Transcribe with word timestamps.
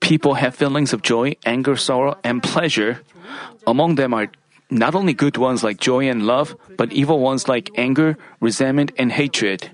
People 0.00 0.34
have 0.34 0.54
feelings 0.54 0.92
of 0.92 1.02
joy, 1.02 1.36
anger, 1.44 1.76
sorrow, 1.76 2.16
and 2.24 2.42
pleasure. 2.42 3.02
Among 3.66 3.96
them 3.96 4.14
are 4.14 4.28
not 4.70 4.94
only 4.94 5.12
good 5.14 5.36
ones 5.36 5.62
like 5.62 5.78
joy 5.78 6.08
and 6.08 6.26
love, 6.26 6.56
but 6.76 6.92
evil 6.92 7.20
ones 7.20 7.48
like 7.48 7.70
anger, 7.76 8.16
resentment, 8.40 8.92
and 8.98 9.12
hatred. 9.12 9.70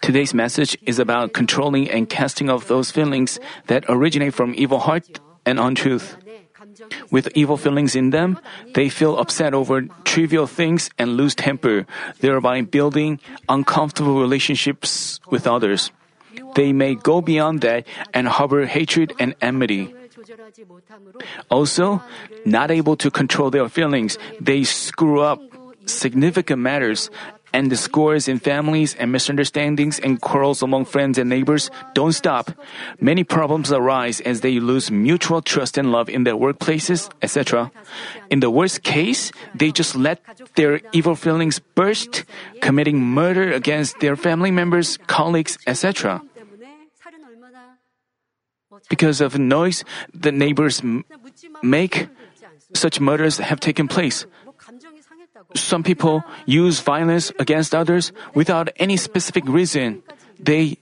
Today's 0.00 0.34
message 0.34 0.76
is 0.82 0.98
about 0.98 1.32
controlling 1.32 1.88
and 1.90 2.08
casting 2.08 2.50
off 2.50 2.66
those 2.66 2.90
feelings 2.90 3.38
that 3.66 3.84
originate 3.88 4.34
from 4.34 4.54
evil 4.56 4.80
heart 4.80 5.20
and 5.46 5.60
untruth. 5.60 6.16
With 7.10 7.28
evil 7.34 7.56
feelings 7.56 7.96
in 7.96 8.10
them, 8.10 8.38
they 8.74 8.88
feel 8.88 9.18
upset 9.18 9.54
over 9.54 9.82
trivial 10.04 10.46
things 10.46 10.90
and 10.98 11.16
lose 11.16 11.34
temper, 11.34 11.86
thereby 12.20 12.62
building 12.62 13.20
uncomfortable 13.48 14.20
relationships 14.20 15.20
with 15.30 15.46
others. 15.46 15.90
They 16.54 16.72
may 16.72 16.94
go 16.94 17.20
beyond 17.20 17.60
that 17.62 17.86
and 18.14 18.28
harbor 18.28 18.66
hatred 18.66 19.12
and 19.18 19.34
enmity. 19.40 19.94
Also, 21.50 22.02
not 22.44 22.70
able 22.70 22.96
to 22.96 23.10
control 23.10 23.50
their 23.50 23.68
feelings, 23.68 24.18
they 24.40 24.64
screw 24.64 25.20
up 25.20 25.40
significant 25.86 26.60
matters 26.60 27.10
and 27.52 27.70
discords 27.70 28.28
in 28.28 28.38
families 28.38 28.94
and 28.94 29.12
misunderstandings 29.12 29.98
and 29.98 30.20
quarrels 30.20 30.62
among 30.62 30.84
friends 30.84 31.18
and 31.18 31.28
neighbors 31.28 31.70
don't 31.94 32.12
stop. 32.12 32.50
Many 33.00 33.24
problems 33.24 33.72
arise 33.72 34.20
as 34.20 34.40
they 34.40 34.60
lose 34.60 34.90
mutual 34.90 35.42
trust 35.42 35.78
and 35.78 35.92
love 35.92 36.08
in 36.08 36.24
their 36.24 36.36
workplaces, 36.36 37.10
etc. 37.22 37.70
In 38.30 38.40
the 38.40 38.50
worst 38.50 38.82
case, 38.82 39.32
they 39.54 39.72
just 39.72 39.96
let 39.96 40.20
their 40.56 40.80
evil 40.92 41.14
feelings 41.14 41.58
burst, 41.74 42.24
committing 42.60 43.00
murder 43.00 43.52
against 43.52 44.00
their 44.00 44.16
family 44.16 44.50
members, 44.50 44.98
colleagues, 45.06 45.58
etc. 45.66 46.22
Because 48.88 49.20
of 49.20 49.38
noise 49.38 49.84
the 50.14 50.32
neighbors 50.32 50.82
make, 51.62 52.08
such 52.74 53.00
murders 53.00 53.38
have 53.38 53.60
taken 53.60 53.88
place 53.88 54.26
some 55.54 55.82
people 55.82 56.24
use 56.46 56.80
violence 56.80 57.32
against 57.38 57.74
others 57.74 58.12
without 58.34 58.68
any 58.76 58.96
specific 58.96 59.44
reason. 59.46 60.02
They 60.38 60.78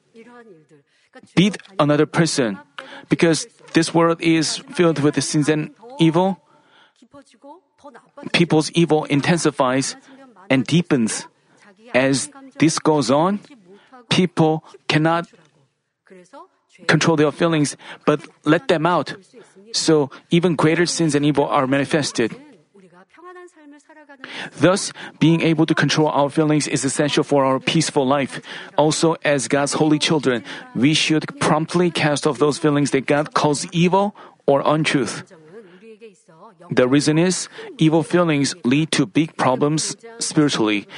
beat 1.35 1.57
another 1.79 2.07
person. 2.07 2.59
Because 3.09 3.47
this 3.73 3.95
world 3.95 4.21
is 4.21 4.59
filled 4.75 4.99
with 5.01 5.23
sins 5.23 5.49
and 5.49 5.71
evil, 5.99 6.41
people's 8.33 8.71
evil 8.73 9.05
intensifies 9.05 9.97
and 10.51 10.65
deepens. 10.65 11.27
As 11.95 12.31
this 12.59 12.79
goes 12.79 13.11
on, 13.11 13.41
people 14.09 14.65
cannot 14.89 15.29
control 16.87 17.17
their 17.17 17.33
feelings 17.33 17.77
but 18.05 18.27
let 18.45 18.69
them 18.69 18.87
out. 18.87 19.15
So 19.73 20.11
even 20.31 20.57
greater 20.57 20.87
sins 20.87 21.15
and 21.15 21.25
evil 21.25 21.47
are 21.47 21.67
manifested. 21.67 22.35
Thus, 24.59 24.93
being 25.19 25.43
able 25.43 25.67
to 25.67 25.75
control 25.75 26.09
our 26.09 26.31
feelings 26.31 26.67
is 26.67 26.85
essential 26.85 27.25
for 27.25 27.45
our 27.45 27.61
peaceful 27.61 28.07
life. 28.07 28.41
Also, 28.77 29.17
as 29.25 29.49
God's 29.49 29.75
holy 29.75 29.99
children, 29.99 30.45
we 30.75 30.95
should 30.95 31.27
promptly 31.41 31.91
cast 31.91 32.27
off 32.27 32.39
those 32.39 32.59
feelings 32.59 32.91
that 32.91 33.07
God 33.07 33.35
calls 33.35 33.67
evil 33.73 34.15
or 34.47 34.63
untruth. 34.65 35.25
The 36.71 36.89
reason 36.89 37.19
is, 37.19 37.49
evil 37.79 38.03
feelings 38.03 38.55
lead 38.65 38.91
to 38.93 39.07
big 39.07 39.37
problems 39.37 39.97
spiritually. 40.19 40.89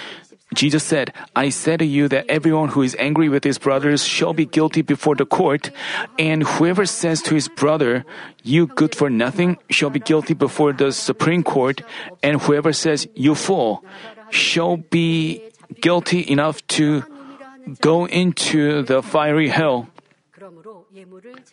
Jesus 0.54 0.82
said, 0.82 1.12
I 1.36 1.50
said 1.50 1.80
to 1.80 1.84
you 1.84 2.08
that 2.08 2.24
everyone 2.28 2.70
who 2.70 2.82
is 2.82 2.96
angry 2.98 3.28
with 3.28 3.44
his 3.44 3.58
brothers 3.58 4.04
shall 4.04 4.32
be 4.32 4.46
guilty 4.46 4.80
before 4.80 5.14
the 5.14 5.27
court, 5.27 5.70
and 6.18 6.42
whoever 6.42 6.86
says 6.86 7.20
to 7.22 7.34
his 7.34 7.48
brother, 7.48 8.04
You 8.42 8.66
good 8.66 8.94
for 8.94 9.10
nothing, 9.10 9.58
shall 9.69 9.91
be 9.91 10.00
guilty 10.00 10.32
before 10.32 10.72
the 10.72 10.91
Supreme 10.92 11.42
Court, 11.42 11.82
and 12.22 12.41
whoever 12.41 12.72
says, 12.72 13.06
You 13.14 13.34
fool, 13.34 13.84
shall 14.31 14.78
be 14.78 15.42
guilty 15.81 16.25
enough 16.31 16.66
to 16.69 17.04
go 17.81 18.06
into 18.06 18.82
the 18.82 19.03
fiery 19.03 19.48
hell. 19.48 19.88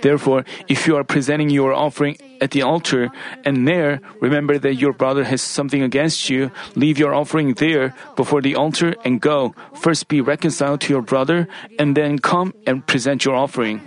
Therefore, 0.01 0.45
if 0.67 0.87
you 0.87 0.95
are 0.95 1.03
presenting 1.03 1.49
your 1.49 1.73
offering 1.73 2.17
at 2.41 2.51
the 2.51 2.61
altar 2.61 3.09
and 3.43 3.67
there 3.67 4.01
remember 4.21 4.57
that 4.59 4.75
your 4.75 4.93
brother 4.93 5.23
has 5.23 5.41
something 5.41 5.81
against 5.81 6.29
you, 6.29 6.51
leave 6.75 6.97
your 6.97 7.13
offering 7.13 7.53
there 7.55 7.93
before 8.15 8.41
the 8.41 8.55
altar 8.55 8.95
and 9.03 9.21
go. 9.21 9.55
First 9.73 10.07
be 10.07 10.21
reconciled 10.21 10.81
to 10.81 10.93
your 10.93 11.01
brother 11.01 11.47
and 11.79 11.95
then 11.95 12.19
come 12.19 12.53
and 12.65 12.85
present 12.85 13.25
your 13.25 13.35
offering. 13.35 13.81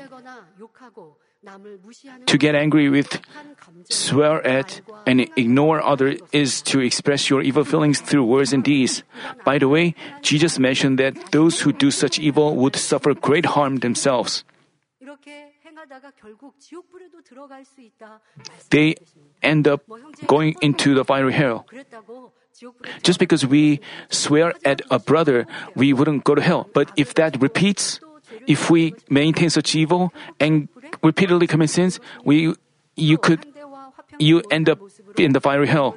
To 2.27 2.37
get 2.37 2.55
angry 2.55 2.91
with, 2.91 3.21
swear 3.89 4.45
at, 4.47 4.81
and 5.07 5.21
ignore 5.37 5.81
others 5.81 6.21
is 6.33 6.61
to 6.63 6.81
express 6.81 7.31
your 7.31 7.41
evil 7.41 7.65
feelings 7.65 8.01
through 8.01 8.25
words 8.25 8.53
and 8.53 8.63
deeds. 8.63 9.03
By 9.45 9.59
the 9.59 9.69
way, 9.69 9.95
Jesus 10.21 10.59
mentioned 10.59 10.99
that 10.99 11.33
those 11.33 11.61
who 11.61 11.73
do 11.73 11.91
such 11.91 12.19
evil 12.19 12.55
would 12.57 12.77
suffer 12.77 13.15
great 13.15 13.47
harm 13.47 13.77
themselves 13.77 14.45
they 18.71 18.95
end 19.43 19.69
up 19.69 19.83
going 20.27 20.57
into 20.61 20.95
the 20.95 21.05
fiery 21.05 21.33
hell. 21.33 21.67
Just 23.03 23.19
because 23.19 23.47
we 23.47 23.81
swear 24.11 24.53
at 24.65 24.83
a 24.91 24.99
brother, 24.99 25.47
we 25.75 25.93
wouldn't 25.93 26.25
go 26.25 26.35
to 26.35 26.43
hell. 26.43 26.69
But 26.75 26.91
if 26.97 27.15
that 27.15 27.41
repeats, 27.41 28.01
if 28.47 28.71
we 28.71 28.95
maintain 29.09 29.51
such 29.51 29.75
evil 29.75 30.13
and 30.41 30.69
repeatedly 31.03 31.47
commit 31.47 31.71
sins, 31.71 32.01
we 32.25 32.55
you 32.97 33.19
could 33.19 33.47
you 34.19 34.43
end 34.51 34.69
up 34.69 34.81
in 35.17 35.33
the 35.33 35.41
fiery 35.41 35.69
hell. 35.69 35.97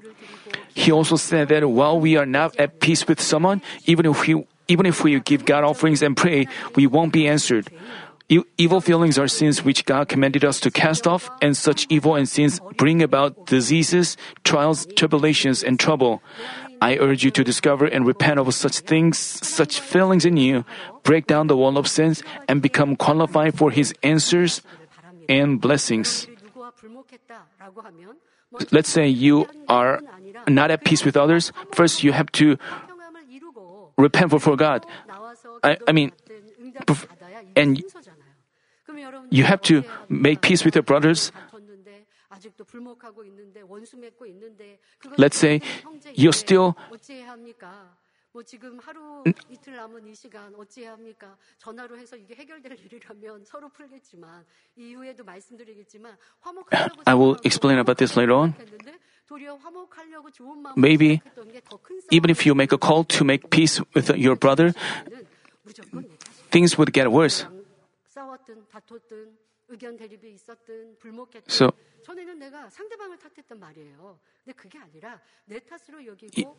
He 0.74 0.92
also 0.92 1.16
said 1.16 1.50
that 1.50 1.68
while 1.68 2.00
we 2.00 2.16
are 2.16 2.26
not 2.26 2.56
at 2.60 2.80
peace 2.80 3.08
with 3.08 3.20
someone, 3.20 3.62
even 3.86 4.06
if 4.06 4.28
we 4.28 4.46
even 4.68 4.86
if 4.86 5.04
we 5.04 5.20
give 5.20 5.46
God 5.46 5.64
offerings 5.64 6.02
and 6.02 6.16
pray, 6.16 6.48
we 6.76 6.88
won't 6.88 7.12
be 7.12 7.28
answered. 7.28 7.68
E- 8.32 8.48
evil 8.58 8.80
feelings 8.80 9.20
are 9.20 9.28
sins 9.28 9.60
which 9.60 9.84
God 9.84 10.08
commanded 10.08 10.46
us 10.48 10.62
to 10.62 10.72
cast 10.72 11.06
off, 11.06 11.30
and 11.42 11.52
such 11.52 11.86
evil 11.90 12.16
and 12.16 12.24
sins 12.24 12.62
bring 12.78 13.04
about 13.04 13.46
diseases, 13.46 14.16
trials, 14.46 14.88
tribulations, 14.96 15.62
and 15.62 15.78
trouble. 15.78 16.24
I 16.80 16.96
urge 16.96 17.28
you 17.28 17.32
to 17.36 17.44
discover 17.44 17.86
and 17.86 18.08
repent 18.08 18.40
of 18.40 18.48
such 18.56 18.80
things, 18.88 19.20
such 19.20 19.82
feelings 19.84 20.24
in 20.24 20.38
you, 20.38 20.64
break 21.04 21.28
down 21.28 21.48
the 21.52 21.58
wall 21.58 21.78
of 21.78 21.92
sins, 21.92 22.24
and 22.48 22.62
become 22.64 22.96
qualified 22.96 23.60
for 23.60 23.70
His 23.70 23.94
answers 24.02 24.64
and 25.28 25.60
blessings. 25.60 26.26
Let's 28.72 28.90
say 28.90 29.08
you 29.12 29.48
are 29.68 30.00
not 30.48 30.72
at 30.72 30.86
peace 30.86 31.04
with 31.04 31.18
others. 31.20 31.52
First, 31.76 32.02
you 32.02 32.16
have 32.16 32.32
to 32.40 32.56
repent 33.98 34.32
before 34.32 34.56
God. 34.56 34.86
I, 35.64 35.78
I 35.86 35.92
mean, 35.92 36.12
and 37.56 37.84
You 39.33 39.45
have 39.45 39.61
to 39.63 39.83
make 40.11 40.41
peace 40.41 40.65
with 40.65 40.77
your 40.77 40.85
brothers. 40.85 41.31
다퉜는데 41.33 42.07
아직도 42.29 42.65
불목하고 42.65 43.25
있는데 43.25 43.63
원수 43.63 43.97
맺고 43.97 44.27
있는데 44.27 44.79
그것 44.99 45.17
Let's 45.19 45.37
say 45.39 45.61
형제 45.83 46.13
you're 46.13 46.29
이제 46.35 46.45
still- 46.45 46.73
어찌해야 46.91 47.31
합니까? 47.31 47.97
뭐 48.33 48.43
지금 48.43 48.79
하루 48.81 49.25
이틀 49.49 49.77
남은 49.77 50.07
이 50.09 50.15
시간 50.15 50.55
어찌해야 50.57 50.93
합니까? 50.93 51.39
전화로 51.57 51.97
해서 51.97 52.17
이게 52.17 52.35
해결될 52.35 52.77
일이라면 52.85 53.45
서로 53.47 53.71
풀겠지만 53.71 54.45
이후에도 54.77 55.25
말씀드리겠지만 55.25 56.15
화목하려고 56.41 57.03
I 57.07 57.15
will 57.15 57.33
생각하고 57.37 57.41
explain 57.47 57.79
about 57.79 57.97
this 57.97 58.13
later 58.19 58.37
on. 58.37 58.53
생각했는데 58.53 58.99
도리어 59.27 59.57
화목하려고 59.57 60.31
좋은 60.31 60.59
마음으로 60.61 60.75
Maybe 60.77 61.21
생각했던 61.25 61.53
게더 61.53 61.77
큰 61.81 61.99
Even 62.13 62.29
if 62.31 62.45
you 62.47 62.53
make 62.55 62.77
a 62.77 62.79
call 62.79 63.05
to 63.09 63.25
make 63.25 63.49
peace 63.49 63.81
with 63.97 64.13
your 64.13 64.37
brother, 64.39 64.73
싸움은 64.77 65.25
무조건 65.63 66.03
내 66.03 66.09
탓이에요. 66.19 66.51
things 66.51 66.77
would 66.77 66.93
get 66.93 67.09
worse. 67.09 67.47
So, 71.48 71.74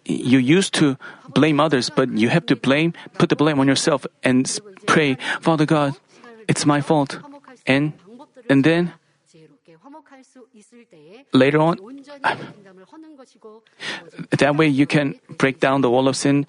you 0.05 0.39
used 0.39 0.73
to 0.75 0.97
blame 1.35 1.61
others, 1.61 1.91
but 1.91 2.09
you 2.17 2.29
have 2.29 2.47
to 2.47 2.57
blame, 2.57 2.93
put 3.19 3.29
the 3.29 3.37
blame 3.37 3.59
on 3.61 3.69
yourself 3.69 4.07
and 4.23 4.49
pray, 4.87 5.17
Father 5.41 5.67
God, 5.67 5.95
it's 6.49 6.65
my 6.65 6.81
fault. 6.81 7.19
And, 7.67 7.93
and 8.49 8.65
then, 8.65 8.93
later 11.33 11.59
on, 11.59 11.77
that 14.31 14.57
way 14.57 14.69
you 14.69 14.87
can 14.87 15.21
break 15.39 15.61
down 15.61 15.83
the 15.83 15.91
wall 15.91 16.09
of 16.09 16.17
sin. 16.17 16.47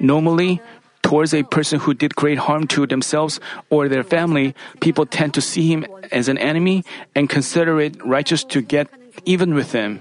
Normally, 0.00 0.60
towards 1.04 1.36
a 1.36 1.44
person 1.44 1.78
who 1.78 1.92
did 1.92 2.16
great 2.16 2.38
harm 2.38 2.66
to 2.72 2.88
themselves 2.88 3.38
or 3.68 3.88
their 3.88 4.02
family, 4.02 4.56
people 4.80 5.04
tend 5.04 5.36
to 5.36 5.44
see 5.44 5.68
him 5.68 5.84
as 6.10 6.32
an 6.32 6.38
enemy 6.38 6.82
and 7.14 7.28
consider 7.28 7.78
it 7.78 8.00
righteous 8.04 8.42
to 8.42 8.64
get 8.64 8.88
even 9.28 9.54
with 9.54 9.70
him. 9.72 10.00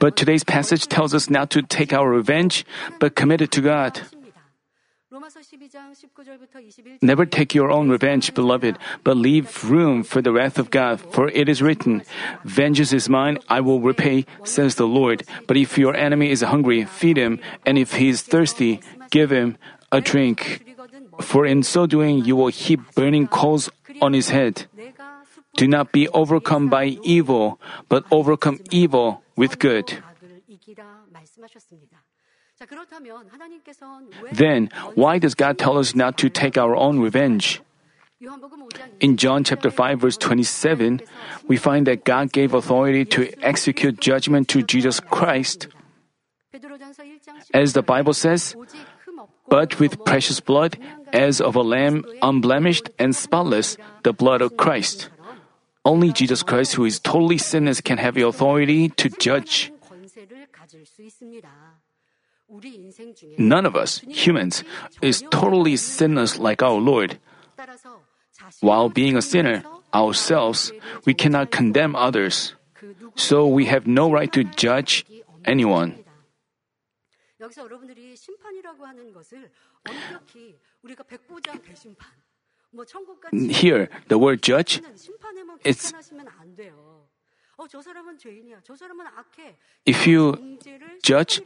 But 0.00 0.16
today's 0.16 0.42
passage 0.42 0.88
tells 0.88 1.12
us 1.12 1.28
not 1.28 1.52
to 1.52 1.60
take 1.60 1.92
our 1.92 2.08
revenge, 2.08 2.64
but 2.98 3.14
commit 3.14 3.44
it 3.44 3.52
to 3.52 3.60
God. 3.60 4.00
Never 7.02 7.26
take 7.26 7.54
your 7.54 7.70
own 7.70 7.90
revenge, 7.90 8.34
beloved, 8.34 8.78
but 9.02 9.16
leave 9.16 9.64
room 9.64 10.02
for 10.02 10.22
the 10.22 10.32
wrath 10.32 10.58
of 10.58 10.70
God, 10.70 11.00
for 11.00 11.28
it 11.28 11.48
is 11.48 11.62
written, 11.62 12.02
Vengeance 12.44 12.92
is 12.92 13.08
mine, 13.08 13.38
I 13.48 13.60
will 13.60 13.80
repay, 13.80 14.26
says 14.44 14.76
the 14.76 14.86
Lord. 14.86 15.24
But 15.46 15.56
if 15.56 15.78
your 15.78 15.96
enemy 15.96 16.30
is 16.30 16.42
hungry, 16.42 16.84
feed 16.84 17.16
him, 17.16 17.40
and 17.64 17.78
if 17.78 17.94
he 17.94 18.08
is 18.08 18.22
thirsty, 18.22 18.80
give 19.10 19.30
him 19.30 19.58
a 19.90 20.00
drink. 20.00 20.62
For 21.20 21.46
in 21.46 21.62
so 21.62 21.86
doing, 21.86 22.24
you 22.24 22.36
will 22.36 22.48
heap 22.52 22.80
burning 22.94 23.26
coals 23.26 23.70
on 24.00 24.12
his 24.12 24.30
head. 24.30 24.66
Do 25.56 25.66
not 25.66 25.90
be 25.90 26.08
overcome 26.08 26.68
by 26.68 27.00
evil, 27.02 27.58
but 27.88 28.04
overcome 28.10 28.60
evil 28.70 29.22
with 29.36 29.58
good. 29.58 30.02
Then, 34.32 34.70
why 34.94 35.18
does 35.18 35.34
God 35.34 35.58
tell 35.58 35.78
us 35.78 35.94
not 35.94 36.16
to 36.18 36.28
take 36.28 36.56
our 36.56 36.74
own 36.74 37.00
revenge? 37.00 37.60
In 39.00 39.16
John 39.18 39.44
chapter 39.44 39.70
5 39.70 40.00
verse 40.00 40.16
27, 40.16 41.02
we 41.48 41.58
find 41.58 41.86
that 41.86 42.04
God 42.04 42.32
gave 42.32 42.54
authority 42.54 43.04
to 43.12 43.28
execute 43.44 44.00
judgment 44.00 44.48
to 44.48 44.62
Jesus 44.62 45.00
Christ. 45.00 45.68
As 47.52 47.74
the 47.74 47.82
Bible 47.82 48.14
says, 48.14 48.56
but 49.48 49.78
with 49.78 50.02
precious 50.04 50.40
blood 50.40 50.78
as 51.12 51.40
of 51.40 51.56
a 51.56 51.62
lamb 51.62 52.04
unblemished 52.22 52.88
and 52.98 53.14
spotless, 53.14 53.76
the 54.02 54.14
blood 54.14 54.40
of 54.40 54.56
Christ. 54.56 55.10
Only 55.84 56.10
Jesus 56.10 56.42
Christ, 56.42 56.74
who 56.74 56.84
is 56.84 56.98
totally 56.98 57.38
sinless, 57.38 57.80
can 57.80 57.98
have 57.98 58.14
the 58.14 58.26
authority 58.26 58.88
to 58.96 59.08
judge. 59.08 59.70
None 63.38 63.66
of 63.66 63.76
us, 63.76 63.98
humans, 64.08 64.62
is 65.02 65.24
totally 65.30 65.76
sinless 65.76 66.38
like 66.38 66.62
our 66.62 66.78
Lord. 66.78 67.18
While 68.60 68.88
being 68.88 69.16
a 69.16 69.22
sinner 69.22 69.64
ourselves, 69.92 70.72
we 71.04 71.14
cannot 71.14 71.50
condemn 71.50 71.96
others. 71.96 72.54
So 73.16 73.46
we 73.46 73.66
have 73.66 73.86
no 73.86 74.10
right 74.10 74.32
to 74.32 74.44
judge 74.44 75.04
anyone. 75.44 76.04
Here, 83.32 83.88
the 84.08 84.18
word 84.18 84.42
judge, 84.42 84.82
it's 85.64 85.92
if 89.86 90.06
you 90.06 90.58
judge, 91.02 91.40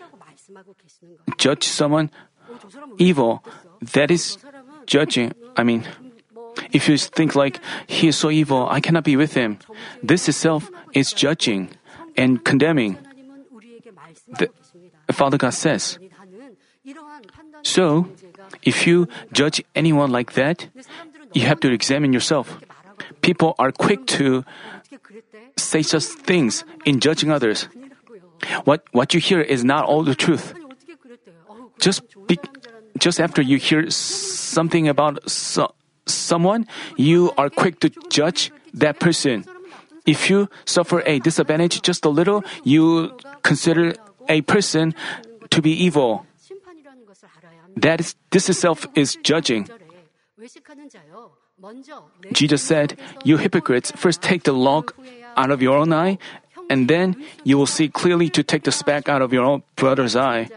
judge 1.38 1.64
someone 1.64 2.10
evil, 2.98 3.44
that 3.92 4.10
is 4.10 4.38
judging. 4.86 5.32
I 5.56 5.62
mean, 5.62 5.84
if 6.72 6.88
you 6.88 6.98
think 6.98 7.34
like 7.36 7.60
he 7.86 8.08
is 8.08 8.16
so 8.16 8.30
evil, 8.30 8.68
I 8.68 8.80
cannot 8.80 9.04
be 9.04 9.16
with 9.16 9.34
him. 9.34 9.58
This 10.02 10.28
itself 10.28 10.70
is 10.92 11.12
judging 11.12 11.70
and 12.16 12.44
condemning. 12.44 12.98
The 14.36 14.50
Father 15.12 15.38
God 15.38 15.54
says. 15.54 15.98
So, 17.62 18.08
if 18.62 18.86
you 18.86 19.06
judge 19.32 19.62
anyone 19.74 20.10
like 20.10 20.32
that, 20.32 20.68
you 21.34 21.42
have 21.42 21.60
to 21.60 21.70
examine 21.72 22.12
yourself. 22.12 22.58
People 23.20 23.54
are 23.58 23.70
quick 23.70 24.06
to 24.18 24.44
say 25.60 25.82
such 25.82 26.04
things 26.04 26.64
in 26.84 27.00
judging 27.00 27.30
others. 27.30 27.68
What, 28.64 28.84
what 28.92 29.14
you 29.14 29.20
hear 29.20 29.40
is 29.40 29.64
not 29.64 29.84
all 29.84 30.02
the 30.02 30.14
truth. 30.14 30.54
Just, 31.80 32.02
be, 32.26 32.38
just 32.98 33.20
after 33.20 33.42
you 33.42 33.58
hear 33.58 33.88
something 33.90 34.88
about 34.88 35.28
so, 35.28 35.74
someone, 36.06 36.66
you 36.96 37.32
are 37.36 37.50
quick 37.50 37.80
to 37.80 37.90
judge 38.08 38.52
that 38.74 39.00
person. 39.00 39.44
If 40.06 40.30
you 40.30 40.48
suffer 40.64 41.02
a 41.06 41.18
disadvantage 41.20 41.82
just 41.82 42.04
a 42.04 42.08
little, 42.08 42.44
you 42.64 43.16
consider 43.42 43.94
a 44.28 44.40
person 44.42 44.94
to 45.50 45.62
be 45.62 45.72
evil. 45.72 46.26
That 47.76 48.00
is, 48.00 48.14
this 48.30 48.48
itself 48.48 48.86
is 48.94 49.16
judging. 49.22 49.68
Jesus 52.32 52.62
said, 52.62 52.98
You 53.24 53.36
hypocrites, 53.36 53.92
first 53.92 54.22
take 54.22 54.44
the 54.44 54.52
log 54.52 54.94
out 55.36 55.50
of 55.50 55.62
your 55.62 55.76
own 55.76 55.92
eye, 55.92 56.18
and 56.68 56.86
then 56.86 57.16
you 57.44 57.58
will 57.58 57.66
see 57.66 57.88
clearly 57.88 58.30
to 58.30 58.42
take 58.42 58.62
the 58.62 58.72
speck 58.72 59.08
out 59.08 59.22
of 59.22 59.32
your 59.32 59.44
own 59.44 59.62
brother's 59.76 60.14
eye. 60.14 60.48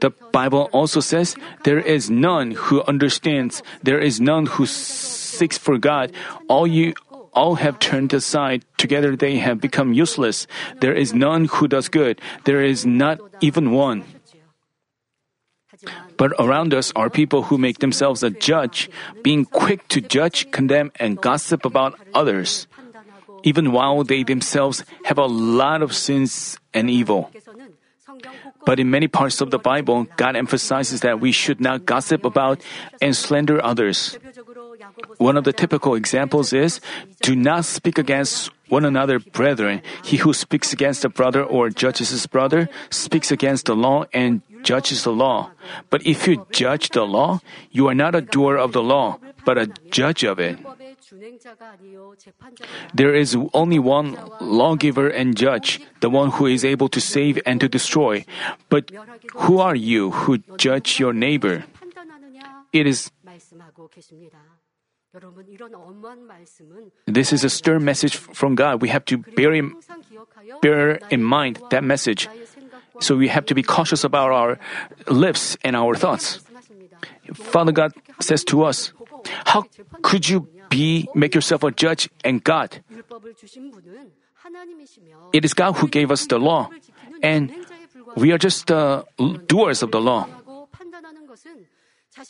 The 0.00 0.10
Bible 0.32 0.68
also 0.72 1.00
says, 1.00 1.36
There 1.64 1.80
is 1.80 2.10
none 2.10 2.52
who 2.52 2.82
understands, 2.84 3.62
there 3.82 3.98
is 3.98 4.20
none 4.20 4.46
who 4.46 4.66
seeks 4.66 5.56
for 5.56 5.78
God. 5.78 6.12
All 6.48 6.66
you 6.66 6.94
all 7.32 7.56
have 7.56 7.78
turned 7.78 8.12
aside, 8.12 8.64
together 8.76 9.16
they 9.16 9.38
have 9.38 9.60
become 9.60 9.92
useless. 9.94 10.46
There 10.80 10.92
is 10.92 11.14
none 11.14 11.46
who 11.46 11.68
does 11.68 11.88
good, 11.88 12.20
there 12.44 12.62
is 12.62 12.84
not 12.84 13.20
even 13.40 13.72
one. 13.72 14.04
But 16.16 16.32
around 16.38 16.74
us 16.74 16.92
are 16.94 17.10
people 17.10 17.44
who 17.44 17.58
make 17.58 17.78
themselves 17.78 18.22
a 18.22 18.30
judge, 18.30 18.90
being 19.22 19.44
quick 19.44 19.88
to 19.88 20.00
judge, 20.00 20.50
condemn, 20.50 20.92
and 21.00 21.20
gossip 21.20 21.64
about 21.64 21.98
others 22.14 22.68
even 23.42 23.72
while 23.72 24.04
they 24.04 24.22
themselves 24.22 24.84
have 25.04 25.18
a 25.18 25.26
lot 25.26 25.82
of 25.82 25.94
sins 25.94 26.58
and 26.74 26.90
evil. 26.90 27.30
But 28.64 28.78
in 28.78 28.90
many 28.90 29.08
parts 29.08 29.40
of 29.40 29.50
the 29.50 29.58
Bible, 29.58 30.06
God 30.16 30.36
emphasizes 30.36 31.00
that 31.00 31.20
we 31.20 31.32
should 31.32 31.60
not 31.60 31.86
gossip 31.86 32.24
about 32.24 32.62
and 33.00 33.16
slander 33.16 33.62
others. 33.64 34.18
One 35.18 35.36
of 35.36 35.44
the 35.44 35.52
typical 35.52 35.94
examples 35.94 36.52
is 36.52 36.80
do 37.22 37.34
not 37.34 37.64
speak 37.64 37.98
against 37.98 38.50
one 38.68 38.84
another, 38.84 39.18
brethren. 39.18 39.82
He 40.04 40.16
who 40.18 40.32
speaks 40.32 40.72
against 40.72 41.04
a 41.04 41.08
brother 41.08 41.42
or 41.42 41.70
judges 41.70 42.10
his 42.10 42.26
brother 42.26 42.68
speaks 42.90 43.30
against 43.30 43.66
the 43.66 43.76
law 43.76 44.06
and 44.12 44.42
judges 44.62 45.04
the 45.04 45.12
law. 45.12 45.50
But 45.90 46.06
if 46.06 46.26
you 46.26 46.46
judge 46.50 46.90
the 46.90 47.04
law, 47.04 47.40
you 47.70 47.88
are 47.88 47.94
not 47.94 48.14
a 48.14 48.22
doer 48.22 48.56
of 48.56 48.72
the 48.72 48.82
law, 48.82 49.18
but 49.44 49.58
a 49.58 49.66
judge 49.90 50.24
of 50.24 50.38
it. 50.38 50.58
There 52.94 53.14
is 53.14 53.36
only 53.52 53.78
one 53.78 54.16
lawgiver 54.40 55.08
and 55.08 55.36
judge, 55.36 55.80
the 56.00 56.10
one 56.10 56.30
who 56.30 56.46
is 56.46 56.64
able 56.64 56.88
to 56.88 57.00
save 57.00 57.40
and 57.46 57.60
to 57.60 57.68
destroy. 57.68 58.24
But 58.68 58.90
who 59.34 59.58
are 59.58 59.74
you 59.74 60.10
who 60.10 60.38
judge 60.56 60.98
your 60.98 61.12
neighbor? 61.12 61.64
It 62.72 62.86
is 62.86 63.10
this 67.06 67.32
is 67.32 67.44
a 67.44 67.50
stern 67.50 67.84
message 67.84 68.16
from 68.16 68.54
God. 68.54 68.80
We 68.80 68.88
have 68.88 69.04
to 69.06 69.18
bear 69.18 69.52
in, 69.52 69.76
bear 70.62 71.00
in 71.10 71.22
mind 71.22 71.60
that 71.70 71.84
message. 71.84 72.28
So 73.00 73.16
we 73.16 73.28
have 73.28 73.44
to 73.46 73.54
be 73.54 73.62
cautious 73.62 74.04
about 74.04 74.30
our 74.30 74.58
lips 75.08 75.58
and 75.62 75.76
our 75.76 75.94
thoughts. 75.94 76.40
Father 77.34 77.72
God 77.72 77.92
says 78.20 78.44
to 78.44 78.64
us, 78.64 78.92
how 79.46 79.64
could 80.02 80.28
you 80.28 80.48
be 80.68 81.08
make 81.14 81.34
yourself 81.34 81.62
a 81.62 81.70
judge 81.70 82.08
and 82.24 82.42
God? 82.42 82.82
It 85.32 85.44
is 85.44 85.54
God 85.54 85.76
who 85.76 85.88
gave 85.88 86.10
us 86.10 86.26
the 86.26 86.38
law, 86.38 86.70
and 87.22 87.52
we 88.16 88.32
are 88.32 88.38
just 88.38 88.66
the 88.66 89.04
doers 89.46 89.82
of 89.82 89.92
the 89.92 90.00
law. 90.00 90.26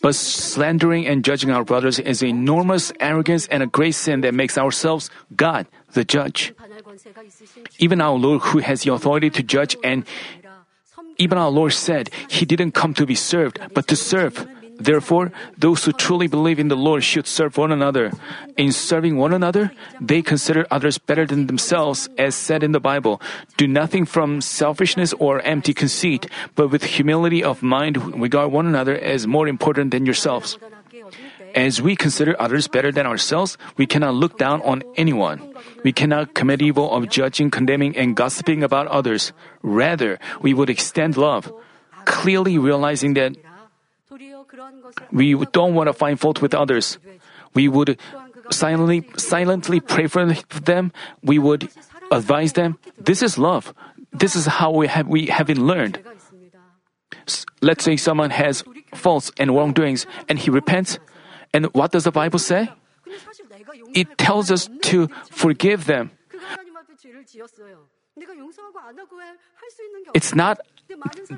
But 0.01 0.15
slandering 0.15 1.07
and 1.07 1.25
judging 1.25 1.51
our 1.51 1.65
brothers 1.65 1.99
is 1.99 2.23
enormous 2.23 2.93
arrogance 3.01 3.49
and 3.49 3.63
a 3.63 3.67
great 3.67 3.99
sin 3.99 4.21
that 4.21 4.33
makes 4.35 4.57
ourselves 4.57 5.11
God, 5.35 5.67
the 5.93 6.05
judge. 6.05 6.55
Even 7.79 8.01
our 8.01 8.15
Lord, 8.15 8.43
who 8.43 8.59
has 8.59 8.83
the 8.83 8.93
authority 8.93 9.31
to 9.31 9.43
judge, 9.43 9.77
and 9.83 10.05
even 11.19 11.37
our 11.37 11.51
Lord 11.51 11.73
said, 11.73 12.11
He 12.29 12.47
didn't 12.47 12.73
come 12.73 12.95
to 12.95 13.07
be 13.07 13.17
served, 13.17 13.59
but 13.75 13.89
to 13.89 13.97
serve. 13.97 14.47
Therefore, 14.79 15.33
those 15.57 15.85
who 15.85 15.93
truly 15.93 16.27
believe 16.27 16.59
in 16.59 16.69
the 16.69 16.77
Lord 16.77 17.05
should 17.05 17.27
serve 17.27 17.57
one 17.57 17.73
another. 17.73 18.13
In 18.57 18.73
serving 18.73 19.17
one 19.17 19.33
another, 19.33 19.73
they 20.01 20.23
consider 20.23 20.67
others 20.71 20.99
better 20.99 21.27
than 21.27 21.47
themselves, 21.47 22.09
as 22.19 22.35
said 22.35 22.63
in 22.63 22.73
the 22.73 22.81
Bible. 22.81 23.21
Do 23.57 23.69
nothing 23.69 24.07
from 24.07 24.41
selfishness 24.41 25.13
or 25.15 25.41
empty 25.43 25.75
conceit, 25.75 26.27
but 26.55 26.69
with 26.69 26.85
humility 26.85 27.45
of 27.45 27.63
mind, 27.63 28.21
regard 28.21 28.51
one 28.51 28.67
another 28.67 28.97
as 28.97 29.27
more 29.27 29.47
important 29.47 29.91
than 29.91 30.07
yourselves. 30.07 30.59
As 31.55 31.83
we 31.83 31.97
consider 31.97 32.35
others 32.41 32.67
better 32.67 32.91
than 32.91 33.07
ourselves, 33.07 33.59
we 33.77 33.87
cannot 33.87 34.15
look 34.15 34.39
down 34.39 34.63
on 34.63 34.83
anyone. 34.97 35.55
We 35.85 35.93
cannot 35.93 36.35
commit 36.35 36.63
evil 36.63 36.91
of 36.91 37.11
judging, 37.11 37.51
condemning, 37.51 37.97
and 37.97 38.17
gossiping 38.17 38.63
about 38.63 38.87
others. 38.89 39.33
Rather, 39.63 40.19
we 40.41 40.55
would 40.55 40.71
extend 40.71 41.17
love, 41.17 41.53
clearly 42.05 42.57
realizing 42.57 43.15
that 43.15 43.37
we 45.11 45.35
don't 45.53 45.75
want 45.75 45.89
to 45.89 45.93
find 45.93 46.19
fault 46.19 46.43
with 46.43 46.55
others. 46.55 46.99
We 47.55 47.69
would 47.69 47.99
silently, 48.51 49.07
silently 49.17 49.81
pray 49.81 50.07
for 50.07 50.33
them. 50.33 50.93
We 51.23 51.39
would 51.39 51.69
advise 52.11 52.53
them. 52.55 52.79
This 52.99 53.23
is 53.23 53.39
love. 53.39 53.75
This 54.13 54.37
is 54.37 54.47
how 54.47 54.71
we 54.71 54.87
have, 54.89 55.09
we 55.09 55.27
have 55.27 55.47
been 55.47 55.67
learned. 55.67 56.01
Let's 57.61 57.85
say 57.85 57.97
someone 57.97 58.31
has 58.31 58.65
faults 58.95 59.31
and 59.39 59.55
wrongdoings 59.55 60.07
and 60.29 60.39
he 60.39 60.51
repents. 60.51 60.99
And 61.55 61.67
what 61.75 61.93
does 61.93 62.05
the 62.05 62.13
Bible 62.13 62.39
say? 62.39 62.71
It 63.95 64.19
tells 64.19 64.51
us 64.51 64.69
to 64.93 65.09
forgive 65.31 65.87
them. 65.87 66.11
It's 70.15 70.35
not 70.35 70.61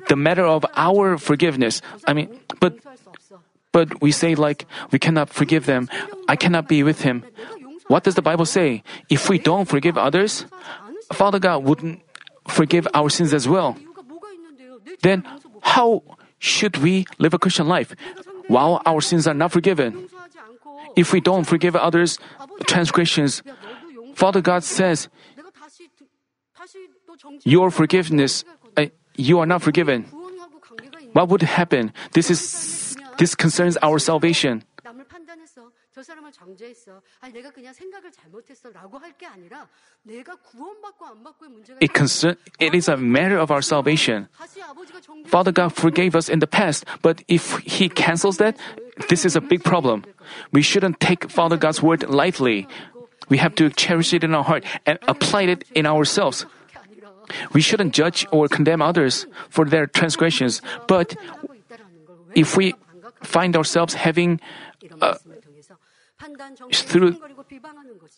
the 0.07 0.15
matter 0.15 0.45
of 0.45 0.65
our 0.75 1.17
forgiveness. 1.17 1.81
I 2.07 2.13
mean, 2.13 2.39
but 2.59 2.77
but 3.71 4.01
we 4.01 4.11
say 4.11 4.35
like 4.35 4.65
we 4.91 4.99
cannot 4.99 5.29
forgive 5.29 5.65
them. 5.65 5.89
I 6.27 6.35
cannot 6.35 6.67
be 6.67 6.83
with 6.83 7.01
him. 7.01 7.23
What 7.87 8.03
does 8.03 8.15
the 8.15 8.21
Bible 8.21 8.45
say? 8.45 8.83
If 9.09 9.29
we 9.29 9.37
don't 9.37 9.65
forgive 9.65 9.97
others, 9.97 10.45
Father 11.13 11.39
God 11.39 11.63
wouldn't 11.63 12.01
forgive 12.47 12.87
our 12.93 13.09
sins 13.09 13.33
as 13.33 13.47
well. 13.47 13.77
Then 15.01 15.23
how 15.61 16.03
should 16.39 16.77
we 16.77 17.05
live 17.19 17.33
a 17.33 17.39
Christian 17.39 17.67
life 17.67 17.95
while 18.47 18.81
our 18.85 19.01
sins 19.01 19.27
are 19.27 19.33
not 19.33 19.51
forgiven? 19.51 20.09
If 20.95 21.11
we 21.11 21.19
don't 21.19 21.43
forgive 21.43 21.75
others' 21.75 22.17
transgressions, 22.65 23.43
Father 24.15 24.41
God 24.41 24.63
says 24.63 25.09
your 27.44 27.70
forgiveness, 27.70 28.44
uh, 28.76 28.86
you 29.16 29.38
are 29.38 29.46
not 29.46 29.62
forgiven. 29.62 30.04
구원하고 30.10 30.60
관계가 30.60 31.00
있는 31.00 31.12
What 31.14 31.28
would 31.30 31.42
happen? 31.44 31.92
This 32.12 32.30
is 32.30 32.96
this 33.18 33.34
concerns 33.36 33.78
our 33.82 33.98
salvation. 33.98 34.62
남을 34.84 35.04
판단했어. 35.08 35.70
저 35.92 36.02
사람을 36.02 36.32
정죄했어. 36.32 37.02
아니 37.20 37.34
내가 37.34 37.50
그냥 37.50 37.74
생각을 37.74 38.10
잘못했어라고 38.12 38.98
할 38.98 39.12
게 39.18 39.26
아니라 39.26 39.68
내가 40.02 40.34
구원받고 40.36 41.04
안 41.06 41.22
받고의 41.24 41.50
문제가 41.50 41.78
It 41.82 41.92
concern 41.94 42.36
it 42.60 42.74
is 42.76 42.88
a 42.90 42.96
matter 42.96 43.38
of 43.40 43.52
our 43.52 43.60
salvation. 43.62 44.28
다시 44.36 44.62
아버지가 44.62 45.00
정죄 45.00 45.28
Father 45.28 45.52
God 45.52 45.74
forgave 45.76 46.16
us 46.16 46.30
in 46.30 46.38
the 46.40 46.48
past, 46.48 46.86
but 47.02 47.22
if 47.28 47.58
He 47.66 47.88
cancels 47.90 48.38
that, 48.38 48.56
this 49.08 49.26
is 49.26 49.36
a 49.36 49.40
big 49.42 49.62
problem. 49.64 50.04
We 50.52 50.62
shouldn't 50.62 51.00
take 51.00 51.28
Father 51.28 51.58
God's 51.58 51.82
word 51.82 52.08
lightly. 52.08 52.66
We 53.28 53.38
have 53.38 53.54
to 53.56 53.68
cherish 53.70 54.14
it 54.14 54.24
in 54.24 54.34
our 54.34 54.42
heart 54.42 54.64
and 54.86 54.98
apply 55.06 55.42
it 55.50 55.64
in 55.74 55.86
ourselves. 55.86 56.46
We 57.53 57.61
shouldn't 57.61 57.93
judge 57.93 58.27
or 58.31 58.47
condemn 58.47 58.81
others 58.81 59.27
for 59.49 59.65
their 59.65 59.87
transgressions, 59.87 60.61
but 60.87 61.15
if 62.35 62.57
we 62.57 62.75
find 63.23 63.55
ourselves 63.55 63.93
having 63.95 64.39
uh, 65.01 65.15
through 66.71 67.17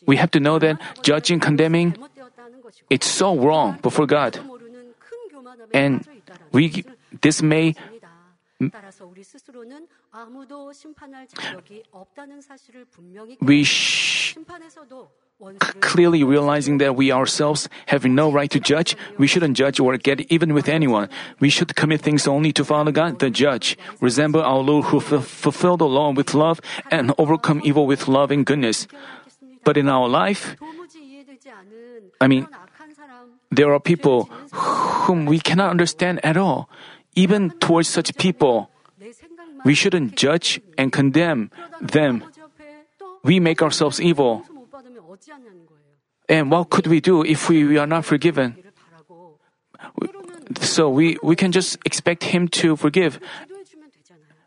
we 0.06 0.18
have 0.18 0.32
to 0.32 0.40
know 0.40 0.60
that 0.60 0.80
judging 1.02 1.40
condemning 1.40 1.96
it's 2.90 3.08
so 3.08 3.36
wrong 3.36 3.80
before 3.82 4.06
God. 4.06 4.40
And 5.74 6.06
we 6.52 6.84
this 7.22 7.42
may 7.42 7.76
we 13.42 13.64
sh- 13.64 14.36
Clearly 15.82 16.24
realizing 16.24 16.80
that 16.80 16.96
we 16.96 17.12
ourselves 17.12 17.70
have 17.88 18.06
no 18.06 18.32
right 18.32 18.50
to 18.50 18.60
judge, 18.60 18.98
we 19.18 19.28
shouldn't 19.28 19.56
judge 19.56 19.80
or 19.80 19.96
get 19.98 20.22
even 20.32 20.54
with 20.54 20.68
anyone. 20.68 21.10
We 21.40 21.50
should 21.50 21.76
commit 21.76 22.02
things 22.02 22.28
only 22.28 22.52
to 22.54 22.66
Father 22.66 22.92
God, 22.92 23.20
the 23.20 23.30
judge, 23.30 23.78
resemble 24.02 24.42
our 24.42 24.60
Lord 24.66 24.86
who 24.86 24.98
f- 24.98 25.26
fulfilled 25.26 25.80
the 25.80 25.88
law 25.88 26.12
with 26.12 26.34
love 26.34 26.60
and 26.90 27.14
overcome 27.20 27.62
evil 27.64 27.86
with 27.86 28.08
love 28.08 28.32
and 28.32 28.46
goodness. 28.46 28.88
But 29.64 29.78
in 29.78 29.88
our 29.88 30.10
life, 30.10 30.58
I 32.20 32.28
mean, 32.28 32.48
there 33.52 33.72
are 33.72 33.80
people 33.80 34.30
whom 35.06 35.26
we 35.26 35.40
cannot 35.40 35.70
understand 35.70 36.20
at 36.26 36.36
all. 36.38 36.68
Even 37.14 37.52
towards 37.62 37.88
such 37.88 38.18
people, 38.18 38.72
we 39.64 39.76
shouldn't 39.76 40.18
judge 40.18 40.60
and 40.78 40.92
condemn 40.92 41.52
them. 41.80 42.24
We 43.24 43.40
make 43.40 43.62
ourselves 43.62 44.02
evil. 44.02 44.46
And 46.30 46.52
what 46.52 46.70
could 46.70 46.88
we 46.88 47.00
do 47.00 47.24
if 47.24 47.50
we, 47.50 47.64
we 47.64 47.78
are 47.78 47.88
not 47.88 48.06
forgiven? 48.06 48.58
So 50.62 50.90
we, 50.90 51.18
we 51.24 51.36
can 51.36 51.52
just 51.52 51.78
expect 51.86 52.24
Him 52.24 52.48
to 52.60 52.76
forgive. 52.76 53.20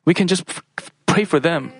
We 0.04 0.14
can 0.14 0.26
just 0.26 0.44
pray 1.06 1.24
for 1.24 1.40
them. 1.40 1.72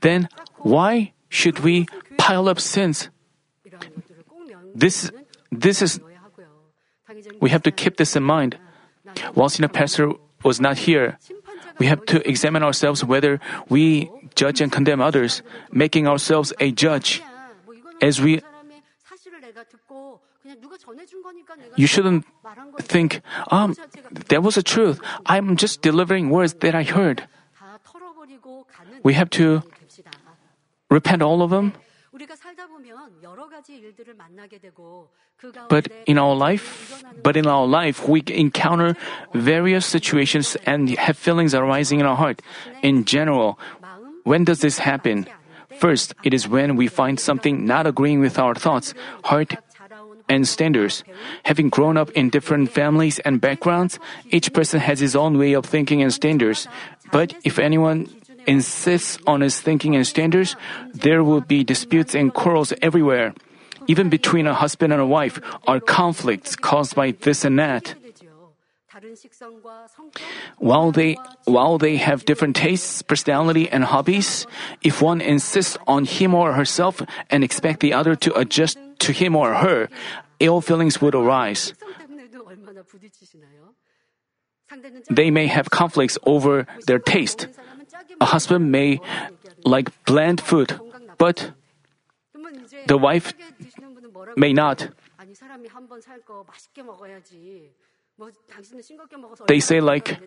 Then 0.00 0.28
why 0.58 1.12
should 1.28 1.60
we 1.60 1.86
pile 2.18 2.48
up 2.48 2.60
sins? 2.60 3.08
This, 4.74 5.10
this 5.50 5.82
is, 5.82 6.00
we 7.40 7.50
have 7.50 7.62
to 7.64 7.70
keep 7.70 7.96
this 7.96 8.16
in 8.16 8.22
mind. 8.22 8.58
While 9.34 9.50
a 9.60 9.68
pastor 9.68 10.12
was 10.44 10.60
not 10.60 10.78
here, 10.78 11.18
we 11.78 11.86
have 11.86 12.04
to 12.06 12.26
examine 12.28 12.62
ourselves 12.62 13.04
whether 13.04 13.40
we 13.68 14.10
judge 14.34 14.60
and 14.60 14.70
condemn 14.70 15.00
others, 15.00 15.42
making 15.72 16.06
ourselves 16.06 16.52
a 16.60 16.70
judge. 16.70 17.22
As 18.00 18.20
we 18.20 18.40
you 21.76 21.86
shouldn't 21.86 22.24
think, 22.80 23.20
um, 23.50 23.76
that 24.28 24.42
was 24.42 24.56
a 24.56 24.62
truth. 24.62 25.00
I'm 25.26 25.56
just 25.56 25.82
delivering 25.82 26.30
words 26.30 26.54
that 26.54 26.74
I 26.74 26.82
heard. 26.82 27.28
We 29.02 29.14
have 29.14 29.30
to 29.30 29.62
repent 30.88 31.22
all 31.22 31.42
of 31.42 31.50
them. 31.50 31.72
But 35.68 35.88
in 36.06 36.18
our 36.18 36.34
life, 36.34 37.02
but 37.22 37.36
in 37.36 37.46
our 37.46 37.66
life, 37.66 38.08
we 38.08 38.22
encounter 38.28 38.96
various 39.32 39.86
situations 39.86 40.56
and 40.66 40.90
have 40.98 41.16
feelings 41.16 41.54
arising 41.54 42.00
in 42.00 42.06
our 42.06 42.16
heart. 42.16 42.42
In 42.82 43.04
general, 43.04 43.58
when 44.24 44.44
does 44.44 44.60
this 44.60 44.78
happen? 44.78 45.26
First, 45.78 46.14
it 46.24 46.34
is 46.34 46.48
when 46.48 46.76
we 46.76 46.88
find 46.88 47.20
something 47.20 47.64
not 47.64 47.86
agreeing 47.86 48.20
with 48.20 48.38
our 48.38 48.54
thoughts, 48.54 48.94
heart, 49.24 49.54
and 50.28 50.46
standards. 50.46 51.02
Having 51.44 51.70
grown 51.70 51.96
up 51.96 52.10
in 52.12 52.30
different 52.30 52.70
families 52.70 53.18
and 53.20 53.40
backgrounds, 53.40 53.98
each 54.30 54.52
person 54.52 54.80
has 54.80 55.00
his 55.00 55.16
own 55.16 55.38
way 55.38 55.52
of 55.54 55.66
thinking 55.66 56.02
and 56.02 56.12
standards. 56.12 56.68
But 57.12 57.34
if 57.44 57.58
anyone 57.58 58.08
insists 58.46 59.18
on 59.26 59.40
his 59.40 59.60
thinking 59.60 59.96
and 59.96 60.06
standards, 60.06 60.56
there 60.94 61.24
will 61.24 61.40
be 61.40 61.64
disputes 61.64 62.14
and 62.14 62.32
quarrels 62.32 62.72
everywhere. 62.80 63.34
Even 63.86 64.08
between 64.08 64.46
a 64.46 64.54
husband 64.54 64.92
and 64.92 65.02
a 65.02 65.06
wife 65.06 65.40
are 65.66 65.80
conflicts 65.80 66.54
caused 66.54 66.94
by 66.94 67.10
this 67.10 67.44
and 67.44 67.58
that. 67.58 67.94
While 70.58 70.92
they, 70.92 71.16
while 71.44 71.78
they 71.78 71.96
have 71.96 72.24
different 72.24 72.56
tastes, 72.56 73.02
personality, 73.02 73.68
and 73.68 73.84
hobbies, 73.84 74.46
if 74.82 75.02
one 75.02 75.20
insists 75.20 75.76
on 75.86 76.04
him 76.04 76.34
or 76.34 76.52
herself 76.52 77.02
and 77.30 77.44
expect 77.44 77.80
the 77.80 77.92
other 77.92 78.14
to 78.16 78.34
adjust 78.38 78.78
to 79.00 79.12
him 79.12 79.36
or 79.36 79.54
her, 79.54 79.88
ill 80.38 80.60
feelings 80.60 81.00
would 81.00 81.14
arise. 81.14 81.74
They 85.10 85.30
may 85.30 85.46
have 85.46 85.70
conflicts 85.70 86.18
over 86.24 86.66
their 86.86 86.98
taste. 86.98 87.48
A 88.20 88.26
husband 88.26 88.70
may 88.70 89.00
like 89.64 89.90
bland 90.04 90.40
food, 90.40 90.78
but 91.18 91.52
the 92.86 92.96
wife 92.96 93.32
may 94.36 94.52
not. 94.52 94.88
They 99.46 99.60
say 99.60 99.80
like, 99.80 100.18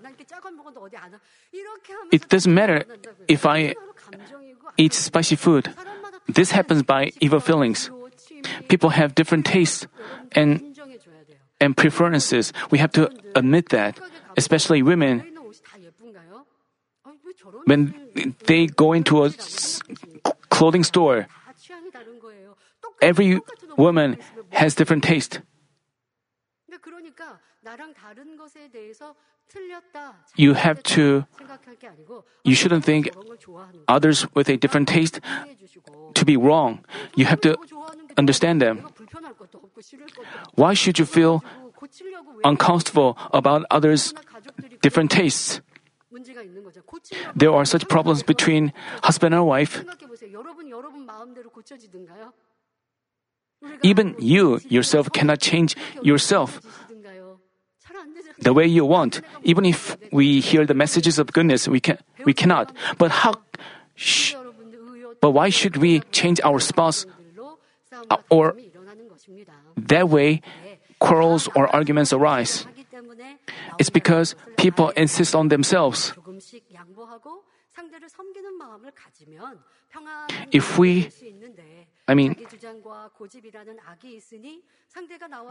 it 2.11 2.29
doesn't 2.29 2.53
matter 2.53 2.85
if 3.27 3.45
I 3.45 3.75
eat 4.77 4.93
spicy 4.93 5.35
food. 5.35 5.73
This 6.27 6.51
happens 6.51 6.83
by 6.83 7.11
evil 7.19 7.39
feelings. 7.39 7.89
People 8.67 8.89
have 8.89 9.15
different 9.15 9.45
tastes 9.45 9.87
and 10.31 10.61
and 11.59 11.77
preferences. 11.77 12.51
We 12.71 12.77
have 12.79 12.91
to 12.93 13.09
admit 13.35 13.69
that, 13.69 13.99
especially 14.35 14.81
women. 14.83 15.23
When 17.65 18.35
they 18.47 18.67
go 18.67 18.93
into 18.93 19.23
a 19.23 19.31
clothing 20.49 20.83
store, 20.83 21.27
every 23.01 23.39
woman 23.77 24.17
has 24.51 24.75
different 24.75 25.03
taste. 25.03 25.39
You 30.35 30.53
have 30.53 30.83
to, 30.83 31.25
you 32.43 32.55
shouldn't 32.55 32.83
think 32.85 33.09
others 33.87 34.27
with 34.33 34.49
a 34.49 34.57
different 34.57 34.87
taste 34.87 35.19
to 36.13 36.25
be 36.25 36.37
wrong. 36.37 36.83
You 37.15 37.25
have 37.25 37.41
to 37.41 37.57
understand 38.17 38.61
them. 38.61 38.85
Why 40.55 40.73
should 40.73 40.99
you 40.99 41.05
feel 41.05 41.43
uncomfortable 42.43 43.17
about 43.33 43.65
others' 43.71 44.13
different 44.81 45.11
tastes? 45.11 45.61
There 47.35 47.53
are 47.53 47.65
such 47.65 47.87
problems 47.87 48.23
between 48.23 48.71
husband 49.03 49.33
and 49.33 49.45
wife. 49.45 49.83
Even 53.81 54.15
you 54.19 54.59
yourself 54.67 55.11
cannot 55.11 55.39
change 55.39 55.75
yourself 56.01 56.59
the 58.43 58.53
way 58.53 58.65
you 58.65 58.85
want. 58.85 59.21
Even 59.43 59.65
if 59.65 59.97
we 60.11 60.39
hear 60.39 60.65
the 60.65 60.73
messages 60.73 61.19
of 61.19 61.31
goodness, 61.31 61.67
we 61.67 61.79
can 61.79 61.97
we 62.25 62.33
cannot. 62.33 62.71
But 62.97 63.11
how? 63.11 63.35
Sh- 63.95 64.35
but 65.21 65.31
why 65.31 65.49
should 65.49 65.77
we 65.77 66.01
change 66.11 66.41
our 66.43 66.59
spouse? 66.59 67.05
Uh, 68.09 68.17
or 68.29 68.55
that 69.77 70.09
way, 70.09 70.41
quarrels 70.99 71.47
or 71.55 71.67
arguments 71.71 72.11
arise. 72.11 72.67
It's 73.79 73.89
because 73.89 74.35
people 74.57 74.89
insist 74.95 75.35
on 75.35 75.47
themselves. 75.47 76.13
If 80.51 80.77
we, 80.77 81.09
I 82.07 82.13
mean, 82.13 82.35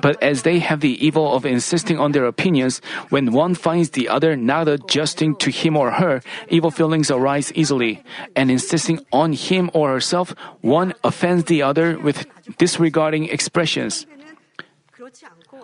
but 0.00 0.22
as 0.22 0.42
they 0.42 0.58
have 0.58 0.80
the 0.80 0.94
evil 1.04 1.34
of 1.34 1.46
insisting 1.46 1.98
on 1.98 2.12
their 2.12 2.26
opinions, 2.26 2.80
when 3.10 3.32
one 3.32 3.54
finds 3.54 3.90
the 3.90 4.08
other 4.08 4.36
not 4.36 4.68
adjusting 4.68 5.36
to 5.36 5.50
him 5.50 5.76
or 5.76 5.92
her, 5.92 6.22
evil 6.48 6.70
feelings 6.70 7.10
arise 7.10 7.52
easily. 7.54 8.02
And 8.34 8.50
insisting 8.50 9.04
on 9.12 9.32
him 9.32 9.70
or 9.74 9.90
herself, 9.90 10.34
one 10.60 10.94
offends 11.04 11.44
the 11.44 11.62
other 11.62 11.98
with 11.98 12.26
disregarding 12.58 13.28
expressions. 13.28 14.06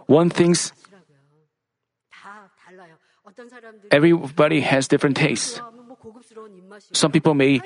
One 0.06 0.30
thinks 0.30 0.72
Everybody 3.90 4.60
has 4.60 4.88
different 4.88 5.16
tastes. 5.16 5.60
Some 6.92 7.12
people 7.12 7.34
may 7.34 7.60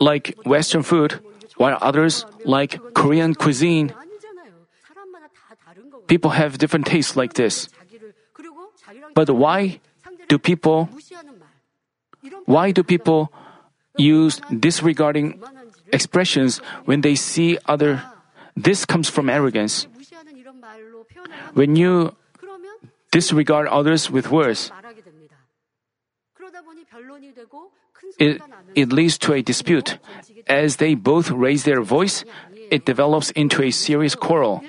like 0.00 0.34
Western 0.44 0.82
food, 0.82 1.20
while 1.56 1.78
others 1.80 2.24
like 2.44 2.78
Korean 2.94 3.34
cuisine. 3.34 3.92
People 6.06 6.30
have 6.30 6.58
different 6.58 6.86
tastes 6.86 7.16
like 7.16 7.34
this. 7.34 7.68
But 9.14 9.30
why 9.30 9.80
do 10.28 10.38
people 10.38 10.88
why 12.44 12.70
do 12.70 12.82
people 12.82 13.32
use 13.96 14.40
disregarding 14.48 15.40
expressions 15.92 16.58
when 16.84 17.00
they 17.00 17.14
see 17.14 17.58
other 17.66 18.02
this 18.56 18.84
comes 18.84 19.08
from 19.08 19.30
arrogance. 19.30 19.86
When 21.54 21.76
you 21.76 22.14
disregard 23.10 23.66
others 23.68 24.10
with 24.10 24.30
words, 24.30 24.70
it, 28.18 28.40
it 28.74 28.92
leads 28.92 29.18
to 29.18 29.32
a 29.32 29.42
dispute. 29.42 29.98
As 30.46 30.76
they 30.76 30.94
both 30.94 31.30
raise 31.30 31.64
their 31.64 31.82
voice, 31.82 32.24
it 32.70 32.84
develops 32.84 33.30
into 33.32 33.62
a 33.62 33.70
serious 33.70 34.14
quarrel. 34.14 34.62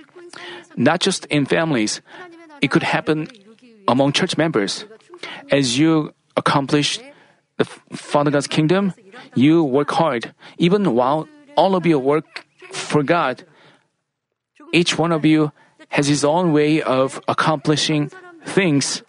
Not 0.76 1.00
just 1.00 1.26
in 1.26 1.46
families, 1.46 2.02
it 2.62 2.72
could 2.72 2.84
happen 2.84 3.28
among 3.88 4.14
church 4.14 4.38
members. 4.38 4.86
As 5.52 5.78
you 5.78 6.14
accomplish 6.36 7.00
the 7.58 7.66
Father 7.94 8.32
God's 8.32 8.48
kingdom, 8.48 8.94
you 9.36 9.64
work 9.64 9.92
hard. 9.92 10.34
Even 10.58 10.96
while 10.96 11.28
all 11.56 11.76
of 11.76 11.86
you 11.86 12.00
work 12.00 12.46
for 12.72 13.04
God, 13.04 13.46
each 14.74 14.98
one 14.98 15.12
of 15.12 15.26
you 15.26 15.52
has 15.90 16.08
his 16.08 16.24
own 16.24 16.54
way 16.54 16.82
of 16.82 17.20
accomplishing 17.28 18.10
things. 18.46 19.04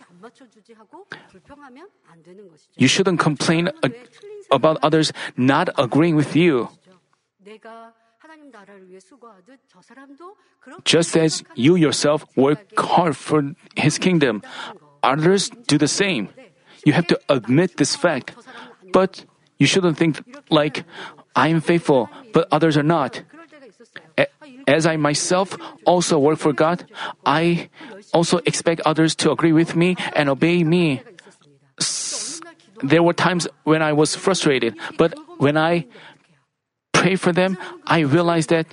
You 2.77 2.89
shouldn't 2.89 3.21
complain 3.21 3.71
about 4.51 4.79
others 4.83 5.13
not 5.37 5.71
agreeing 5.79 6.17
with 6.17 6.37
you. 6.37 6.69
Just 10.85 11.17
as 11.17 11.43
you 11.55 11.77
yourself 11.77 12.25
work 12.37 12.61
hard 12.79 13.17
for 13.17 13.55
his 13.77 13.99
kingdom, 13.99 14.43
others 15.03 15.51
do 15.67 15.79
the 15.79 15.89
same. 15.89 16.29
You 16.85 16.93
have 16.93 17.07
to 17.09 17.19
admit 17.29 17.77
this 17.77 17.97
fact. 17.97 18.35
But 18.93 19.25
you 19.59 19.67
shouldn't 19.67 19.97
think 19.97 20.23
like, 20.51 20.85
I 21.35 21.49
am 21.49 21.61
faithful, 21.61 22.11
but 22.33 22.49
others 22.51 22.77
are 22.77 22.87
not. 22.87 23.23
As 24.67 24.87
I 24.87 24.97
myself 24.97 25.57
also 25.85 26.19
work 26.19 26.39
for 26.39 26.53
God, 26.53 26.87
I 27.27 27.71
also 28.13 28.39
expect 28.47 28.81
others 28.85 29.15
to 29.17 29.31
agree 29.33 29.53
with 29.53 29.75
me 29.75 29.97
and 30.15 30.29
obey 30.29 30.63
me 30.63 31.03
there 32.83 33.03
were 33.03 33.15
times 33.15 33.49
when 33.65 33.83
I 33.83 33.93
was 33.93 34.15
frustrated, 34.15 34.77
but 34.99 35.15
when 35.39 35.57
I 35.57 35.87
pray 36.93 37.17
for 37.17 37.33
them, 37.33 37.57
I 37.87 38.01
realized 38.01 38.51
that 38.51 38.67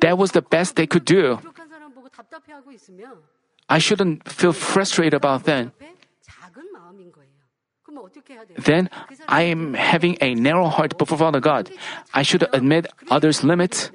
that 0.00 0.18
was 0.18 0.32
the 0.32 0.42
best 0.42 0.76
they 0.76 0.86
could 0.86 1.04
do. 1.04 1.38
I 3.68 3.78
shouldn't 3.78 4.28
feel 4.28 4.52
frustrated 4.52 5.14
about 5.14 5.44
that. 5.44 5.72
Then 8.58 8.90
I 9.28 9.42
am 9.42 9.74
having 9.74 10.18
a 10.20 10.34
narrow 10.34 10.66
heart 10.66 10.98
before 10.98 11.18
Father 11.18 11.40
God. 11.40 11.70
I 12.12 12.22
should 12.22 12.44
admit 12.52 12.86
others' 13.10 13.44
limits. 13.44 13.90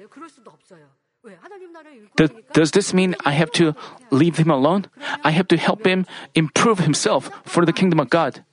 Does 2.52 2.70
this 2.72 2.94
mean 2.94 3.14
I 3.24 3.32
have 3.32 3.52
to 3.52 3.74
leave 4.10 4.38
him 4.38 4.50
alone? 4.50 4.86
I 5.22 5.30
have 5.30 5.48
to 5.48 5.56
help 5.56 5.86
him 5.86 6.06
improve 6.34 6.80
himself 6.80 7.30
for 7.44 7.64
the 7.64 7.72
kingdom 7.72 8.00
of 8.00 8.10
God. 8.10 8.44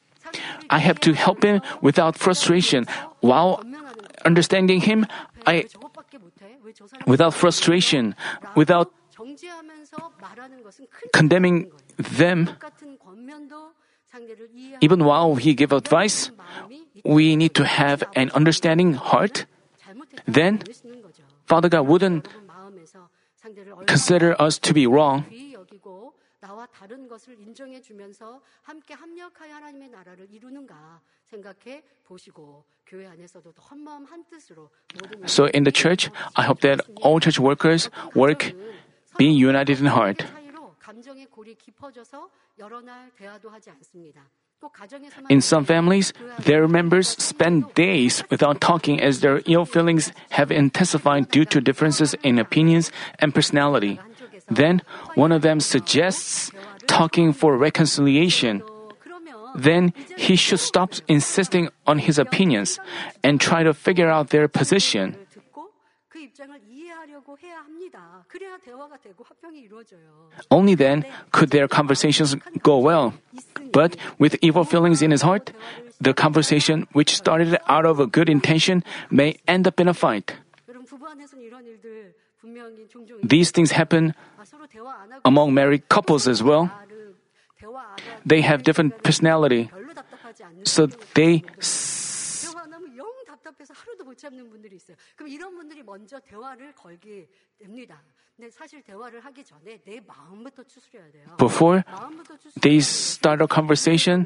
I 0.70 0.80
have 0.80 1.00
to 1.02 1.13
help 1.13 1.44
him 1.44 1.62
without 1.82 2.18
frustration 2.18 2.86
while 3.22 3.63
understanding 4.26 4.82
him. 4.82 5.06
I 5.46 5.66
without 7.06 7.34
frustration, 7.34 8.16
without 8.56 8.92
condemning 11.13 11.72
them. 11.98 12.50
Even 14.82 15.04
while 15.04 15.36
he 15.36 15.54
give 15.54 15.72
advice, 15.72 16.32
we 17.04 17.36
need 17.36 17.54
to 17.56 17.66
have 17.66 18.04
an 18.16 18.32
understanding 18.34 18.94
heart. 18.94 19.46
Then 20.26 20.63
Father 21.46 21.70
God 21.70 21.88
wouldn't 21.88 22.28
consider 23.86 24.36
us 24.42 24.60
to 24.60 24.74
be 24.74 24.88
wrong. 24.88 25.26
귀히 26.67 26.67
여기고 26.67 26.67
나와 26.67 26.67
다른 26.67 27.09
것을 27.09 27.38
인정해 27.38 27.81
주면서 27.81 28.41
함께 28.62 28.95
합력하여 28.95 29.55
하나님의 29.55 29.88
나라를 29.91 30.27
이루는가 30.31 31.01
생각해 31.27 31.83
보시고 32.05 32.65
교회 32.85 33.07
안에서도 33.07 33.51
헌마음 33.53 34.05
한 34.05 34.25
뜻으로 34.29 34.69
모든 34.95 35.25
So 35.29 35.47
in 35.55 35.65
the 35.65 35.73
church, 35.73 36.11
I 36.35 36.45
hope 36.45 36.61
that 36.62 36.85
all 37.05 37.21
church 37.21 37.41
workers 37.41 37.88
work 38.17 38.53
being 39.17 39.38
united 39.38 39.81
in 39.81 39.87
heart. 39.87 40.27
사이로 40.27 40.75
감정의 40.79 41.27
골이 41.27 41.55
깊어져서 41.55 42.29
여러 42.59 42.81
날 42.81 43.11
대화도 43.17 43.49
하지 43.49 43.71
않습니다. 43.71 44.29
또 44.61 44.69
가정에서만 44.69 45.27
In 45.31 45.38
some 45.38 45.65
families, 45.65 46.12
their 46.45 46.69
members 46.69 47.17
spend 47.19 47.75
days 47.75 48.23
without 48.31 48.61
talking 48.61 49.03
as 49.03 49.21
their 49.21 49.43
ill 49.47 49.67
feelings 49.67 50.12
have 50.38 50.55
intensified 50.55 51.29
due 51.31 51.45
to 51.47 51.61
differences 51.61 52.15
in 52.23 52.38
opinions 52.38 52.93
and 53.21 53.35
personality. 53.35 53.99
Then 54.48 54.82
one 55.16 55.32
of 55.32 55.42
them 55.42 55.60
suggests 55.60 56.52
talking 56.88 57.34
for 57.34 57.58
reconciliation. 57.58 58.64
Then 59.56 59.94
he 60.18 60.36
should 60.36 60.60
stop 60.60 60.94
insisting 61.08 61.70
on 61.86 62.00
his 62.00 62.20
opinions 62.20 62.80
and 63.24 63.42
try 63.42 63.64
to 63.64 63.74
figure 63.74 64.10
out 64.10 64.30
their 64.30 64.48
position. 64.48 65.18
Only 70.52 70.76
then 70.76 71.06
could 71.32 71.50
their 71.50 71.68
conversations 71.68 72.36
go 72.62 72.78
well. 72.78 73.14
But 73.72 73.98
with 74.20 74.38
evil 74.42 74.64
feelings 74.64 75.02
in 75.02 75.12
his 75.12 75.22
heart, 75.22 75.52
the 76.00 76.14
conversation 76.14 76.88
which 76.94 77.16
started 77.16 77.58
out 77.68 77.86
of 77.86 78.00
a 78.00 78.08
good 78.08 78.30
intention 78.30 78.84
may 79.10 79.38
end 79.48 79.68
up 79.68 79.80
in 79.80 79.88
a 79.88 79.94
fight. 79.94 80.36
여러분 82.47 82.47
부부 82.47 82.61
안에서는 82.61 82.62
이런 82.62 82.73
일들 82.73 82.83
분명히 82.83 82.88
종종 82.88 83.21
These 83.29 83.53
things 83.53 83.75
happen 83.75 84.12
아, 84.38 84.45
서로 84.45 84.67
대화 84.67 84.93
안 85.03 85.12
하고 85.12 85.23
among 85.29 85.53
married 85.53 85.87
couples 85.91 86.29
as 86.29 86.43
well. 86.43 86.67
나를 86.69 87.15
대화 87.57 87.81
안 87.83 87.91
하고 87.91 88.23
They 88.29 88.43
have 88.43 88.62
different 88.65 89.03
personality, 89.03 89.69
별로 89.69 89.93
답답하지 89.95 90.45
않는 90.45 90.62
so 90.67 90.87
분들이 90.87 91.12
they 91.15 91.43
있어요. 91.61 92.53
대화 92.53 92.62
안 92.65 92.73
하면 92.73 92.97
영 92.97 93.07
답답해서 93.27 93.75
하루도 93.75 94.05
못 94.05 94.19
참는 94.19 94.49
분들이 94.51 94.77
있어요. 94.77 94.97
그럼 95.17 95.31
이런 95.31 95.55
분들이 95.55 95.83
먼저 95.83 96.19
대화를 96.21 96.73
걸게 96.75 97.29
됩니다. 97.59 98.03
근데 98.37 98.51
사실 98.51 98.83
대화를 98.83 99.21
하기 99.21 99.45
전에 99.45 99.79
내 99.85 100.01
마음부터 100.01 100.65
추스려야 100.65 101.11
돼요. 101.12 101.37
before 101.38 101.83
마음부터 101.87 102.37
추스려. 102.38 102.61
they 102.62 102.79
start 102.79 103.43
a 103.43 103.47
conversation, 103.47 104.25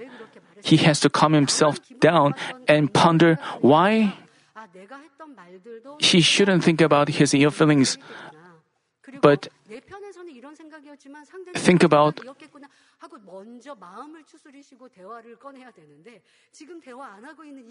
he 0.65 0.79
has 0.87 1.01
to 1.01 1.11
calm 1.13 1.35
himself 1.35 1.77
down 2.01 2.33
and 2.71 2.93
ponder 2.93 3.37
why 3.63 4.05
아, 4.07 4.09
내가 4.09 4.15
했던 4.15 4.25
말들도 4.25 4.30
he 6.00 6.22
shouldn't 6.22 6.64
think 6.64 6.82
about 6.82 7.10
his 7.10 7.34
ill 7.34 7.52
feelings, 7.52 7.98
but 9.22 9.48
think 11.56 11.84
about 11.84 12.20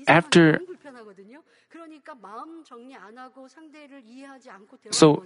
after 0.07 0.61
so, 4.90 5.23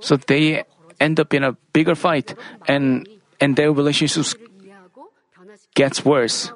so 0.00 0.16
they 0.16 0.64
end 1.00 1.20
up 1.20 1.34
in 1.34 1.44
a 1.44 1.52
bigger 1.72 1.94
fight 1.94 2.34
and 2.66 3.08
and 3.40 3.56
their 3.56 3.72
relationships 3.72 4.34
gets 5.74 6.04
worse. 6.04 6.52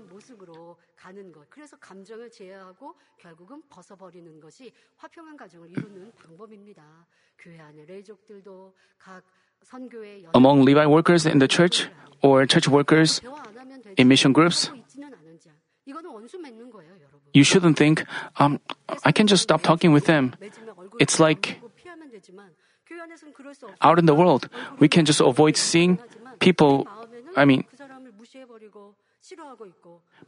그런 1.01 1.01
모습으로 1.01 1.01
가는 1.01 1.31
것. 1.31 1.49
그래서 1.49 1.77
감정을 1.77 2.29
제어하고 2.31 2.95
결국은 3.17 3.61
벗어버리는 3.69 4.39
것이 4.39 4.71
화평한 4.97 5.37
가정을 5.37 5.69
이루는 5.71 6.11
방법입니다. 6.15 6.83
교회 7.37 7.59
안에 7.59 7.85
레이족들도 7.85 8.75
각 8.97 9.23
선교회 9.63 10.23
Among 10.35 10.61
Levi 10.69 10.85
workers 10.85 11.27
in 11.27 11.39
the 11.39 11.47
church 11.49 11.89
or 12.21 12.45
church 12.47 12.69
workers 12.69 13.21
대화 13.21 13.39
안 13.47 13.57
하면 13.57 13.81
되지. 13.81 13.95
in 13.99 14.07
mission 14.07 14.33
groups, 14.33 14.67
하고 14.69 14.79
있지는 14.79 15.13
않은 15.13 15.39
자. 15.39 15.51
이거는 15.85 16.09
원수 16.11 16.37
맺는 16.39 16.69
거예요, 16.69 16.91
여러분. 16.93 17.21
you 17.33 17.41
shouldn't 17.43 17.75
think, 17.75 18.03
um, 18.39 18.57
I 19.03 19.11
can 19.15 19.27
just 19.27 19.43
stop 19.43 19.61
talking 19.63 19.93
with 19.93 20.05
them. 20.05 20.31
맺으면 20.39 20.73
얼굴 20.77 20.99
It's 20.99 21.19
like- 21.21 21.59
보고 21.59 21.73
피하면 21.73 22.09
되지만 22.09 22.53
교회 22.85 23.01
안에서는 23.01 23.33
그럴 23.33 23.53
수 23.53 23.65
없어요. 23.67 23.77
Out 23.85 23.99
in 23.99 24.05
the 24.05 24.15
world, 24.17 24.47
we 24.81 24.87
can 24.91 25.05
just 25.05 25.21
avoid 25.23 25.57
seeing 25.57 25.97
people, 26.39 26.85
I 27.35 27.43
mean, 27.45 27.63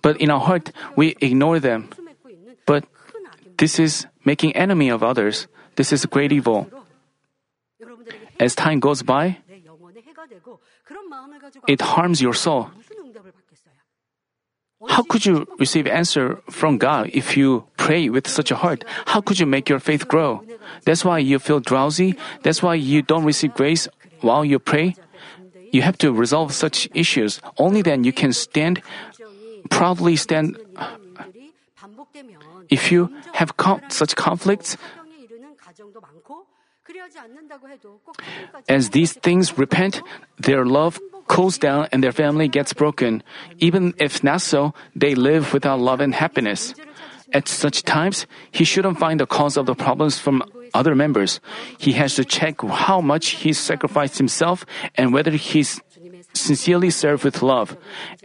but 0.03 0.21
in 0.21 0.31
our 0.31 0.41
heart, 0.41 0.73
we 0.97 1.17
ignore 1.21 1.59
them. 1.61 1.91
But 2.67 2.85
this 3.59 3.79
is 3.79 4.07
making 4.25 4.57
enemy 4.57 4.89
of 4.89 5.03
others. 5.03 5.47
This 5.77 5.93
is 5.93 6.07
great 6.07 6.33
evil. 6.33 6.71
As 8.39 8.55
time 8.55 8.81
goes 8.81 9.03
by, 9.03 9.39
it 11.69 11.81
harms 11.81 12.21
your 12.21 12.35
soul. 12.35 12.71
How 14.89 15.03
could 15.03 15.25
you 15.25 15.47
receive 15.59 15.87
answer 15.87 16.43
from 16.51 16.79
God 16.79 17.11
if 17.13 17.37
you 17.37 17.65
pray 17.77 18.11
with 18.11 18.29
such 18.29 18.51
a 18.51 18.57
heart? 18.57 18.85
How 19.07 19.21
could 19.21 19.41
you 19.41 19.47
make 19.47 19.69
your 19.69 19.79
faith 19.81 20.09
grow? 20.09 20.45
That's 20.85 21.05
why 21.05 21.19
you 21.19 21.39
feel 21.39 21.61
drowsy. 21.61 22.17
That's 22.43 22.63
why 22.63 22.75
you 22.75 23.01
don't 23.01 23.25
receive 23.25 23.55
grace 23.55 23.89
while 24.21 24.45
you 24.45 24.59
pray. 24.59 24.95
You 25.75 25.83
have 25.83 25.99
to 25.99 26.15
resolve 26.15 26.55
such 26.55 26.87
issues. 26.95 27.43
Only 27.59 27.83
then 27.83 28.07
you 28.07 28.13
can 28.15 28.33
stand, 28.33 28.79
proudly 29.75 30.15
stand. 30.15 30.55
If 32.71 32.95
you 32.95 33.11
have 33.35 33.57
com- 33.59 33.83
such 33.91 34.15
conflicts, 34.15 34.79
as 38.69 38.91
these 38.91 39.15
things 39.19 39.59
repent, 39.59 40.01
their 40.39 40.65
love 40.65 41.01
cools 41.27 41.59
down 41.59 41.89
and 41.91 42.05
their 42.05 42.15
family 42.15 42.47
gets 42.47 42.73
broken. 42.73 43.25
Even 43.59 43.95
if 43.99 44.23
not 44.23 44.43
so, 44.43 44.75
they 44.95 45.19
live 45.19 45.53
without 45.53 45.81
love 45.81 45.99
and 45.99 46.15
happiness. 46.15 46.75
At 47.33 47.49
such 47.49 47.83
times, 47.83 48.31
he 48.53 48.63
shouldn't 48.63 49.01
find 49.01 49.19
the 49.19 49.27
cause 49.27 49.57
of 49.57 49.67
the 49.67 49.75
problems 49.75 50.23
from 50.23 50.47
other 50.75 50.95
members. 50.95 51.41
He 51.79 51.93
has 51.93 52.15
to 52.17 52.25
check 52.25 52.61
how 52.61 53.01
much 53.01 53.41
he 53.47 53.53
sacrificed 53.53 54.19
himself 54.19 54.67
and 54.97 55.15
whether 55.15 55.31
he's 55.31 55.81
sincerely 56.35 56.91
served 56.91 57.25
with 57.25 57.43
love. 57.43 57.77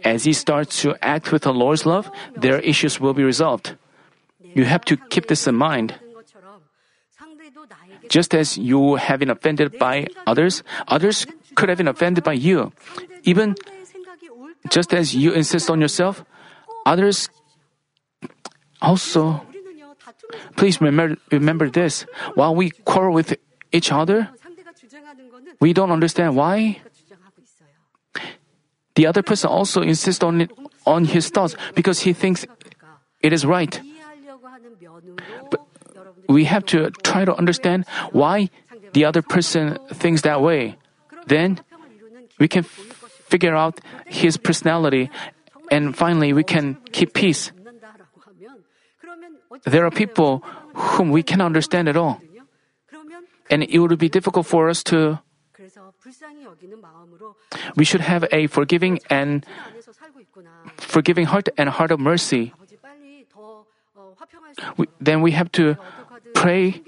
As 0.04 0.24
he 0.24 0.32
starts 0.32 0.82
to 0.82 0.98
act 1.00 1.32
with 1.32 1.42
the 1.42 1.54
Lord's 1.54 1.86
love, 1.86 2.10
their 2.36 2.58
issues 2.60 3.00
will 3.00 3.14
be 3.14 3.22
resolved. 3.22 3.76
You 4.42 4.64
have 4.64 4.84
to 4.86 4.96
keep 5.08 5.28
this 5.28 5.46
in 5.46 5.54
mind. 5.54 5.94
Just 8.08 8.34
as 8.34 8.58
you 8.58 8.96
have 8.96 9.20
been 9.20 9.30
offended 9.30 9.78
by 9.78 10.08
others, 10.26 10.64
others 10.88 11.26
could 11.54 11.68
have 11.68 11.78
been 11.78 11.88
offended 11.88 12.24
by 12.24 12.32
you. 12.32 12.72
Even 13.22 13.54
just 14.68 14.92
as 14.92 15.14
you 15.14 15.32
insist 15.32 15.70
on 15.70 15.80
yourself, 15.80 16.24
others 16.84 17.30
also 18.82 19.46
Please 20.56 20.80
remember, 20.80 21.16
remember 21.30 21.70
this. 21.70 22.06
While 22.34 22.54
we 22.54 22.70
quarrel 22.84 23.14
with 23.14 23.36
each 23.72 23.92
other, 23.92 24.30
we 25.60 25.72
don't 25.72 25.90
understand 25.90 26.36
why. 26.36 26.80
The 28.96 29.06
other 29.06 29.22
person 29.22 29.48
also 29.48 29.82
insists 29.82 30.22
on 30.22 30.42
it, 30.42 30.50
on 30.86 31.04
his 31.04 31.30
thoughts 31.30 31.54
because 31.74 32.00
he 32.00 32.12
thinks 32.12 32.44
it 33.20 33.32
is 33.32 33.46
right. 33.46 33.80
But 35.50 35.66
we 36.28 36.44
have 36.44 36.64
to 36.66 36.90
try 37.02 37.24
to 37.24 37.34
understand 37.34 37.86
why 38.12 38.50
the 38.92 39.04
other 39.04 39.22
person 39.22 39.78
thinks 39.88 40.22
that 40.22 40.42
way. 40.42 40.76
Then 41.26 41.60
we 42.38 42.48
can 42.48 42.64
figure 42.64 43.54
out 43.54 43.80
his 44.06 44.36
personality 44.36 45.10
and 45.70 45.96
finally 45.96 46.32
we 46.32 46.42
can 46.42 46.76
keep 46.92 47.14
peace 47.14 47.52
there 49.64 49.84
are 49.84 49.90
people 49.90 50.42
whom 50.74 51.10
we 51.10 51.22
cannot 51.22 51.46
understand 51.46 51.88
at 51.88 51.96
all. 51.96 52.20
And 53.50 53.62
it 53.64 53.78
would 53.78 53.98
be 53.98 54.08
difficult 54.08 54.46
for 54.46 54.68
us 54.68 54.82
to. 54.84 55.20
We 57.76 57.84
should 57.84 58.00
have 58.00 58.24
a 58.32 58.46
forgiving 58.46 59.00
and 59.10 59.44
forgiving 60.76 61.26
heart 61.26 61.48
and 61.58 61.68
heart 61.68 61.90
of 61.90 62.00
mercy. 62.00 62.54
We, 64.76 64.86
then 65.00 65.22
we 65.22 65.32
have 65.32 65.50
to 65.52 65.76
pray 66.34 66.82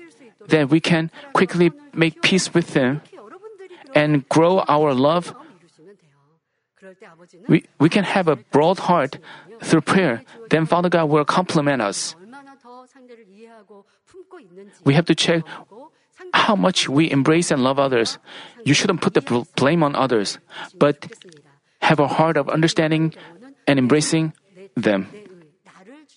that 0.48 0.70
we 0.70 0.81
can 0.81 1.11
quickly 1.33 1.72
make 1.94 2.22
peace 2.22 2.55
with 2.55 2.75
them 2.75 3.03
and 3.94 4.29
grow 4.29 4.61
our 4.68 4.94
love. 4.94 5.35
We, 7.48 7.64
we 7.79 7.88
can 7.88 8.05
have 8.05 8.27
a 8.27 8.37
broad 8.37 8.81
heart 8.90 9.18
through 9.62 9.83
prayer. 9.83 10.22
Then 10.51 10.66
Father 10.66 10.88
God 10.88 11.11
will 11.11 11.25
compliment 11.25 11.83
us. 11.83 12.16
We 14.85 14.95
have 14.95 15.07
to 15.07 15.14
check 15.14 15.45
how 16.35 16.57
much 16.57 16.88
we 16.88 17.11
embrace 17.11 17.51
and 17.51 17.62
love 17.62 17.79
others. 17.79 18.18
You 18.64 18.75
shouldn't 18.75 19.01
put 19.01 19.14
the 19.14 19.21
bl- 19.21 19.49
blame 19.57 19.83
on 19.83 19.95
others, 19.95 20.38
but 20.79 21.09
have 21.81 22.01
a 22.01 22.09
heart 22.09 22.38
of 22.38 22.49
understanding 22.49 23.12
and 23.66 23.79
embracing 23.79 24.33
them. 24.77 25.09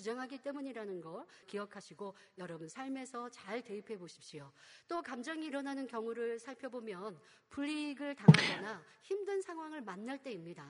주장하기 0.05 0.37
때문이라는 0.37 1.01
걸 1.01 1.25
기억하시고 1.47 2.13
여러분 2.37 2.67
삶에서 2.69 3.29
잘 3.29 3.61
대입해 3.61 3.97
보십시오. 3.97 4.51
또 4.87 5.01
감정이 5.01 5.45
일어나는 5.45 5.87
경우를 5.87 6.37
살펴보면 6.37 7.17
불이익을 7.49 8.15
당하거나 8.15 8.83
힘든 9.01 9.41
상황을 9.41 9.81
만날 9.81 10.19
때입니다. 10.19 10.63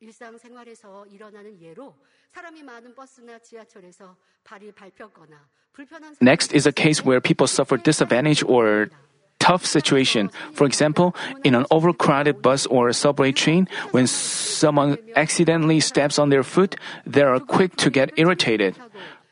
일상생활에서 0.00 1.06
일어나는 1.06 1.60
예로 1.60 1.94
사람이 2.28 2.62
많은 2.62 2.94
버스나 2.94 3.38
지하철에서 3.38 4.16
발이 4.44 4.72
밟혔거나 4.72 5.48
불편한 5.72 6.16
Next 6.20 6.54
is 6.54 6.66
a 6.66 6.72
case 6.72 7.04
where 7.04 7.20
people 7.20 7.46
suffer 7.46 7.78
disadvantage 7.80 8.44
or 8.44 8.90
tough 9.38 9.64
situation. 9.64 10.30
For 10.52 10.66
example, 10.66 11.14
in 11.44 11.54
an 11.54 11.66
overcrowded 11.70 12.42
bus 12.42 12.66
or 12.66 12.92
subway 12.92 13.32
train, 13.32 13.68
when 13.90 14.06
someone 14.06 14.98
accidentally 15.16 15.80
steps 15.80 16.18
on 16.18 16.30
their 16.30 16.42
foot, 16.42 16.76
they 17.06 17.22
are 17.22 17.40
quick 17.40 17.76
to 17.76 17.90
get 17.90 18.12
irritated. 18.16 18.76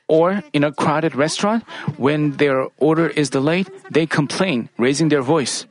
Or 0.09 0.43
in 0.53 0.65
a 0.65 0.73
crowded 0.73 1.15
restaurant, 1.15 1.63
when 1.97 2.33
their 2.39 2.67
order 2.79 3.07
is 3.09 3.31
delayed, 3.31 3.71
they 3.91 4.07
complain, 4.07 4.69
raising 4.77 5.09
their 5.09 5.23
voice. 5.23 5.67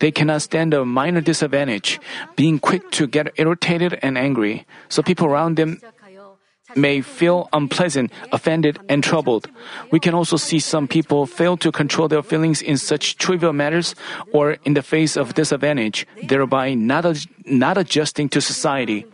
They 0.00 0.10
cannot 0.10 0.42
stand 0.42 0.74
a 0.74 0.84
minor 0.84 1.20
disadvantage, 1.20 2.00
being 2.36 2.58
quick 2.58 2.90
to 2.92 3.06
get 3.06 3.32
irritated 3.36 3.98
and 4.02 4.18
angry. 4.18 4.66
So 4.88 5.02
people 5.02 5.26
around 5.26 5.56
them 5.56 5.80
may 6.74 7.00
feel 7.00 7.48
unpleasant, 7.52 8.12
offended, 8.32 8.78
and 8.88 9.02
troubled. 9.02 9.48
We 9.90 10.00
can 10.00 10.14
also 10.14 10.36
see 10.36 10.58
some 10.58 10.88
people 10.88 11.26
fail 11.26 11.56
to 11.58 11.70
control 11.70 12.08
their 12.08 12.22
feelings 12.22 12.60
in 12.60 12.76
such 12.76 13.16
trivial 13.16 13.52
matters 13.52 13.94
or 14.32 14.58
in 14.64 14.74
the 14.74 14.82
face 14.82 15.16
of 15.16 15.34
disadvantage, 15.34 16.06
thereby 16.24 16.74
not, 16.74 17.06
ad- 17.06 17.26
not 17.44 17.78
adjusting 17.78 18.28
to 18.30 18.40
society. 18.40 19.06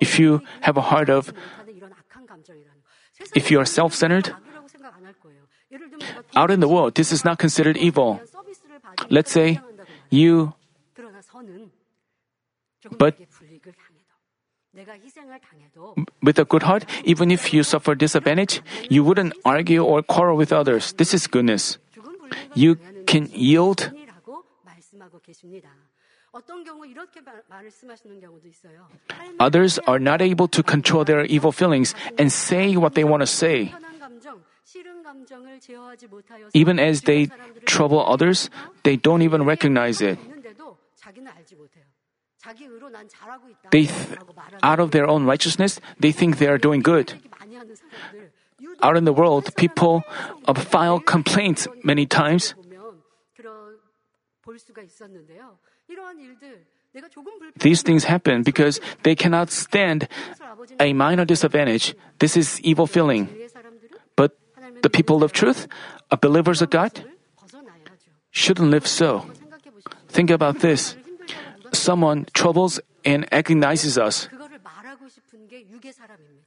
If 0.00 0.18
you 0.18 0.42
have 0.60 0.76
a 0.76 0.82
heart 0.82 1.08
of, 1.08 1.32
if 3.34 3.50
you 3.50 3.60
are 3.60 3.64
self 3.64 3.94
centered, 3.94 4.34
out 6.34 6.50
in 6.50 6.60
the 6.60 6.68
world, 6.68 6.94
this 6.94 7.12
is 7.12 7.24
not 7.24 7.38
considered 7.38 7.76
evil. 7.76 8.20
Let's 9.10 9.30
say 9.30 9.60
you, 10.10 10.54
but 12.98 13.16
with 16.22 16.38
a 16.38 16.44
good 16.44 16.62
heart, 16.62 16.84
even 17.04 17.30
if 17.30 17.52
you 17.52 17.62
suffer 17.62 17.94
disadvantage, 17.94 18.60
you 18.88 19.02
wouldn't 19.04 19.34
argue 19.44 19.82
or 19.82 20.02
quarrel 20.02 20.36
with 20.36 20.52
others. 20.52 20.92
This 20.94 21.14
is 21.14 21.26
goodness. 21.26 21.78
You 22.54 22.76
can 23.06 23.30
yield. 23.32 23.90
Others 29.40 29.78
are 29.86 29.98
not 29.98 30.20
able 30.20 30.48
to 30.48 30.62
control 30.62 31.04
their 31.04 31.24
evil 31.24 31.52
feelings 31.52 31.94
and 32.18 32.30
say 32.30 32.76
what 32.76 32.94
they 32.94 33.04
want 33.04 33.22
to 33.22 33.26
say. 33.26 33.72
Even 36.54 36.78
as 36.78 37.02
they 37.02 37.28
trouble 37.64 38.04
others, 38.04 38.50
they 38.82 38.96
don't 38.96 39.22
even 39.22 39.44
recognize 39.44 40.00
it. 40.00 40.18
They 43.70 43.86
th- 43.86 44.18
out 44.62 44.80
of 44.80 44.90
their 44.90 45.08
own 45.08 45.24
righteousness, 45.24 45.80
they 45.98 46.12
think 46.12 46.38
they 46.38 46.46
are 46.46 46.58
doing 46.58 46.80
good. 46.80 47.14
Out 48.82 48.96
in 48.96 49.04
the 49.04 49.12
world, 49.12 49.54
people 49.56 50.04
file 50.54 51.00
complaints 51.00 51.68
many 51.82 52.06
times. 52.06 52.54
These 57.58 57.82
things 57.82 58.04
happen 58.04 58.42
because 58.42 58.80
they 59.02 59.14
cannot 59.14 59.50
stand 59.50 60.08
a 60.80 60.92
minor 60.92 61.24
disadvantage. 61.24 61.94
This 62.18 62.36
is 62.36 62.60
evil 62.62 62.86
feeling 62.86 63.28
the 64.82 64.90
people 64.90 65.22
of 65.22 65.32
truth, 65.32 65.68
believers 66.20 66.62
of 66.62 66.70
God, 66.70 67.04
shouldn't 68.30 68.70
live 68.70 68.86
so. 68.86 69.30
Think 70.08 70.30
about 70.30 70.60
this. 70.60 70.96
Someone 71.72 72.26
troubles 72.32 72.80
and 73.04 73.26
agonizes 73.32 73.98
us. 73.98 74.28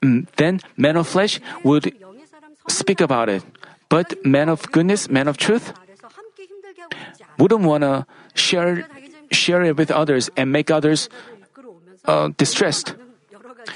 Mm, 0.02 0.28
then 0.38 0.60
men 0.78 0.96
of 0.98 1.08
flesh 1.08 1.40
would 1.64 1.94
speak 2.68 3.02
about 3.02 3.30
it. 3.30 3.44
But 3.90 4.14
men 4.26 4.50
of 4.50 4.72
goodness, 4.72 5.10
men 5.10 5.28
of 5.28 5.38
truth, 5.38 5.74
wouldn't 7.38 7.64
want 7.64 7.84
to 7.84 8.06
share 8.36 8.88
share 9.32 9.64
it 9.64 9.78
with 9.78 9.92
others 9.92 10.30
and 10.36 10.52
make 10.52 10.72
others 10.72 11.10
uh, 12.06 12.30
distressed. 12.38 12.96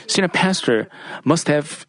Senior 0.08 0.30
pastor 0.30 0.90
must 1.24 1.48
have 1.48 1.86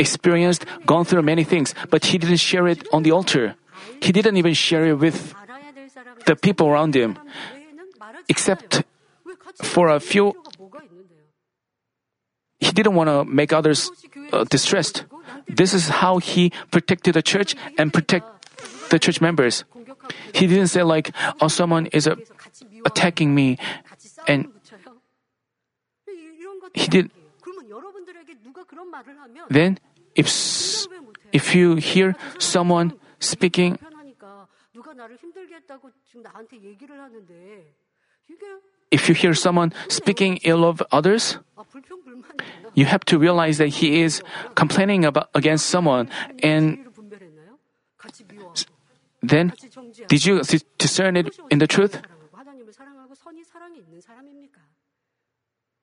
experienced, 0.00 0.64
gone 0.86 1.04
through 1.04 1.22
many 1.22 1.44
things, 1.44 1.74
but 1.92 2.06
he 2.06 2.18
didn't 2.18 2.40
share 2.40 2.66
it 2.66 2.88
on 2.92 3.04
the 3.04 3.12
altar. 3.12 3.54
He 4.00 4.10
didn't 4.10 4.36
even 4.36 4.54
share 4.54 4.86
it 4.86 4.98
with 4.98 5.34
the 6.24 6.34
people 6.34 6.66
around 6.68 6.96
him, 6.96 7.18
except 8.28 8.82
for 9.62 9.88
a 9.88 10.00
few. 10.00 10.34
He 12.58 12.72
didn't 12.72 12.94
want 12.94 13.08
to 13.08 13.24
make 13.24 13.52
others 13.52 13.90
uh, 14.32 14.44
distressed. 14.44 15.04
This 15.46 15.74
is 15.74 15.88
how 16.00 16.18
he 16.18 16.52
protected 16.70 17.14
the 17.14 17.22
church 17.22 17.54
and 17.78 17.92
protect 17.92 18.26
the 18.90 18.98
church 18.98 19.20
members. 19.20 19.64
He 20.32 20.46
didn't 20.46 20.68
say 20.68 20.82
like, 20.82 21.12
"Oh, 21.40 21.48
someone 21.48 21.86
is 21.92 22.06
uh, 22.06 22.16
attacking 22.84 23.34
me," 23.34 23.58
and 24.26 24.48
he 26.74 26.88
did. 26.88 27.10
Then 29.50 29.78
if, 30.14 30.86
if 31.32 31.54
you 31.54 31.76
hear 31.76 32.16
someone 32.38 32.94
speaking, 33.18 33.78
if 38.90 39.08
you 39.08 39.14
hear 39.14 39.34
someone 39.34 39.72
speaking 39.88 40.38
ill 40.42 40.64
of 40.64 40.82
others, 40.92 41.38
you 42.74 42.84
have 42.86 43.04
to 43.06 43.18
realize 43.18 43.58
that 43.58 43.68
he 43.68 44.02
is 44.02 44.22
complaining 44.54 45.04
about 45.04 45.30
against 45.34 45.66
someone 45.66 46.08
and 46.42 46.78
then 49.22 49.52
did 50.08 50.24
you 50.24 50.40
discern 50.78 51.16
it 51.16 51.38
in 51.50 51.58
the 51.58 51.66
truth? 51.66 52.00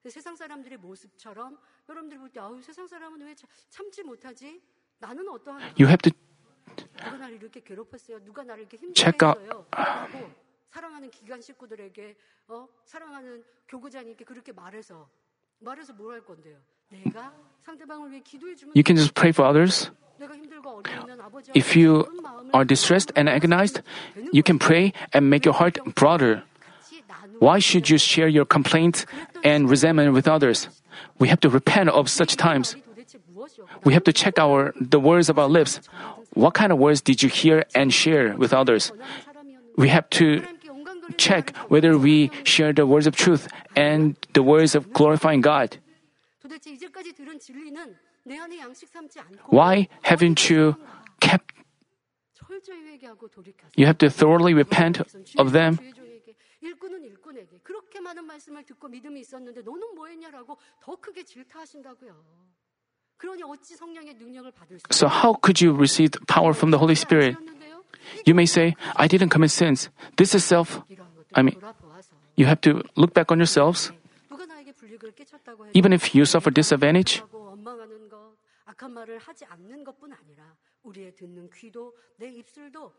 세상 0.09 0.35
사람들의 0.35 0.77
모습처럼 0.79 1.57
여러분들 1.89 2.17
볼때 2.19 2.39
아우 2.39 2.61
세상 2.61 2.87
사람은 2.87 3.21
왜 3.21 3.35
참- 3.35 3.49
참지 3.69 4.03
못하지? 4.03 4.61
나는 4.99 5.27
어떠한가? 5.29 5.65
You 5.79 5.87
have 5.87 5.97
to 5.97 6.11
누가 6.97 7.17
나를 7.17 7.35
이렇게 7.37 7.59
괴롭혔어요? 7.61 8.23
누가 8.23 8.43
나를 8.43 8.61
이렇게 8.63 8.77
check 8.93 9.17
out- 9.27 9.39
힘들게 9.39 9.45
했어요? 9.45 9.65
라고 9.71 10.31
사랑하는 10.69 11.09
기관 11.11 11.41
식구들에게 11.41 12.15
어? 12.49 12.67
사랑하는 12.85 13.43
교구장님께 13.67 14.25
그렇게 14.25 14.51
말해서 14.51 15.09
말해서 15.59 15.93
뭘 15.93 16.13
할 16.13 16.23
건데요? 16.23 16.57
내가 16.89 17.33
상대방을 17.61 18.11
위해 18.11 18.21
기도해 18.21 18.55
주면 18.55 18.73
you 18.75 18.83
can 18.85 18.95
just 18.95 19.13
pray 19.13 19.29
for 19.29 19.47
others. 19.49 19.91
If 21.55 21.75
you 21.77 22.05
are 22.55 22.65
distressed 22.65 23.11
and 23.17 23.29
agonized, 23.29 23.81
you 24.33 24.41
can 24.43 24.57
pray 24.57 24.91
and 25.13 25.27
make 25.27 25.45
your 25.45 25.53
heart 25.53 25.79
broader. 25.95 26.43
Why 27.39 27.59
should 27.59 27.89
you 27.89 27.97
share 27.97 28.27
your 28.27 28.45
complaint 28.45 29.05
and 29.43 29.69
resentment 29.69 30.13
with 30.13 30.27
others? 30.27 30.69
We 31.19 31.27
have 31.29 31.39
to 31.41 31.49
repent 31.49 31.89
of 31.89 32.09
such 32.09 32.35
times. 32.35 32.75
We 33.83 33.93
have 33.93 34.03
to 34.05 34.13
check 34.13 34.39
our 34.39 34.73
the 34.79 34.99
words 34.99 35.29
of 35.29 35.37
our 35.39 35.47
lips. 35.47 35.79
What 36.33 36.53
kind 36.53 36.71
of 36.71 36.77
words 36.77 37.01
did 37.01 37.23
you 37.23 37.29
hear 37.29 37.65
and 37.73 37.93
share 37.93 38.35
with 38.35 38.53
others? 38.53 38.91
We 39.77 39.89
have 39.89 40.09
to 40.21 40.43
check 41.17 41.55
whether 41.69 41.97
we 41.97 42.31
share 42.43 42.73
the 42.73 42.85
words 42.85 43.07
of 43.07 43.15
truth 43.15 43.47
and 43.75 44.15
the 44.33 44.43
words 44.43 44.75
of 44.75 44.91
glorifying 44.93 45.41
God. 45.41 45.77
Why 49.47 49.87
haven't 50.01 50.49
you 50.49 50.75
kept? 51.21 51.53
You 53.75 53.85
have 53.85 53.97
to 53.99 54.09
thoroughly 54.09 54.53
repent 54.53 55.01
of 55.37 55.51
them 55.51 55.79
일꾼은 56.67 57.03
일꾼에게 57.03 57.59
그렇게 57.63 57.99
많은 57.99 58.25
말씀을 58.25 58.63
듣고 58.63 58.87
믿음이 58.87 59.19
있었는데 59.21 59.61
너는 59.61 59.95
뭐 59.95 60.07
했냐라고 60.07 60.57
더 60.81 60.95
크게 60.95 61.23
질타하신다고요. 61.23 62.23
그러니 63.17 63.41
어찌 63.43 63.75
성령의 63.75 64.13
능력을 64.13 64.51
받을 64.51 64.79
수 64.79 64.83
So 64.91 65.07
how 65.07 65.33
could 65.41 65.63
you 65.65 65.75
receive 65.75 66.11
power 66.27 66.53
from 66.53 66.71
the 66.71 66.79
Holy 66.79 66.95
Spirit? 66.95 67.35
You 68.25 68.35
may 68.35 68.45
say, 68.45 68.75
I 68.95 69.07
didn't 69.07 69.31
commit 69.31 69.51
sins. 69.51 69.89
This 70.15 70.35
is 70.35 70.45
self. 70.45 70.81
I 71.33 71.41
mean, 71.41 71.59
You 72.37 72.45
have 72.45 72.61
to 72.61 72.83
look 72.95 73.13
back 73.15 73.31
on 73.31 73.39
yourselves. 73.39 73.91
Even 75.73 75.91
if 75.91 76.13
you 76.13 76.23
suffer 76.23 76.51
disadvantage, 76.53 77.23
악한 78.65 78.91
말을 78.91 79.17
하지 79.17 79.43
않는 79.45 79.83
것뿐 79.83 80.13
아니라 80.13 80.55
우리의 80.83 81.15
듣는 81.15 81.49
귀도 81.49 81.97
내 82.17 82.29
입술도 82.29 82.93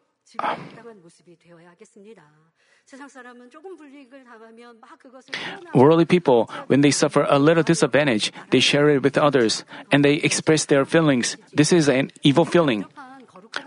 Worldly 5.74 6.04
people, 6.04 6.50
when 6.66 6.80
they 6.80 6.90
suffer 6.90 7.26
a 7.28 7.38
little 7.38 7.62
disadvantage, 7.62 8.32
they 8.50 8.60
share 8.60 8.88
it 8.90 9.02
with 9.02 9.16
others 9.18 9.64
and 9.92 10.04
they 10.04 10.14
express 10.14 10.66
their 10.66 10.84
feelings. 10.84 11.36
This 11.52 11.72
is 11.72 11.88
an 11.88 12.10
evil 12.22 12.44
feeling. 12.44 12.84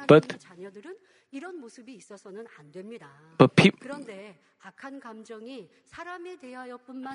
But 0.07 0.37
but 3.37 3.55
people. 3.55 3.89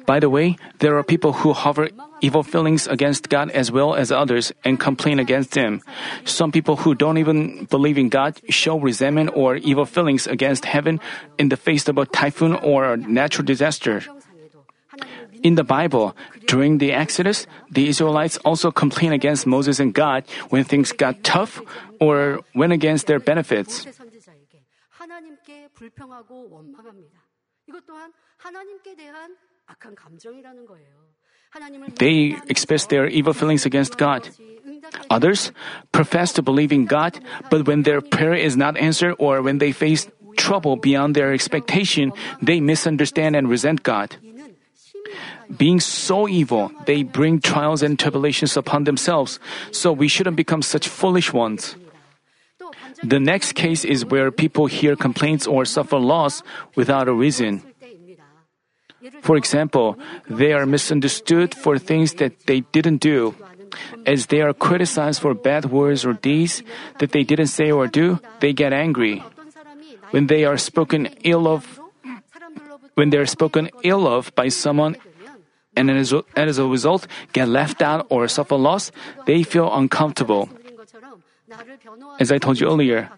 By 0.07 0.19
the 0.19 0.29
way, 0.29 0.57
there 0.81 0.99
are 0.99 1.05
people 1.05 1.33
who 1.33 1.53
harbor 1.53 1.91
evil 2.21 2.43
feelings 2.43 2.89
against 2.89 3.29
God 3.29 3.51
as 3.51 3.71
well 3.71 3.95
as 3.95 4.11
others 4.11 4.53
and 4.65 4.81
complain 4.81 5.21
against 5.21 5.55
Him. 5.55 5.81
Some 6.25 6.51
people 6.51 6.77
who 6.77 6.95
don't 6.95 7.19
even 7.19 7.67
believe 7.71 7.99
in 7.99 8.09
God 8.09 8.41
show 8.49 8.81
resentment 8.81 9.31
or 9.35 9.57
evil 9.57 9.85
feelings 9.87 10.27
against 10.27 10.65
heaven 10.65 10.99
in 11.39 11.51
the 11.51 11.57
face 11.57 11.87
of 11.87 11.99
a 11.99 12.07
typhoon 12.07 12.55
or 12.55 12.95
a 12.95 12.97
natural 12.97 13.45
disaster. 13.45 14.03
In 15.43 15.55
the 15.55 15.65
Bible, 15.65 16.17
during 16.47 16.79
the 16.79 16.93
Exodus, 16.93 17.47
the 17.71 17.87
Israelites 17.87 18.39
also 18.39 18.73
complained 18.73 19.13
against 19.13 19.47
Moses 19.47 19.79
and 19.79 19.93
God 19.93 20.25
when 20.49 20.65
things 20.65 20.91
got 20.91 21.23
tough 21.23 21.61
or 22.01 22.41
went 22.55 22.73
against 22.73 23.07
their 23.07 23.21
benefits. 23.21 23.87
불평하고 25.76 26.50
원망합니다. 26.50 27.20
이것 27.68 27.86
또한 27.86 28.12
하나님께 28.38 28.96
대한 28.96 29.36
악한 29.68 29.96
감정이라는 29.96 30.66
거예요. 30.66 31.12
하나님을 31.52 31.96
They 31.96 32.38
express 32.50 32.88
their 32.88 33.08
evil 33.08 33.34
feelings 33.34 33.68
against 33.68 33.98
God. 33.98 34.30
Others 35.10 35.52
profess 35.92 36.34
to 36.34 36.42
believe 36.42 36.74
in 36.74 36.88
God, 36.88 37.20
but 37.50 37.68
when 37.68 37.84
their 37.84 38.02
prayer 38.02 38.36
is 38.36 38.56
not 38.56 38.78
answered 38.78 39.16
or 39.20 39.44
when 39.44 39.60
they 39.60 39.72
face 39.72 40.10
trouble 40.38 40.78
beyond 40.78 41.16
their 41.16 41.34
expectation, 41.34 42.12
they 42.42 42.60
misunderstand 42.60 43.36
and 43.36 43.48
resent 43.50 43.84
God. 43.84 44.18
이는 44.24 44.56
심히 44.76 45.58
Being 45.58 45.80
so 45.80 46.28
evil, 46.28 46.72
they 46.86 47.04
bring 47.04 47.40
trials 47.42 47.84
and 47.84 48.00
tribulations 48.00 48.56
upon 48.56 48.86
themselves, 48.86 49.40
so 49.72 49.92
we 49.92 50.08
shouldn't 50.08 50.38
become 50.38 50.62
such 50.64 50.88
foolish 50.88 51.34
ones. 51.34 51.76
The 53.03 53.21
next 53.21 53.53
case 53.53 53.85
is 53.85 54.05
where 54.05 54.31
people 54.31 54.67
hear 54.67 54.97
complaints 54.97 55.47
or 55.47 55.65
suffer 55.65 55.99
loss 55.99 56.43
without 56.75 57.09
a 57.09 57.13
reason. 57.13 57.63
For 59.23 59.37
example, 59.37 59.99
they 60.29 60.53
are 60.53 60.67
misunderstood 60.67 61.55
for 61.55 61.79
things 61.79 62.15
that 62.15 62.47
they 62.47 62.61
didn't 62.73 62.99
do. 62.99 63.35
As 64.07 64.27
they 64.27 64.41
are 64.41 64.55
criticized 64.55 65.21
for 65.21 65.35
bad 65.35 65.67
words 65.67 66.05
or 66.05 66.15
deeds 66.15 66.63
that 66.99 67.13
they 67.13 67.23
didn't 67.23 67.53
say 67.53 67.71
or 67.71 67.87
do, 67.87 68.19
they 68.41 68.53
get 68.53 68.73
angry. 68.73 69.23
When 70.11 70.27
they 70.27 70.45
are 70.45 70.57
spoken 70.57 71.07
ill 71.25 71.47
of, 71.47 71.81
when 72.95 73.11
they 73.11 73.19
are 73.19 73.27
spoken 73.27 73.71
ill 73.83 74.07
of 74.07 74.35
by 74.35 74.49
someone 74.49 74.97
and 75.77 75.91
as 75.91 76.59
a 76.59 76.67
result 76.67 77.07
get 77.33 77.49
left 77.49 77.83
out 77.83 78.07
or 78.09 78.27
suffer 78.29 78.57
loss, 78.57 78.91
they 79.27 79.43
feel 79.43 79.69
uncomfortable. 79.69 80.49
As 82.21 82.33
I 82.33 82.39
told 82.39 82.61
you 82.61 82.67
earlier, 82.69 83.11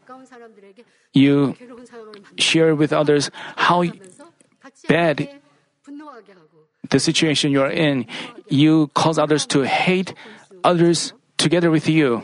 you 1.12 1.54
share 2.36 2.74
with 2.74 2.92
others 2.92 3.30
how 3.56 3.84
bad 4.88 5.28
the 6.90 6.98
situation 6.98 7.52
you're 7.52 7.70
in. 7.70 8.06
You 8.48 8.90
cause 8.94 9.18
others 9.18 9.46
to 9.46 9.62
hate 9.62 10.14
others 10.64 11.12
together 11.36 11.70
with 11.70 11.88
you. 11.88 12.22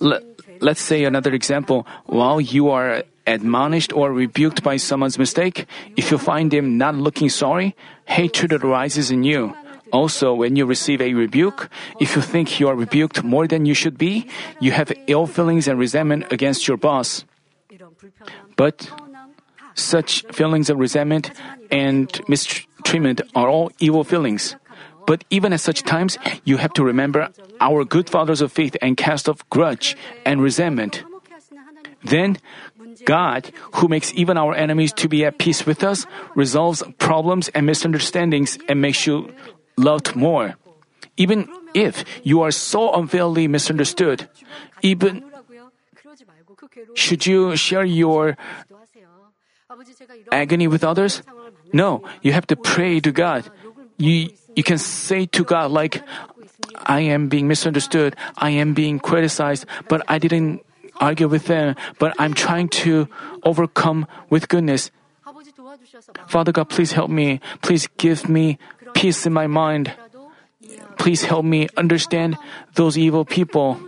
Let, 0.00 0.22
let's 0.60 0.80
say 0.80 1.04
another 1.04 1.32
example. 1.32 1.86
While 2.06 2.40
you 2.40 2.70
are 2.70 3.04
admonished 3.26 3.92
or 3.92 4.12
rebuked 4.12 4.62
by 4.62 4.76
someone's 4.76 5.18
mistake, 5.18 5.66
if 5.96 6.10
you 6.10 6.18
find 6.18 6.52
him 6.52 6.76
not 6.76 6.96
looking 6.96 7.28
sorry, 7.28 7.76
hatred 8.06 8.52
arises 8.52 9.10
in 9.10 9.22
you. 9.22 9.54
Also, 9.94 10.34
when 10.34 10.56
you 10.56 10.66
receive 10.66 11.00
a 11.00 11.14
rebuke, 11.14 11.70
if 12.00 12.16
you 12.16 12.22
think 12.22 12.58
you 12.58 12.66
are 12.66 12.74
rebuked 12.74 13.22
more 13.22 13.46
than 13.46 13.62
you 13.64 13.78
should 13.78 13.96
be, 13.96 14.26
you 14.58 14.74
have 14.74 14.90
ill 15.06 15.24
feelings 15.30 15.70
and 15.70 15.78
resentment 15.78 16.26
against 16.34 16.66
your 16.66 16.76
boss. 16.76 17.24
But 18.56 18.90
such 19.78 20.26
feelings 20.34 20.66
of 20.68 20.82
resentment 20.82 21.30
and 21.70 22.10
mistreatment 22.26 23.22
are 23.38 23.46
all 23.46 23.70
evil 23.78 24.02
feelings. 24.02 24.56
But 25.06 25.22
even 25.30 25.52
at 25.52 25.60
such 25.60 25.86
times, 25.86 26.18
you 26.42 26.56
have 26.56 26.72
to 26.74 26.82
remember 26.82 27.30
our 27.60 27.84
good 27.84 28.10
fathers 28.10 28.42
of 28.42 28.50
faith 28.50 28.74
and 28.82 28.96
cast 28.96 29.28
off 29.28 29.48
grudge 29.48 29.96
and 30.26 30.42
resentment. 30.42 31.04
Then, 32.02 32.38
God, 33.06 33.52
who 33.78 33.86
makes 33.86 34.12
even 34.14 34.36
our 34.36 34.58
enemies 34.58 34.92
to 34.94 35.08
be 35.08 35.24
at 35.24 35.38
peace 35.38 35.64
with 35.64 35.84
us, 35.84 36.04
resolves 36.34 36.82
problems 36.98 37.46
and 37.54 37.64
misunderstandings 37.64 38.58
and 38.66 38.82
makes 38.82 39.06
you 39.06 39.30
loved 39.76 40.16
more. 40.16 40.54
Even 41.16 41.48
if 41.74 42.04
you 42.22 42.42
are 42.42 42.50
so 42.50 42.92
unfairly 42.92 43.46
misunderstood, 43.48 44.28
even 44.82 45.24
should 46.94 47.26
you 47.26 47.56
share 47.56 47.84
your 47.84 48.36
agony 50.32 50.66
with 50.66 50.84
others? 50.84 51.22
No, 51.72 52.02
you 52.22 52.32
have 52.32 52.46
to 52.48 52.56
pray 52.56 53.00
to 53.00 53.10
God. 53.10 53.50
You, 53.96 54.30
you 54.54 54.62
can 54.62 54.78
say 54.78 55.26
to 55.26 55.44
God, 55.44 55.70
like, 55.70 56.02
I 56.86 57.00
am 57.00 57.28
being 57.28 57.48
misunderstood, 57.48 58.16
I 58.36 58.50
am 58.50 58.74
being 58.74 58.98
criticized, 58.98 59.66
but 59.88 60.02
I 60.08 60.18
didn't 60.18 60.60
argue 61.00 61.28
with 61.28 61.46
them, 61.46 61.74
but 61.98 62.14
I'm 62.18 62.34
trying 62.34 62.68
to 62.86 63.08
overcome 63.42 64.06
with 64.30 64.48
goodness. 64.48 64.90
Father 66.26 66.52
God, 66.52 66.68
please 66.68 66.92
help 66.92 67.10
me. 67.10 67.40
Please 67.62 67.88
give 67.98 68.28
me 68.28 68.58
peace 68.94 69.26
in 69.26 69.32
my 69.32 69.46
mind. 69.46 69.92
Please 70.96 71.24
help 71.24 71.44
me 71.44 71.68
understand 71.76 72.38
those 72.74 72.96
evil 72.96 73.24
people. 73.24 73.78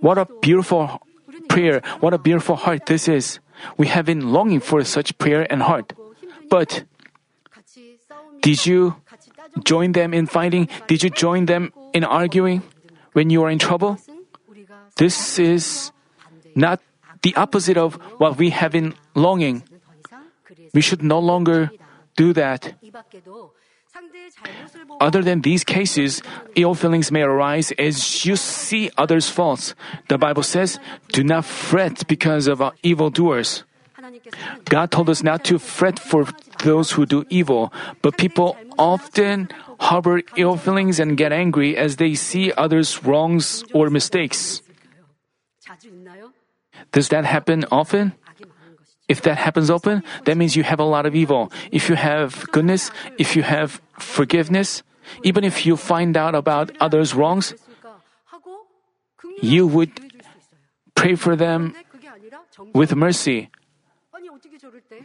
What 0.00 0.18
a 0.18 0.26
beautiful 0.40 1.02
prayer. 1.48 1.82
What 2.00 2.14
a 2.14 2.18
beautiful 2.18 2.54
heart 2.54 2.86
this 2.86 3.08
is. 3.08 3.40
We 3.76 3.88
have 3.88 4.06
been 4.06 4.30
longing 4.30 4.60
for 4.60 4.84
such 4.84 5.18
prayer 5.18 5.46
and 5.50 5.62
heart. 5.62 5.92
But 6.48 6.84
did 8.40 8.64
you 8.66 8.94
join 9.64 9.92
them 9.92 10.14
in 10.14 10.26
fighting? 10.26 10.68
Did 10.86 11.02
you 11.02 11.10
join 11.10 11.46
them 11.46 11.72
in 11.92 12.04
arguing 12.04 12.62
when 13.12 13.30
you 13.30 13.42
are 13.42 13.50
in 13.50 13.58
trouble? 13.58 13.98
This 14.96 15.38
is 15.38 15.90
not 16.54 16.80
the 17.22 17.34
opposite 17.34 17.76
of 17.76 17.98
what 18.18 18.38
we 18.38 18.50
have 18.50 18.72
been 18.72 18.94
longing. 19.14 19.62
We 20.72 20.80
should 20.80 21.02
no 21.02 21.18
longer 21.18 21.70
do 22.16 22.32
that. 22.34 22.77
Other 25.00 25.22
than 25.22 25.40
these 25.40 25.64
cases, 25.64 26.22
ill 26.54 26.74
feelings 26.74 27.10
may 27.10 27.22
arise 27.22 27.72
as 27.78 28.24
you 28.24 28.36
see 28.36 28.90
others' 28.96 29.30
faults. 29.30 29.74
The 30.08 30.18
Bible 30.18 30.42
says, 30.42 30.78
Do 31.12 31.24
not 31.24 31.44
fret 31.44 32.06
because 32.06 32.48
of 32.48 32.62
evildoers. 32.82 33.64
God 34.64 34.90
told 34.90 35.10
us 35.10 35.22
not 35.22 35.44
to 35.44 35.58
fret 35.58 35.98
for 35.98 36.26
those 36.64 36.92
who 36.92 37.06
do 37.06 37.24
evil, 37.28 37.72
but 38.02 38.16
people 38.16 38.56
often 38.78 39.48
harbor 39.80 40.22
ill 40.36 40.56
feelings 40.56 41.00
and 41.00 41.16
get 41.16 41.32
angry 41.32 41.76
as 41.76 41.96
they 41.96 42.14
see 42.14 42.52
others' 42.52 43.04
wrongs 43.04 43.64
or 43.72 43.90
mistakes. 43.90 44.62
Does 46.92 47.08
that 47.08 47.24
happen 47.24 47.64
often? 47.70 48.14
If 49.08 49.22
that 49.22 49.38
happens 49.38 49.70
often, 49.70 50.04
that 50.24 50.36
means 50.36 50.54
you 50.54 50.62
have 50.62 50.78
a 50.78 50.84
lot 50.84 51.06
of 51.06 51.16
evil. 51.16 51.50
If 51.72 51.88
you 51.88 51.96
have 51.96 52.44
goodness, 52.52 52.90
if 53.16 53.34
you 53.34 53.42
have 53.42 53.80
forgiveness, 53.98 54.82
even 55.24 55.44
if 55.44 55.64
you 55.64 55.76
find 55.76 56.16
out 56.16 56.34
about 56.34 56.70
others' 56.80 57.14
wrongs, 57.14 57.54
you 59.40 59.66
would 59.66 59.90
pray 60.94 61.14
for 61.14 61.36
them 61.36 61.74
with 62.74 62.94
mercy. 62.94 63.48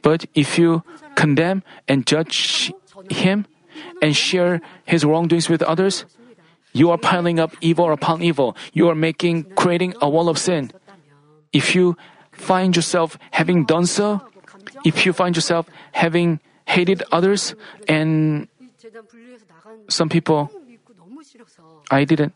But 0.01 0.25
if 0.35 0.59
you 0.59 0.83
condemn 1.15 1.63
and 1.87 2.05
judge 2.05 2.73
him 3.09 3.45
and 4.01 4.15
share 4.15 4.59
his 4.83 5.05
wrongdoings 5.05 5.47
with 5.47 5.63
others, 5.63 6.05
you 6.73 6.89
are 6.91 6.97
piling 6.97 7.39
up 7.39 7.55
evil 7.61 7.91
upon 7.91 8.21
evil. 8.21 8.57
You 8.73 8.89
are 8.89 8.95
making, 8.95 9.43
creating 9.55 9.93
a 10.01 10.09
wall 10.09 10.27
of 10.27 10.37
sin. 10.37 10.71
If 11.53 11.75
you 11.75 11.95
find 12.33 12.75
yourself 12.75 13.17
having 13.31 13.65
done 13.65 13.85
so, 13.85 14.21
if 14.83 15.05
you 15.05 15.13
find 15.13 15.35
yourself 15.35 15.67
having 15.93 16.39
hated 16.65 17.03
others 17.11 17.55
and 17.87 18.47
some 19.89 20.09
people, 20.09 20.51
I 21.91 22.03
didn't. 22.03 22.33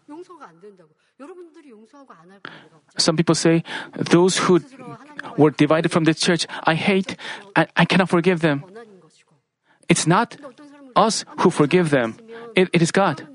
Some 2.98 3.16
people 3.18 3.36
say, 3.36 3.64
those 3.94 4.38
who 4.38 4.62
were 5.38 5.52
divided 5.52 5.92
from 5.92 6.04
the 6.06 6.14
church, 6.14 6.48
I 6.64 6.76
hate, 6.76 7.16
I, 7.56 7.68
I 7.76 7.86
cannot 7.86 8.10
forgive 8.10 8.42
them. 8.42 8.64
It's 9.90 10.08
not 10.08 10.38
us 10.96 11.26
who 11.40 11.50
forgive 11.50 11.90
them, 11.90 12.18
it, 12.56 12.70
it 12.74 12.82
is 12.82 12.92
God. 12.92 13.26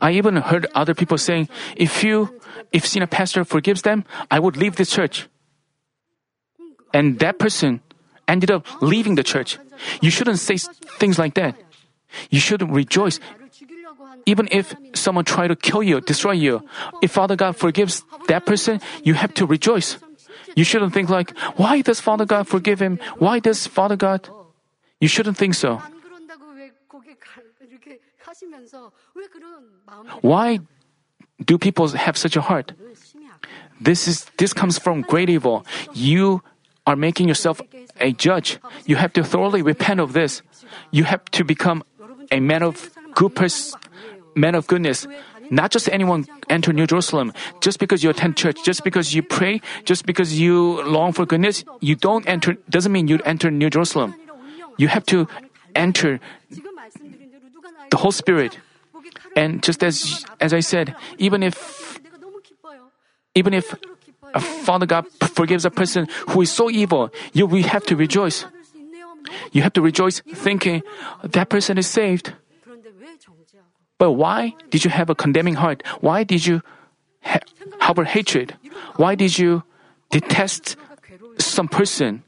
I 0.00 0.12
even 0.12 0.36
heard 0.36 0.66
other 0.74 0.94
people 0.94 1.18
saying, 1.18 1.48
if 1.76 2.02
you, 2.04 2.40
if 2.72 2.86
senior 2.86 3.06
pastor 3.06 3.44
forgives 3.44 3.82
them, 3.82 4.04
I 4.30 4.38
would 4.38 4.56
leave 4.56 4.76
this 4.76 4.90
church. 4.90 5.28
And 6.92 7.18
that 7.18 7.38
person 7.38 7.80
ended 8.28 8.50
up 8.50 8.66
leaving 8.80 9.14
the 9.14 9.22
church. 9.22 9.58
You 10.00 10.10
shouldn't 10.10 10.38
say 10.38 10.56
things 10.98 11.18
like 11.18 11.34
that. 11.34 11.56
You 12.30 12.40
should 12.40 12.62
rejoice. 12.70 13.20
Even 14.26 14.48
if 14.50 14.74
someone 14.94 15.24
try 15.24 15.46
to 15.46 15.54
kill 15.54 15.82
you, 15.82 16.00
destroy 16.00 16.32
you, 16.32 16.66
if 17.02 17.12
Father 17.12 17.36
God 17.36 17.56
forgives 17.56 18.02
that 18.28 18.46
person, 18.46 18.80
you 19.04 19.14
have 19.14 19.34
to 19.34 19.46
rejoice. 19.46 19.98
You 20.56 20.64
shouldn't 20.64 20.94
think 20.94 21.10
like, 21.10 21.36
why 21.56 21.82
does 21.82 22.00
Father 22.00 22.24
God 22.24 22.48
forgive 22.48 22.80
him? 22.80 22.98
Why 23.18 23.38
does 23.38 23.66
Father 23.66 23.96
God? 23.96 24.28
You 25.00 25.08
shouldn't 25.08 25.36
think 25.36 25.54
so. 25.54 25.82
Why 30.20 30.60
do 31.44 31.58
people 31.58 31.88
have 31.88 32.16
such 32.16 32.36
a 32.36 32.40
heart? 32.40 32.72
This 33.80 34.08
is 34.08 34.26
this 34.38 34.52
comes 34.52 34.78
from 34.78 35.02
great 35.02 35.28
evil. 35.28 35.64
You 35.92 36.42
are 36.86 36.96
making 36.96 37.28
yourself 37.28 37.60
a 38.00 38.12
judge. 38.12 38.58
You 38.86 38.96
have 38.96 39.12
to 39.14 39.24
thoroughly 39.24 39.60
repent 39.62 40.00
of 40.00 40.12
this. 40.12 40.42
You 40.90 41.04
have 41.04 41.24
to 41.32 41.44
become 41.44 41.84
a 42.30 42.40
man 42.40 42.62
of 42.62 42.90
good 43.14 43.34
pers- 43.34 43.74
man 44.34 44.54
of 44.54 44.66
goodness. 44.66 45.06
Not 45.50 45.70
just 45.70 45.88
anyone 45.90 46.26
enter 46.48 46.72
New 46.72 46.86
Jerusalem. 46.86 47.32
Just 47.60 47.78
because 47.78 48.02
you 48.02 48.10
attend 48.10 48.36
church, 48.36 48.64
just 48.64 48.82
because 48.82 49.14
you 49.14 49.22
pray, 49.22 49.60
just 49.84 50.06
because 50.06 50.38
you 50.40 50.82
long 50.82 51.12
for 51.12 51.24
goodness, 51.26 51.64
you 51.80 51.94
don't 51.94 52.26
enter 52.26 52.54
doesn't 52.68 52.90
mean 52.90 53.08
you 53.08 53.20
enter 53.24 53.50
New 53.50 53.70
Jerusalem. 53.70 54.14
You 54.76 54.88
have 54.88 55.06
to 55.06 55.28
enter 55.74 56.18
the 57.90 57.96
whole 57.96 58.12
spirit. 58.12 58.58
And 59.34 59.62
just 59.62 59.82
as 59.82 60.24
as 60.40 60.52
I 60.52 60.60
said, 60.60 60.94
even 61.18 61.42
if 61.42 61.98
even 63.34 63.52
if 63.52 63.74
Father 64.64 64.86
God 64.86 65.06
forgives 65.36 65.64
a 65.64 65.70
person 65.70 66.08
who 66.30 66.42
is 66.42 66.50
so 66.50 66.70
evil, 66.70 67.12
you 67.32 67.46
we 67.46 67.62
have 67.62 67.84
to 67.86 67.96
rejoice. 67.96 68.44
You 69.52 69.62
have 69.62 69.72
to 69.74 69.82
rejoice 69.82 70.20
thinking 70.34 70.82
that 71.22 71.48
person 71.48 71.78
is 71.78 71.86
saved. 71.86 72.32
But 73.98 74.12
why 74.12 74.54
did 74.70 74.84
you 74.84 74.90
have 74.90 75.08
a 75.08 75.14
condemning 75.14 75.54
heart? 75.54 75.82
Why 76.00 76.22
did 76.22 76.44
you 76.46 76.60
ha- 77.22 77.40
harbor 77.80 78.04
hatred? 78.04 78.56
Why 78.96 79.14
did 79.14 79.38
you 79.38 79.64
detest 80.10 80.76
some 81.38 81.68
person? 81.68 82.22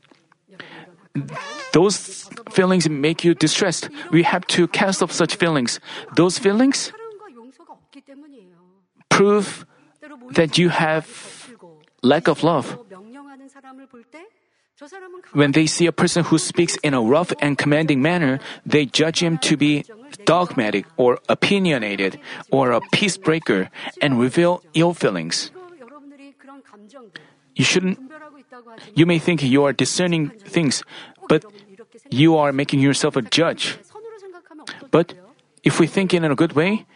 those 1.72 2.28
feelings 2.50 2.88
make 2.88 3.24
you 3.24 3.34
distressed. 3.34 3.88
We 4.10 4.22
have 4.22 4.46
to 4.48 4.68
cast 4.68 5.02
off 5.02 5.12
such 5.12 5.36
feelings. 5.36 5.80
Those 6.16 6.38
feelings 6.38 6.92
prove 9.08 9.66
that 10.32 10.58
you 10.58 10.68
have 10.68 11.06
lack 12.02 12.28
of 12.28 12.42
love. 12.42 12.78
When 15.32 15.52
they 15.52 15.66
see 15.66 15.86
a 15.86 15.92
person 15.92 16.22
who 16.24 16.38
speaks 16.38 16.76
in 16.84 16.94
a 16.94 17.02
rough 17.02 17.32
and 17.40 17.58
commanding 17.58 18.00
manner, 18.00 18.38
they 18.64 18.86
judge 18.86 19.20
him 19.20 19.38
to 19.38 19.56
be 19.56 19.84
dogmatic 20.24 20.86
or 20.96 21.18
opinionated 21.28 22.20
or 22.52 22.70
a 22.70 22.80
peace 22.92 23.16
breaker 23.16 23.70
and 24.00 24.20
reveal 24.20 24.62
ill 24.74 24.94
feelings. 24.94 25.50
You 27.56 27.64
shouldn't 27.64 28.07
you 28.94 29.06
may 29.06 29.18
think 29.18 29.42
you 29.42 29.64
are 29.64 29.72
discerning 29.72 30.30
things, 30.30 30.82
but 31.28 31.44
you 32.10 32.36
are 32.36 32.52
making 32.52 32.80
yourself 32.80 33.16
a 33.16 33.22
judge. 33.22 33.78
But 34.90 35.14
if 35.62 35.80
we 35.80 35.86
think 35.86 36.14
in 36.14 36.24
a 36.24 36.34
good 36.34 36.52
way, 36.52 36.86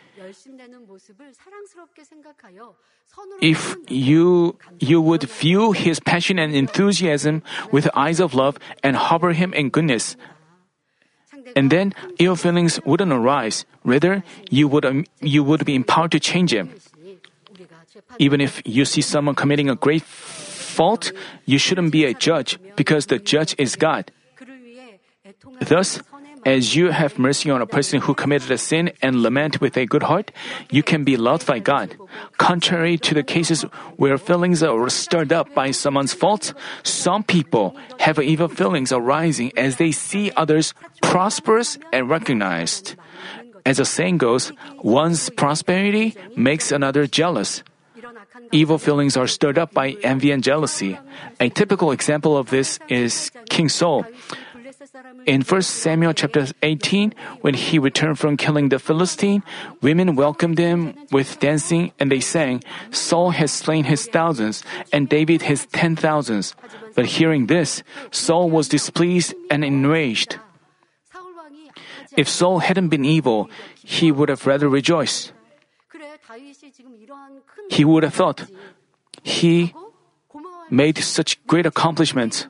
if 3.40 3.76
you 3.88 4.56
you 4.80 5.00
would 5.00 5.24
view 5.24 5.72
his 5.72 6.00
passion 6.00 6.38
and 6.38 6.54
enthusiasm 6.54 7.42
with 7.70 7.88
eyes 7.94 8.20
of 8.20 8.34
love 8.34 8.58
and 8.82 8.96
harbor 8.96 9.32
him 9.32 9.52
in 9.52 9.68
goodness, 9.68 10.16
and 11.54 11.70
then 11.70 11.92
ill 12.18 12.36
feelings 12.36 12.80
wouldn't 12.84 13.12
arise. 13.12 13.64
Rather, 13.84 14.24
you 14.50 14.68
would 14.68 14.84
um, 14.84 15.04
you 15.20 15.44
would 15.44 15.64
be 15.64 15.74
empowered 15.74 16.12
to 16.12 16.20
change 16.20 16.52
him. 16.52 16.70
Even 18.18 18.40
if 18.40 18.62
you 18.64 18.84
see 18.84 19.02
someone 19.02 19.34
committing 19.34 19.68
a 19.68 19.76
great 19.76 20.02
fault, 20.72 21.12
you 21.44 21.58
shouldn't 21.60 21.92
be 21.92 22.08
a 22.08 22.16
judge 22.16 22.58
because 22.74 23.06
the 23.06 23.20
judge 23.20 23.54
is 23.58 23.76
God. 23.76 24.10
Thus, 25.60 26.00
as 26.44 26.74
you 26.74 26.90
have 26.90 27.18
mercy 27.18 27.50
on 27.50 27.62
a 27.62 27.66
person 27.66 28.00
who 28.00 28.14
committed 28.14 28.50
a 28.50 28.58
sin 28.58 28.90
and 29.00 29.22
lament 29.22 29.60
with 29.60 29.76
a 29.76 29.86
good 29.86 30.02
heart, 30.02 30.32
you 30.70 30.82
can 30.82 31.04
be 31.04 31.16
loved 31.16 31.46
by 31.46 31.60
God. 31.60 31.94
Contrary 32.38 32.98
to 32.98 33.14
the 33.14 33.22
cases 33.22 33.62
where 33.96 34.18
feelings 34.18 34.62
are 34.62 34.90
stirred 34.90 35.32
up 35.32 35.54
by 35.54 35.70
someone's 35.70 36.14
fault, 36.14 36.52
some 36.82 37.22
people 37.22 37.76
have 38.00 38.18
evil 38.18 38.48
feelings 38.48 38.90
arising 38.90 39.52
as 39.56 39.76
they 39.76 39.92
see 39.92 40.32
others 40.34 40.74
prosperous 41.00 41.78
and 41.92 42.10
recognized. 42.10 42.96
As 43.64 43.76
the 43.78 43.84
saying 43.84 44.18
goes, 44.18 44.50
one's 44.82 45.30
prosperity 45.30 46.16
makes 46.34 46.72
another 46.72 47.06
jealous 47.06 47.62
evil 48.50 48.78
feelings 48.78 49.16
are 49.16 49.26
stirred 49.26 49.58
up 49.58 49.72
by 49.72 49.96
envy 50.02 50.30
and 50.30 50.42
jealousy. 50.42 50.98
A 51.40 51.48
typical 51.48 51.90
example 51.90 52.36
of 52.36 52.50
this 52.50 52.78
is 52.88 53.30
King 53.48 53.68
Saul. 53.68 54.04
In 55.26 55.42
1 55.42 55.62
Samuel 55.62 56.12
chapter 56.12 56.48
18, 56.62 57.14
when 57.40 57.54
he 57.54 57.78
returned 57.78 58.18
from 58.18 58.36
killing 58.36 58.68
the 58.68 58.78
Philistine, 58.78 59.42
women 59.80 60.16
welcomed 60.16 60.58
him 60.58 60.94
with 61.12 61.38
dancing 61.38 61.92
and 62.00 62.10
they 62.10 62.20
sang, 62.20 62.62
Saul 62.90 63.30
has 63.30 63.52
slain 63.52 63.84
his 63.84 64.06
thousands 64.06 64.64
and 64.92 65.08
David 65.08 65.42
his 65.42 65.66
ten 65.66 65.94
thousands. 65.94 66.54
But 66.94 67.06
hearing 67.06 67.46
this, 67.46 67.82
Saul 68.10 68.50
was 68.50 68.68
displeased 68.68 69.34
and 69.50 69.64
enraged. 69.64 70.38
If 72.16 72.28
Saul 72.28 72.58
hadn't 72.58 72.88
been 72.88 73.04
evil, 73.04 73.48
he 73.82 74.12
would 74.12 74.28
have 74.28 74.46
rather 74.46 74.68
rejoiced 74.68 75.32
he 77.70 77.84
would 77.84 78.02
have 78.02 78.14
thought 78.14 78.46
he 79.22 79.74
made 80.70 80.98
such 80.98 81.44
great 81.46 81.66
accomplishments. 81.66 82.46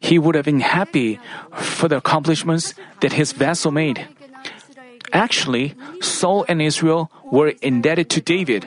He 0.00 0.18
would 0.18 0.34
have 0.34 0.44
been 0.44 0.60
happy 0.60 1.20
for 1.52 1.88
the 1.88 1.96
accomplishments 1.96 2.74
that 3.00 3.12
his 3.12 3.32
vassal 3.32 3.70
made. 3.70 4.06
Actually, 5.12 5.74
Saul 6.00 6.44
and 6.48 6.60
Israel 6.60 7.10
were 7.30 7.54
indebted 7.62 8.10
to 8.10 8.20
David, 8.20 8.66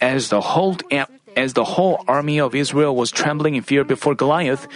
as 0.00 0.28
the 0.28 0.40
whole 0.40 0.76
as 1.36 1.54
the 1.54 1.64
whole 1.64 2.04
army 2.06 2.38
of 2.38 2.54
Israel 2.54 2.94
was 2.94 3.10
trembling 3.10 3.54
in 3.54 3.62
fear 3.62 3.84
before 3.84 4.14
Goliath. 4.14 4.66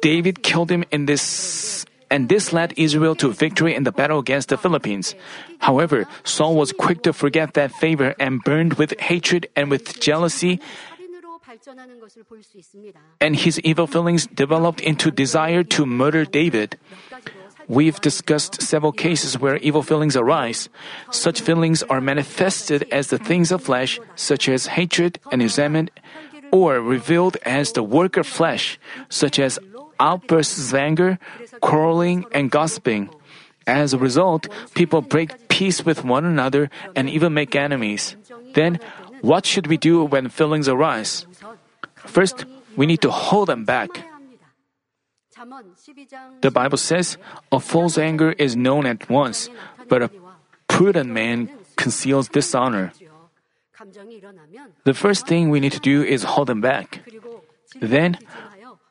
David 0.00 0.42
killed 0.42 0.70
him 0.70 0.84
in 0.90 1.06
this 1.06 1.84
and 2.10 2.28
this 2.28 2.52
led 2.52 2.74
Israel 2.76 3.14
to 3.16 3.32
victory 3.32 3.74
in 3.74 3.84
the 3.84 3.92
battle 3.92 4.18
against 4.18 4.48
the 4.48 4.56
Philistines. 4.56 5.14
However, 5.58 6.06
Saul 6.24 6.56
was 6.56 6.72
quick 6.72 7.02
to 7.02 7.12
forget 7.12 7.54
that 7.54 7.72
favor 7.72 8.14
and 8.18 8.42
burned 8.44 8.74
with 8.74 8.98
hatred 9.00 9.48
and 9.56 9.70
with 9.70 10.00
jealousy. 10.00 10.60
And 13.20 13.36
his 13.36 13.60
evil 13.60 13.86
feelings 13.86 14.26
developed 14.26 14.80
into 14.80 15.10
desire 15.10 15.62
to 15.64 15.86
murder 15.86 16.24
David. 16.24 16.78
We've 17.66 18.00
discussed 18.00 18.60
several 18.60 18.92
cases 18.92 19.38
where 19.38 19.56
evil 19.58 19.82
feelings 19.82 20.16
arise. 20.16 20.68
Such 21.10 21.40
feelings 21.40 21.82
are 21.84 22.00
manifested 22.00 22.86
as 22.92 23.08
the 23.08 23.18
things 23.18 23.50
of 23.50 23.62
flesh, 23.62 23.98
such 24.16 24.48
as 24.48 24.66
hatred 24.66 25.18
and 25.32 25.40
resentment, 25.40 25.90
or 26.52 26.80
revealed 26.80 27.36
as 27.42 27.72
the 27.72 27.82
work 27.82 28.16
of 28.16 28.26
flesh, 28.26 28.78
such 29.08 29.38
as 29.38 29.58
outbursts 30.04 30.60
of 30.60 30.74
anger, 30.76 31.18
quarreling, 31.64 32.28
and 32.36 32.52
gossiping. 32.52 33.08
As 33.66 33.96
a 33.96 33.98
result, 33.98 34.48
people 34.76 35.00
break 35.00 35.48
peace 35.48 35.84
with 35.84 36.04
one 36.04 36.28
another 36.28 36.68
and 36.92 37.08
even 37.08 37.32
make 37.32 37.56
enemies. 37.56 38.16
Then, 38.52 38.78
what 39.24 39.48
should 39.48 39.66
we 39.66 39.80
do 39.80 40.04
when 40.04 40.28
feelings 40.28 40.68
arise? 40.68 41.24
First, 41.96 42.44
we 42.76 42.84
need 42.84 43.00
to 43.00 43.10
hold 43.10 43.48
them 43.48 43.64
back. 43.64 43.88
The 46.42 46.50
Bible 46.52 46.76
says, 46.76 47.16
A 47.50 47.58
false 47.58 47.96
anger 47.96 48.32
is 48.36 48.54
known 48.54 48.86
at 48.86 49.08
once, 49.08 49.48
but 49.88 50.02
a 50.02 50.10
prudent 50.68 51.10
man 51.10 51.48
conceals 51.76 52.28
dishonor. 52.28 52.92
The 54.84 54.94
first 54.94 55.26
thing 55.26 55.50
we 55.50 55.60
need 55.60 55.72
to 55.72 55.80
do 55.80 56.04
is 56.04 56.22
hold 56.22 56.48
them 56.48 56.60
back. 56.60 57.02
Then, 57.80 58.18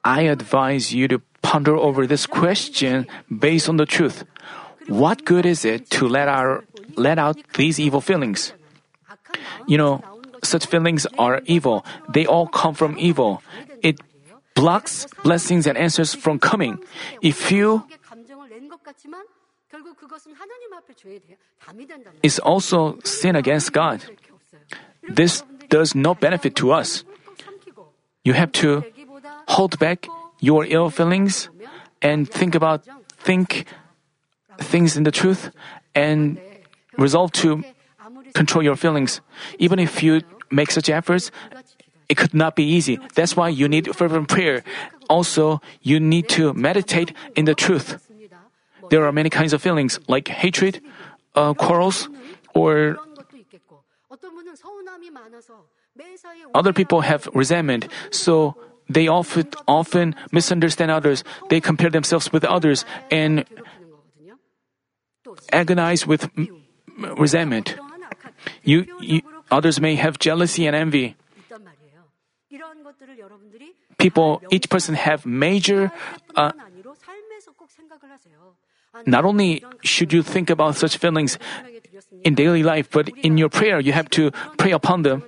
I 0.04 0.24
advise 0.24 0.94
you 0.94 1.08
to 1.08 1.22
ponder 1.42 1.76
over 1.76 2.08
this 2.08 2.26
question 2.26 3.08
based 3.28 3.70
on 3.70 3.78
the 3.78 3.86
truth. 3.86 4.26
What 4.88 5.24
good 5.24 5.46
is 5.46 5.64
it 5.64 5.90
to 5.92 6.08
let 6.08 6.28
our 6.28 6.64
let 6.96 7.18
out 7.18 7.40
these 7.56 7.80
evil 7.80 8.02
feelings? 8.02 8.54
You 9.68 9.78
know, 9.78 10.04
such 10.44 10.66
feelings 10.66 11.08
are 11.18 11.42
evil. 11.46 11.86
They 12.10 12.26
all 12.26 12.48
come 12.48 12.74
from 12.74 13.00
evil. 13.00 13.42
It 13.82 14.00
blocks 14.56 15.08
blessings 15.24 15.68
and 15.68 15.78
answers 15.78 16.14
from 16.14 16.40
coming. 16.40 16.80
If 17.22 17.52
you 17.52 17.88
it's 22.22 22.40
also 22.40 23.00
sin 23.04 23.36
against 23.36 23.74
God. 23.74 24.04
This 25.08 25.44
does 25.70 25.96
no 25.96 26.14
benefit 26.14 26.56
to 26.58 26.72
us. 26.72 27.04
You 28.24 28.34
have 28.34 28.52
to 28.64 28.84
hold 29.48 29.80
back 29.80 30.08
your 30.40 30.66
ill 30.66 30.90
feelings 30.90 31.50
and 32.02 32.30
think 32.30 32.56
about 32.56 32.84
think 33.18 33.66
things 34.60 34.98
in 34.98 35.04
the 35.04 35.12
truth 35.12 35.52
and 35.96 36.40
resolve 36.98 37.32
to 37.32 37.64
control 38.34 38.64
your 38.64 38.76
feelings. 38.76 39.22
Even 39.60 39.80
if 39.80 40.04
you 40.04 40.22
make 40.52 40.72
such 40.72 40.90
efforts, 40.90 41.32
it 42.10 42.18
could 42.18 42.34
not 42.34 42.56
be 42.56 42.64
easy. 42.64 43.00
That's 43.16 43.36
why 43.36 43.50
you 43.50 43.68
need 43.68 43.96
fervent 43.96 44.28
prayer. 44.28 44.64
Also, 45.10 45.62
you 45.82 46.00
need 46.00 46.30
to 46.30 46.54
meditate 46.54 47.14
in 47.36 47.46
the 47.46 47.56
truth. 47.56 48.00
There 48.90 49.06
are 49.06 49.12
many 49.12 49.30
kinds 49.30 49.54
of 49.54 49.62
feelings 49.62 50.00
like 50.08 50.28
hatred, 50.28 50.82
uh, 51.36 51.54
quarrels, 51.54 52.10
or 52.54 52.98
other 56.54 56.74
people 56.74 57.02
have 57.02 57.28
resentment. 57.34 57.88
So 58.12 58.56
they 58.90 59.08
often, 59.08 59.48
often 59.68 60.16
misunderstand 60.32 60.92
others. 60.92 61.24
They 61.50 61.62
compare 61.62 61.90
themselves 61.90 62.32
with 62.32 62.44
others 62.44 62.86
and 63.12 63.46
agonize 65.52 66.06
with 66.06 66.30
resentment. 67.18 67.76
You, 68.64 68.86
you, 69.00 69.22
others 69.52 69.80
may 69.80 69.96
have 69.96 70.20
jealousy 70.20 70.68
and 70.68 70.76
envy. 70.76 71.16
People, 73.98 74.42
each 74.52 74.70
person 74.70 74.96
have 74.96 75.26
major. 75.26 75.92
Uh, 76.36 76.52
not 79.06 79.26
only 79.26 79.64
should 79.82 80.14
you 80.14 80.22
think 80.22 80.50
about 80.50 80.76
such 80.76 80.98
feelings 80.98 81.40
in 82.24 82.36
daily 82.36 82.64
life, 82.64 82.90
but 82.92 83.10
in 83.24 83.38
your 83.38 83.50
prayer, 83.50 83.80
you 83.80 83.94
have 83.94 84.10
to 84.12 84.32
pray 84.58 84.72
upon 84.72 85.04
them. 85.04 85.24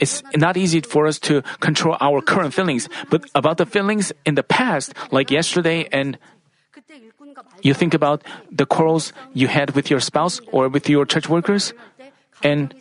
It's 0.00 0.22
not 0.34 0.56
easy 0.56 0.80
for 0.80 1.06
us 1.06 1.18
to 1.30 1.42
control 1.60 1.96
our 2.00 2.20
current 2.20 2.54
feelings, 2.54 2.88
but 3.08 3.22
about 3.34 3.58
the 3.58 3.66
feelings 3.66 4.12
in 4.26 4.34
the 4.34 4.42
past, 4.42 4.94
like 5.12 5.30
yesterday, 5.30 5.86
and 5.92 6.18
you 7.62 7.74
think 7.74 7.94
about 7.94 8.22
the 8.50 8.66
quarrels 8.66 9.12
you 9.32 9.46
had 9.46 9.76
with 9.76 9.90
your 9.90 10.00
spouse 10.00 10.40
or 10.50 10.68
with 10.68 10.88
your 10.88 11.06
church 11.06 11.28
workers, 11.28 11.72
and 12.42 12.74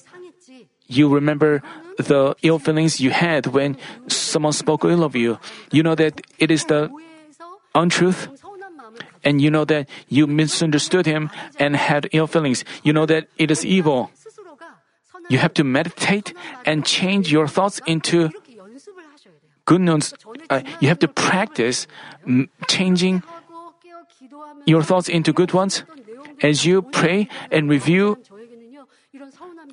you 0.88 1.08
remember 1.08 1.62
the 1.98 2.36
ill 2.42 2.58
feelings 2.58 3.00
you 3.00 3.12
had 3.12 3.46
when 3.48 3.78
someone 4.08 4.54
spoke 4.54 4.84
ill 4.84 5.04
of 5.04 5.16
you. 5.16 5.38
You 5.72 5.84
know 5.84 5.96
that 5.96 6.22
it 6.40 6.50
is 6.50 6.66
the 6.66 6.90
untruth 7.76 8.28
and 9.24 9.42
you 9.42 9.52
know 9.52 9.66
that 9.66 9.88
you 10.08 10.26
misunderstood 10.26 11.06
him 11.06 11.30
and 11.60 11.76
had 11.76 12.10
ill 12.14 12.28
feelings. 12.28 12.64
You 12.84 12.94
know 12.94 13.06
that 13.06 13.28
it 13.38 13.52
is 13.52 13.66
evil 13.66 14.12
you 15.30 15.38
have 15.38 15.54
to 15.54 15.64
meditate 15.64 16.34
and 16.66 16.86
change 16.86 17.32
your 17.32 17.48
thoughts 17.48 17.80
into 17.86 18.30
good 19.66 19.82
news. 19.82 20.14
Uh, 20.50 20.62
you 20.80 20.88
have 20.90 21.00
to 21.00 21.08
practice 21.08 21.88
changing 22.68 23.24
your 24.66 24.84
thoughts 24.84 25.08
into 25.08 25.32
good 25.32 25.54
ones. 25.54 25.84
As 26.42 26.66
you 26.66 26.82
pray 26.82 27.28
and 27.52 27.70
review 27.70 28.18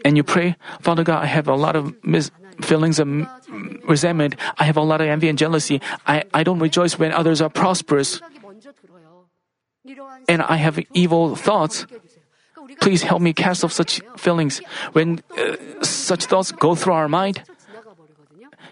and 0.04 0.16
you 0.16 0.24
pray 0.24 0.56
father 0.80 1.04
god 1.04 1.22
i 1.22 1.26
have 1.26 1.46
a 1.48 1.54
lot 1.54 1.76
of 1.76 1.94
mis- 2.04 2.30
feelings 2.60 2.98
of 2.98 3.06
resentment. 3.86 4.34
I 4.58 4.64
have 4.64 4.76
a 4.76 4.82
lot 4.82 5.00
of 5.00 5.08
envy 5.08 5.28
and 5.28 5.38
jealousy. 5.38 5.80
I, 6.06 6.24
I 6.32 6.42
don't 6.42 6.58
rejoice 6.58 6.98
when 6.98 7.12
others 7.12 7.40
are 7.40 7.50
prosperous. 7.50 8.20
And 10.28 10.42
i 10.42 10.56
have 10.56 10.80
evil 10.94 11.36
thoughts 11.36 11.86
Please 12.80 13.02
help 13.02 13.22
me 13.22 13.32
cast 13.32 13.64
off 13.64 13.72
such 13.72 14.00
feelings. 14.16 14.60
When 14.92 15.20
uh, 15.36 15.56
such 15.82 16.26
thoughts 16.26 16.52
go 16.52 16.74
through 16.74 16.94
our 16.94 17.08
mind, 17.08 17.42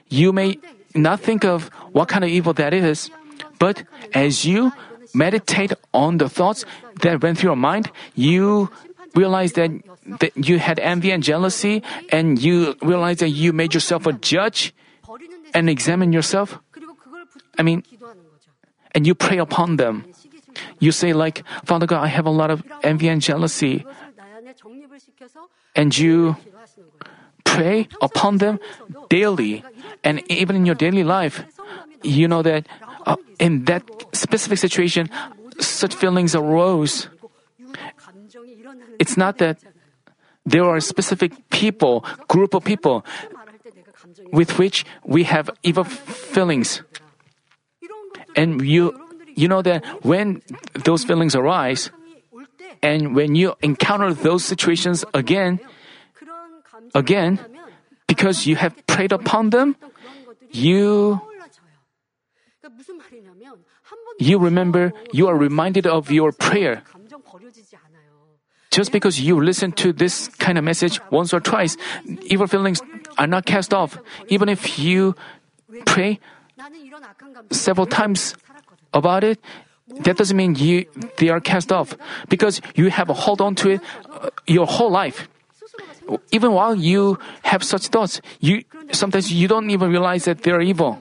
you 0.09 0.33
may 0.33 0.59
not 0.95 1.21
think 1.21 1.45
of 1.45 1.69
what 1.93 2.09
kind 2.09 2.23
of 2.25 2.31
evil 2.31 2.53
that 2.55 2.73
is, 2.73 3.11
but 3.59 3.83
as 4.13 4.45
you 4.45 4.73
meditate 5.15 5.73
on 5.93 6.19
the 6.19 6.29
thoughts 6.29 6.65
that 7.03 7.23
went 7.23 7.39
through 7.39 7.51
your 7.51 7.57
mind, 7.57 7.91
you 8.15 8.71
realize 9.15 9.53
that, 9.55 9.71
that 10.21 10.33
you 10.37 10.59
had 10.59 10.79
envy 10.79 11.11
and 11.11 11.23
jealousy, 11.23 11.83
and 12.11 12.41
you 12.41 12.77
realize 12.83 13.19
that 13.19 13.31
you 13.31 13.53
made 13.53 13.75
yourself 13.75 14.07
a 14.07 14.13
judge 14.13 14.75
and 15.55 15.71
examine 15.71 16.13
yourself. 16.13 16.59
I 17.59 17.63
mean, 17.63 17.83
and 18.95 19.07
you 19.07 19.15
pray 19.15 19.39
upon 19.39 19.77
them. 19.77 20.05
You 20.79 20.93
say, 20.93 21.13
like, 21.13 21.45
Father 21.65 21.87
God, 21.87 22.03
I 22.03 22.09
have 22.09 22.27
a 22.27 22.31
lot 22.31 22.51
of 22.51 22.63
envy 22.83 23.09
and 23.09 23.21
jealousy. 23.21 23.85
And 25.75 25.97
you 25.97 26.37
pray 27.45 27.89
upon 28.01 28.39
them 28.39 28.59
daily 29.09 29.63
and 30.03 30.23
even 30.31 30.57
in 30.57 30.67
your 30.67 30.75
daily 30.75 31.05
life. 31.05 31.45
You 32.03 32.29
know 32.29 32.43
that 32.43 32.67
uh, 33.07 33.17
in 33.39 33.65
that 33.65 33.83
specific 34.13 34.59
situation, 34.59 35.09
such 35.59 35.95
feelings 35.95 36.35
arose. 36.35 37.09
It's 38.99 39.17
not 39.17 39.39
that 39.39 39.59
there 40.45 40.65
are 40.65 40.81
specific 40.81 41.33
people, 41.51 42.05
group 42.29 42.55
of 42.55 42.65
people, 42.65 43.05
with 44.33 44.59
which 44.59 44.85
we 45.05 45.25
have 45.25 45.51
evil 45.63 45.85
feelings. 45.85 46.83
And 48.37 48.61
you 48.61 49.04
you 49.35 49.49
know 49.49 49.63
that 49.63 49.85
when 50.05 50.43
those 50.85 51.05
feelings 51.05 51.35
arise 51.35 51.91
and 52.83 53.15
when 53.15 53.35
you 53.35 53.55
encounter 53.63 54.13
those 54.13 54.45
situations 54.45 55.05
again, 55.15 55.61
again, 56.95 57.41
because 58.07 58.47
you 58.47 58.57
have 58.57 58.75
prayed 58.87 59.13
upon 59.13 59.51
them, 59.51 59.77
you 60.51 61.21
you 64.19 64.39
remember, 64.39 64.93
you 65.13 65.29
are 65.29 65.37
reminded 65.37 65.87
of 65.87 66.11
your 66.11 66.33
prayer. 66.33 66.83
Just 68.71 68.91
because 68.91 69.21
you 69.21 69.41
listen 69.41 69.73
to 69.73 69.93
this 69.93 70.29
kind 70.39 70.59
of 70.59 70.65
message 70.65 71.01
once 71.11 71.33
or 71.33 71.41
twice, 71.41 71.77
evil 72.23 72.47
feelings 72.47 72.81
are 73.19 73.27
not 73.27 73.47
cast 73.47 73.73
off. 73.73 73.99
Even 74.29 74.49
if 74.49 74.79
you 74.79 75.15
pray 75.87 76.19
several 77.51 77.87
times 77.87 78.35
about 78.95 79.25
it, 79.25 79.39
that 80.01 80.17
doesn't 80.17 80.37
mean 80.37 80.55
you 80.55 80.87
they 81.19 81.29
are 81.29 81.41
cast 81.41 81.71
off 81.71 81.97
because 82.29 82.61
you 82.75 82.89
have 82.89 83.11
a 83.11 83.15
hold 83.15 83.41
on 83.41 83.55
to 83.57 83.71
it 83.77 83.81
uh, 84.11 84.31
your 84.47 84.67
whole 84.67 84.91
life. 84.91 85.29
Even 86.33 86.53
while 86.53 86.75
you 86.75 87.19
have 87.43 87.63
such 87.63 87.89
thoughts, 87.89 88.21
you 88.41 88.65
sometimes 88.93 89.33
you 89.33 89.49
don't 89.49 89.69
even 89.71 89.91
realize 89.91 90.25
that 90.25 90.43
they 90.43 90.51
are 90.51 90.61
evil. 90.61 91.01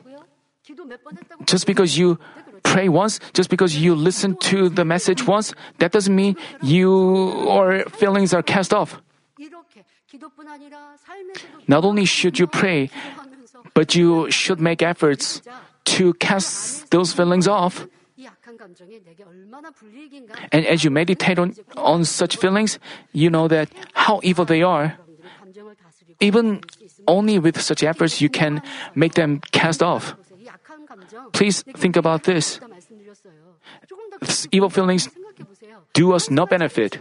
Just 1.46 1.66
because 1.68 1.98
you 1.98 2.20
pray 2.64 2.88
once, 2.88 3.20
just 3.34 3.50
because 3.50 3.76
you 3.76 3.96
listen 3.96 4.36
to 4.48 4.70
the 4.70 4.86
message 4.86 5.28
once, 5.28 5.54
that 5.80 5.92
doesn't 5.92 6.16
mean 6.16 6.36
your 6.62 7.84
feelings 7.90 8.34
are 8.34 8.44
cast 8.44 8.74
off. 8.74 9.02
Not 11.68 11.84
only 11.84 12.06
should 12.06 12.40
you 12.40 12.48
pray, 12.48 12.90
but 13.74 13.96
you 13.96 14.30
should 14.32 14.60
make 14.60 14.82
efforts 14.82 15.42
to 15.86 16.14
cast 16.16 16.90
those 16.92 17.14
feelings 17.14 17.48
off. 17.48 17.88
And 20.52 20.66
as 20.66 20.84
you 20.84 20.92
meditate 20.92 21.40
on, 21.40 21.56
on 21.76 22.06
such 22.06 22.38
feelings, 22.38 22.80
you 23.12 23.30
know 23.30 23.48
that 23.48 23.70
how 23.94 24.20
evil 24.24 24.46
they 24.46 24.62
are. 24.62 24.98
Even 26.20 26.62
only 27.08 27.40
with 27.40 27.60
such 27.60 27.84
efforts, 27.84 28.22
you 28.22 28.30
can 28.30 28.62
make 28.96 29.14
them 29.16 29.42
cast 29.52 29.84
off. 29.84 30.16
Please 31.34 31.64
think 31.64 31.96
about 31.96 32.24
this. 32.24 32.60
Evil 34.52 34.70
feelings 34.70 35.10
do 35.94 36.14
us 36.14 36.30
no 36.30 36.46
benefit. 36.46 37.00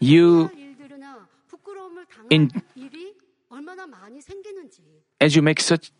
You 0.00 0.50
in, 2.30 2.50
as 5.24 5.32
you 5.34 5.40
make 5.40 5.60
such 5.60 5.90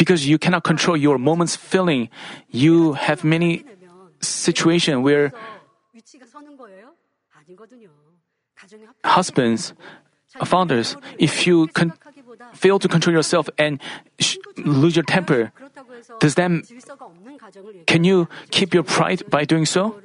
because 0.00 0.26
you 0.26 0.38
cannot 0.38 0.64
control 0.64 0.96
your 0.96 1.18
moment's 1.18 1.54
feeling, 1.54 2.08
you 2.48 2.94
have 2.96 3.24
many 3.24 3.64
situations 4.20 4.98
where 5.04 5.32
husbands, 9.04 9.74
founders, 10.44 10.96
if 11.18 11.46
you 11.46 11.66
con- 11.74 11.92
fail 12.54 12.78
to 12.78 12.88
control 12.88 13.12
yourself 13.12 13.50
and 13.58 13.80
sh- 14.18 14.38
lose 14.56 14.96
your 14.96 15.04
temper, 15.04 15.52
does 16.20 16.34
that 16.36 16.50
can 17.86 18.04
you 18.04 18.28
keep 18.50 18.72
your 18.72 18.82
pride 18.84 19.22
by 19.28 19.44
doing 19.44 19.66
so? 19.66 20.00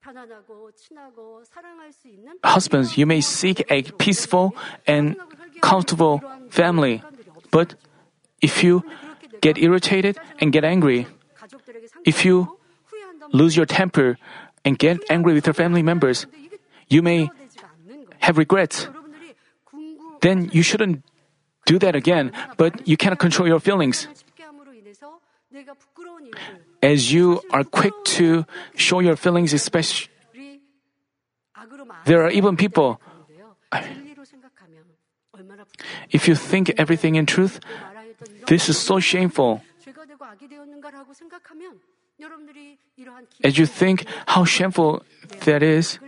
편안하고 0.00 0.72
친하고 0.72 1.44
사랑할 1.44 1.92
수 1.92 2.08
있는 2.08 2.38
Husbands, 2.44 2.98
you 2.98 3.04
may 3.04 3.18
seek 3.18 3.62
a 3.70 3.82
peaceful 3.98 4.50
and 4.88 5.16
comfortable 5.62 6.20
family, 6.48 7.02
but 7.50 7.76
if 8.42 8.64
you 8.66 8.80
get 9.42 9.60
irritated 9.60 10.18
and 10.40 10.50
get 10.52 10.64
angry, 10.66 11.04
가족들에게 11.34 11.86
if 12.08 12.26
you 12.26 12.46
상처받고 12.46 12.58
후회한다면 12.86 13.30
lose 13.34 13.58
your 13.60 13.66
temper 13.66 14.16
and 14.64 14.78
get 14.80 15.04
angry 15.12 15.34
with 15.36 15.46
your 15.46 15.54
family 15.54 15.82
members, 15.84 16.24
근데 16.24 16.46
이게 16.48 16.56
you 16.90 17.00
may 17.04 17.28
되지가 17.28 17.68
않는 17.68 18.04
거예요. 18.06 18.18
have 18.24 18.40
regrets. 18.40 18.88
then 20.25 20.49
you 20.51 20.65
shouldn't 20.65 21.05
do 21.69 21.77
that 21.77 21.93
again, 21.93 22.33
but 22.57 22.87
you 22.87 22.97
cannot 22.97 23.19
control 23.21 23.47
your 23.47 23.61
feelings. 23.61 24.09
As 26.81 27.13
you 27.13 27.41
are 27.53 27.63
quick 27.63 27.93
to 28.17 28.45
show 28.75 28.99
your 28.99 29.15
feelings, 29.15 29.53
especially, 29.53 30.09
there 32.05 32.25
are 32.25 32.33
even 32.33 32.57
people. 32.57 32.99
If 36.09 36.27
you 36.27 36.33
think 36.33 36.73
everything 36.77 37.15
in 37.15 37.25
truth, 37.25 37.59
this 38.47 38.67
is 38.69 38.77
so 38.77 38.99
shameful. 38.99 39.61
As 43.43 43.57
you 43.57 43.65
think 43.65 44.05
how 44.25 44.45
shameful 44.45 45.03
that 45.45 45.61
is, 45.61 45.99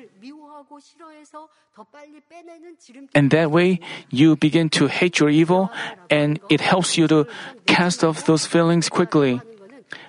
and 3.14 3.32
that 3.32 3.51
way, 3.51 3.80
you 4.10 4.36
begin 4.36 4.70
to 4.70 4.88
hate 4.88 5.20
your 5.20 5.30
evil, 5.30 5.70
and 6.10 6.39
it 6.49 6.62
helps 6.62 6.97
you 6.97 7.08
to 7.08 7.28
cast 7.66 8.03
off 8.03 8.26
those 8.26 8.45
feelings 8.45 8.89
quickly. 8.89 9.41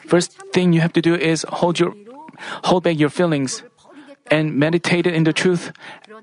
First 0.06 0.32
thing 0.52 0.72
you 0.72 0.80
have 0.80 0.92
to 0.94 1.02
do 1.02 1.14
is 1.14 1.44
hold 1.48 1.78
your 1.78 1.94
hold 2.64 2.84
back 2.84 2.98
your 2.98 3.10
feelings 3.10 3.62
and 4.30 4.54
meditate 4.56 5.06
in 5.06 5.24
the 5.24 5.32
truth 5.32 5.72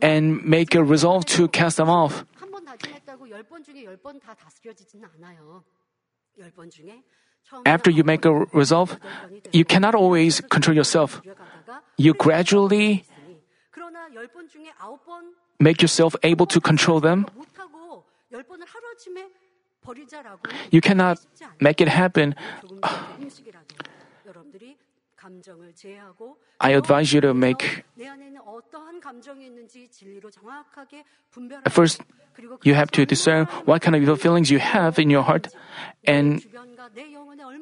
and 0.02 0.44
make 0.44 0.76
a 0.76 0.84
resolve 0.84 1.26
to 1.26 1.48
cast 1.48 1.78
them 1.78 1.90
off. 1.90 2.26
After 7.66 7.92
you 7.92 8.04
make 8.04 8.26
a 8.26 8.34
resolve, 8.54 8.98
you 9.54 9.66
cannot 9.66 9.96
always 9.96 10.42
control 10.42 10.76
yourself. 10.76 11.22
You 11.98 12.14
gradually 12.14 13.06
Make 15.60 15.82
yourself 15.82 16.16
able 16.24 16.46
to 16.48 16.60
control 16.60 17.00
them. 17.00 17.26
You 20.72 20.82
cannot 20.82 21.20
make 21.60 21.82
it 21.82 21.88
happen. 21.88 22.36
I 26.60 26.70
advise 26.72 27.14
you 27.14 27.22
to 27.22 27.34
make. 27.34 27.84
First, 31.70 32.02
you 32.64 32.74
have 32.74 32.92
to 32.92 33.06
discern 33.06 33.46
what 33.66 33.82
kind 33.82 33.96
of 33.96 34.02
evil 34.02 34.16
feelings 34.16 34.52
you 34.52 34.60
have 34.60 35.00
in 35.00 35.10
your 35.10 35.24
heart, 35.24 35.48
and 36.06 36.44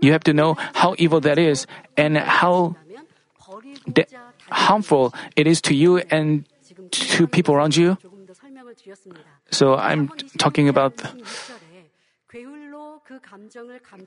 you 0.02 0.12
have 0.12 0.24
to 0.24 0.34
know 0.34 0.56
how 0.74 0.96
evil 0.98 1.22
that 1.22 1.38
is 1.38 1.68
and 1.96 2.18
how. 2.18 2.76
That 3.88 4.08
harmful 4.54 5.14
it 5.36 5.48
is 5.48 5.62
to 5.68 5.74
you 5.74 5.98
and 6.14 6.46
to 6.92 7.28
people 7.28 7.56
around 7.56 7.76
you? 7.76 7.98
So 9.52 9.76
I'm 9.76 10.10
talking 10.38 10.70
about. 10.70 11.02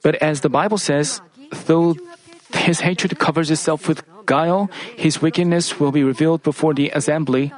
But 0.02 0.16
as 0.16 0.40
the 0.40 0.48
Bible 0.48 0.78
says, 0.78 1.20
though 1.66 1.94
his 2.54 2.80
hatred 2.80 3.18
covers 3.18 3.50
itself 3.50 3.88
with 3.88 4.02
guile, 4.26 4.70
his 4.96 5.22
wickedness 5.22 5.78
will 5.78 5.92
be 5.92 6.02
revealed 6.02 6.42
before 6.42 6.74
the 6.74 6.90
assembly. 6.90 7.52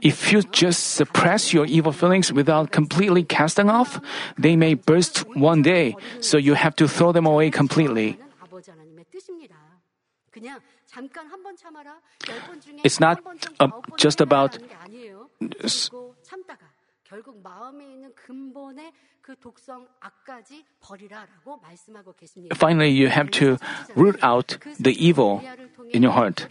If 0.00 0.32
you 0.32 0.42
just 0.42 0.94
suppress 0.94 1.52
your 1.52 1.66
evil 1.66 1.92
feelings 1.92 2.32
without 2.32 2.70
completely 2.70 3.24
casting 3.24 3.68
off, 3.68 4.00
they 4.38 4.56
may 4.56 4.74
burst 4.74 5.28
one 5.36 5.62
day, 5.62 5.96
so 6.20 6.38
you 6.38 6.54
have 6.54 6.76
to 6.76 6.88
throw 6.88 7.12
them 7.12 7.26
away 7.26 7.50
completely. 7.50 8.18
It's 12.84 13.00
not 13.00 13.20
just 13.96 14.20
about 14.20 14.58
Finally, 22.54 22.90
you 22.90 23.08
have 23.08 23.30
to 23.30 23.58
root 23.94 24.18
out 24.22 24.58
the 24.80 25.06
evil 25.06 25.42
in 25.92 26.02
your 26.02 26.12
heart. 26.12 26.46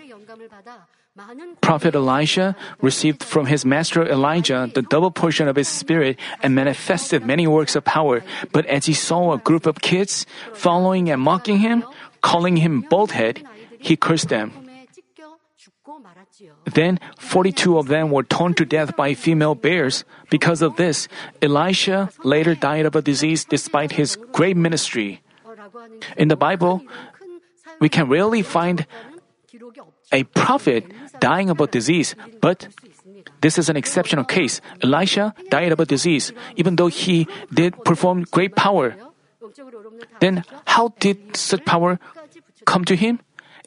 Prophet 1.62 1.94
Elisha 1.94 2.56
received 2.82 3.24
from 3.24 3.46
his 3.46 3.66
master 3.66 4.02
Elijah 4.02 4.70
the 4.74 4.82
double 4.82 5.12
portion 5.12 5.48
of 5.48 5.56
his 5.56 5.68
spirit 5.68 6.18
and 6.41 6.56
manifested 6.56 7.24
many 7.24 7.46
works 7.46 7.76
of 7.76 7.86
power. 7.86 8.24
But 8.52 8.66
as 8.66 8.86
he 8.88 8.94
saw 8.94 9.34
a 9.34 9.38
group 9.38 9.68
of 9.68 9.82
kids 9.82 10.26
following 10.54 11.12
and 11.12 11.22
mocking 11.22 11.60
him, 11.60 11.84
calling 12.22 12.58
him 12.58 12.82
baldhead, 12.89 13.46
he 13.84 14.00
cursed 14.00 14.30
them. 14.30 14.56
Then 16.64 17.00
42 17.20 17.78
of 17.78 17.88
them 17.92 18.10
were 18.10 18.24
torn 18.24 18.56
to 18.56 18.66
death 18.66 18.96
by 18.96 19.14
female 19.14 19.56
bears. 19.56 20.08
Because 20.32 20.62
of 20.64 20.78
this, 20.78 21.08
Elisha 21.42 22.10
later 22.24 22.56
died 22.56 22.86
of 22.86 22.96
a 22.96 23.02
disease 23.04 23.44
despite 23.44 24.00
his 24.00 24.16
great 24.32 24.56
ministry. 24.56 25.22
In 26.16 26.30
the 26.30 26.40
Bible, 26.40 26.82
we 27.80 27.90
can 27.90 28.08
rarely 28.08 28.42
find 28.42 28.88
a 30.12 30.24
prophet 30.32 30.88
dying 31.20 31.50
of 31.50 31.60
a 31.60 31.68
disease, 31.68 32.16
but 32.40 32.70
this 33.42 33.60
is 33.60 33.68
an 33.68 33.76
exceptional 33.76 34.24
case. 34.24 34.62
Elisha 34.82 35.36
died 35.50 35.72
of 35.72 35.80
a 35.80 35.86
disease, 35.86 36.32
even 36.56 36.78
though 36.78 36.88
he 36.88 37.28
did 37.54 37.76
perform 37.84 38.24
great 38.32 38.56
power. 38.56 38.96
Then, 40.22 40.44
how 40.66 40.96
did 41.00 41.36
such 41.36 41.66
power 41.66 42.00
come 42.66 42.86
to 42.86 42.96
him? 42.96 43.20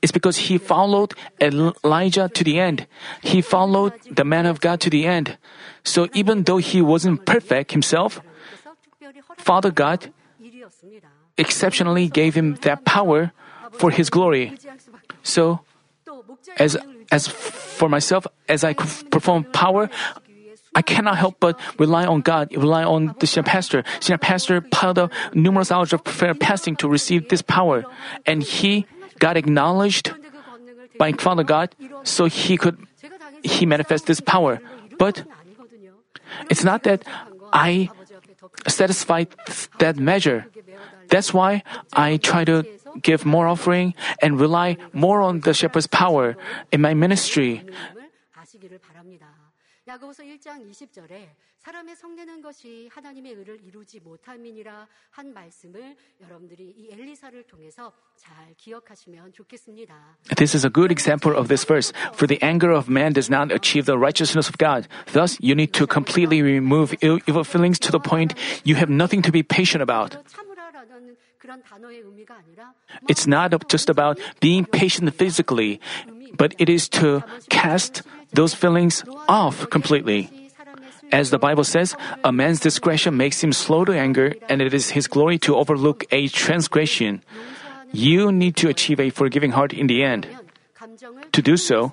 It's 0.03 0.13
because 0.13 0.49
he 0.49 0.59
followed 0.59 1.15
Elijah 1.41 2.29
to 2.29 2.45
the 2.45 2.61
end. 2.61 2.87
He 3.23 3.41
followed 3.41 3.95
the 4.11 4.25
man 4.25 4.47
of 4.47 4.61
God 4.61 4.81
to 4.81 4.91
the 4.91 5.07
end. 5.07 5.39
So 5.85 6.09
even 6.15 6.45
though 6.45 6.59
he 6.59 6.83
wasn't 6.83 7.25
perfect 7.25 7.73
himself, 7.73 8.21
Father 9.39 9.71
God 9.71 10.13
exceptionally 11.39 12.09
gave 12.09 12.35
him 12.35 12.57
that 12.63 12.85
power 12.85 13.33
for 13.73 13.91
his 13.91 14.11
glory. 14.11 14.57
So, 15.23 15.61
as 16.59 16.77
as 17.11 17.29
for 17.29 17.89
myself, 17.89 18.27
as 18.49 18.65
I 18.65 18.73
perform 18.75 19.45
power, 19.53 19.91
I 20.75 20.83
cannot 20.83 21.17
help 21.17 21.41
but 21.41 21.59
rely 21.79 22.05
on 22.05 22.21
God, 22.21 22.53
rely 22.55 22.85
on 22.85 23.15
the 23.19 23.27
senior 23.27 23.45
pastor. 23.45 23.85
Senior 24.01 24.19
pastor 24.19 24.61
piled 24.61 24.99
up 24.99 25.13
numerous 25.35 25.71
hours 25.71 25.93
of 25.93 26.05
prayer 26.05 26.35
fasting 26.35 26.77
to 26.77 26.89
receive 26.89 27.29
this 27.29 27.43
power, 27.43 27.85
and 28.27 28.43
he 28.43 28.87
got 29.19 29.37
acknowledged 29.37 30.13
by 30.99 31.13
Father 31.13 31.45
God, 31.45 31.75
so 32.05 32.27
he 32.27 32.57
could 32.57 32.79
he 33.43 33.67
manifest 33.67 34.07
this 34.07 34.21
power. 34.21 34.61
But 34.99 35.25
it's 36.51 36.65
not 36.65 36.83
that 36.85 37.05
I 37.53 37.91
satisfied 38.67 39.29
that 39.79 39.97
measure. 39.97 40.47
That's 41.09 41.33
why 41.33 41.63
I 41.93 42.17
try 42.17 42.45
to 42.45 42.65
give 43.03 43.25
more 43.25 43.47
offering 43.47 43.95
and 44.23 44.41
rely 44.41 44.77
more 44.93 45.21
on 45.21 45.41
the 45.41 45.55
shepherd's 45.55 45.87
power 45.87 46.37
in 46.73 46.81
my 46.81 46.95
ministry. 46.95 47.63
야고보서 51.66 51.66
1장 51.66 51.66
20절에 51.66 51.66
사람의 51.66 51.96
성내는 51.96 52.42
것이 52.42 52.90
하나님의 52.92 53.34
의를 53.34 53.60
이루지 53.64 54.00
못함이니라 54.00 54.88
한 55.12 55.34
말씀을 55.34 55.96
여러분들이 56.20 56.74
이 56.76 56.90
엘리사를 56.92 57.44
통해서 57.44 57.94
잘 58.16 58.54
기억하시면 58.58 59.32
좋겠습니다. 59.34 60.18
This 60.36 60.56
is 60.56 60.66
a 60.66 60.72
good 60.72 60.92
example 60.92 61.38
of 61.38 61.48
this 61.48 61.66
verse. 61.66 61.94
For 62.14 62.28
the 62.28 62.40
anger 62.42 62.76
of 62.76 62.90
man 62.90 63.14
does 63.14 63.30
not 63.30 63.54
achieve 63.54 63.86
the 63.86 63.98
righteousness 63.98 64.50
of 64.50 64.58
God. 64.58 64.88
Thus, 65.14 65.38
you 65.40 65.54
need 65.54 65.72
to 65.78 65.86
completely 65.86 66.42
remove 66.42 66.98
evil 67.02 67.46
feelings 67.46 67.78
to 67.86 67.92
the 67.92 68.02
point 68.02 68.34
you 68.66 68.76
have 68.76 68.90
nothing 68.90 69.22
to 69.22 69.32
be 69.32 69.44
patient 69.44 69.86
about. 69.86 70.18
참으라라는 70.34 71.16
그런 71.38 71.62
단어의 71.62 72.02
의미가 72.02 72.42
아니라 72.42 72.74
It's 73.08 73.30
not 73.30 73.54
just 73.70 73.90
about 73.90 74.18
being 74.42 74.66
patient 74.66 75.14
physically, 75.14 75.80
but 76.38 76.56
it 76.58 76.74
is 76.74 76.90
to 76.98 77.22
cast 77.50 78.02
those 78.34 78.58
feelings 78.58 79.06
off 79.30 79.70
completely. 79.70 80.42
As 81.13 81.31
the 81.31 81.39
Bible 81.39 81.65
says, 81.65 81.97
a 82.25 82.33
man's 82.33 82.61
discretion 82.61 83.17
makes 83.17 83.43
him 83.43 83.53
slow 83.53 83.85
to 83.85 83.93
anger, 83.93 84.35
and 84.49 84.61
it 84.61 84.75
is 84.75 84.91
his 84.91 85.07
glory 85.07 85.39
to 85.47 85.57
overlook 85.57 86.05
a 86.11 86.29
transgression. 86.29 87.23
You 87.93 88.33
need 88.33 88.57
to 88.57 88.69
achieve 88.69 89.01
a 89.01 89.11
forgiving 89.11 89.53
heart 89.53 89.73
in 89.73 89.87
the 89.87 90.03
end. 90.03 90.27
To 91.33 91.43
do 91.43 91.57
so, 91.57 91.93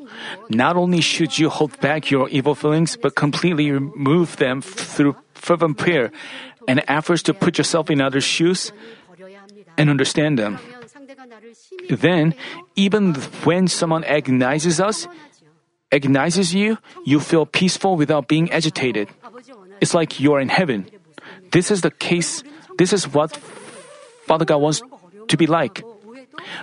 not 0.50 0.76
only 0.76 1.02
should 1.02 1.38
you 1.38 1.50
hold 1.50 1.80
back 1.80 2.12
your 2.12 2.30
evil 2.30 2.56
feelings, 2.56 2.98
but 2.98 3.16
completely 3.16 3.72
remove 3.72 4.38
them 4.38 4.62
through 4.62 5.16
fervent 5.34 5.78
prayer 5.78 6.12
and 6.68 6.84
efforts 6.88 7.24
to 7.24 7.34
put 7.34 7.58
yourself 7.58 7.90
in 7.90 8.02
others' 8.02 8.24
shoes 8.24 8.72
and 9.78 9.90
understand 9.90 10.40
them. 10.40 10.60
Then, 11.90 12.36
even 12.76 13.16
when 13.44 13.68
someone 13.68 14.04
agonizes 14.04 14.80
us, 14.80 15.08
agonizes 15.94 16.54
you, 16.54 16.78
you 17.06 17.20
feel 17.22 17.46
peaceful 17.46 17.96
without 17.96 18.28
being 18.28 18.52
agitated. 18.52 19.08
It's 19.80 19.94
like 19.94 20.20
you 20.20 20.34
are 20.34 20.42
in 20.42 20.50
heaven. 20.50 20.90
This 21.52 21.70
is 21.70 21.82
the 21.82 21.92
case. 21.92 22.44
This 22.78 22.92
is 22.92 23.08
what 23.08 23.38
Father 24.26 24.44
God 24.44 24.58
wants 24.58 24.82
to 25.30 25.38
be 25.38 25.46
like. 25.46 25.86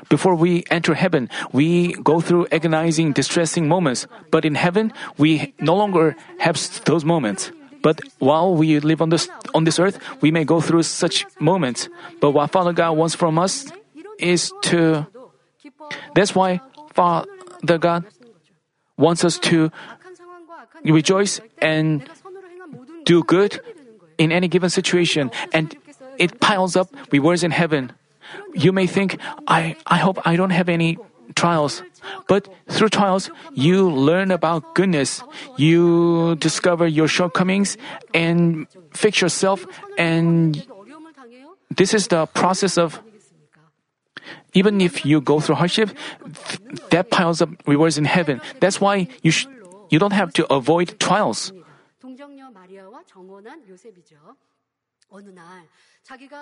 Before 0.09 0.35
we 0.35 0.65
enter 0.69 0.95
heaven, 0.95 1.31
we 1.53 1.95
go 2.03 2.21
through 2.21 2.49
agonizing, 2.51 3.13
distressing 3.13 3.69
moments. 3.69 4.07
But 4.31 4.45
in 4.45 4.57
heaven, 4.57 4.93
we 5.17 5.55
no 5.61 5.77
longer 5.77 6.17
have 6.39 6.59
those 6.85 7.05
moments. 7.05 7.53
But 7.83 8.03
while 8.19 8.55
we 8.55 8.81
live 8.81 9.01
on 9.01 9.09
this 9.09 9.31
on 9.55 9.65
this 9.65 9.79
earth, 9.79 9.97
we 10.21 10.31
may 10.31 10.45
go 10.45 10.61
through 10.61 10.83
such 10.83 11.25
moments. 11.41 11.89
But 12.21 12.33
what 12.33 12.51
Father 12.51 12.75
God 12.75 12.99
wants 12.99 13.15
from 13.15 13.39
us 13.39 13.73
is 14.19 14.53
to. 14.69 15.07
That's 16.15 16.35
why 16.35 16.61
Father 16.93 17.79
God 17.79 18.05
wants 19.01 19.25
us 19.25 19.41
to 19.51 19.73
rejoice 20.85 21.41
and 21.59 22.05
do 23.05 23.25
good 23.25 23.61
in 24.19 24.31
any 24.31 24.47
given 24.47 24.69
situation, 24.69 25.33
and 25.53 25.75
it 26.19 26.39
piles 26.39 26.77
up 26.77 26.93
rewards 27.11 27.43
in 27.43 27.51
heaven. 27.51 27.93
You 28.55 28.71
may 28.71 28.87
think, 28.87 29.17
I, 29.49 29.75
I 29.87 29.97
hope 29.97 30.21
I 30.29 30.37
don't 30.37 30.53
have 30.53 30.69
any 30.69 30.99
trials. 31.35 31.83
But 32.29 32.49
through 32.69 32.91
trials, 32.91 33.31
you 33.55 33.89
learn 33.91 34.31
about 34.31 34.75
goodness. 34.75 35.23
You 35.57 36.37
discover 36.37 36.87
your 36.87 37.09
shortcomings 37.09 37.77
and 38.15 38.67
fix 38.93 39.21
yourself. 39.21 39.67
And 39.99 40.63
this 41.75 41.95
is 41.95 42.09
the 42.09 42.27
process 42.27 42.79
of 42.79 43.01
even 44.55 44.81
if 44.81 45.05
you 45.05 45.21
go 45.21 45.41
through 45.41 45.57
hardship, 45.57 45.91
that 46.91 47.11
piles 47.11 47.41
up 47.43 47.51
rewards 47.67 47.99
in 47.99 48.05
heaven. 48.05 48.41
That's 48.61 48.81
why 48.81 49.09
you 49.23 49.31
sh- 49.31 49.47
you 49.91 49.99
don't 49.99 50.13
have 50.13 50.33
to 50.35 50.47
avoid 50.53 50.99
trials. 50.99 51.53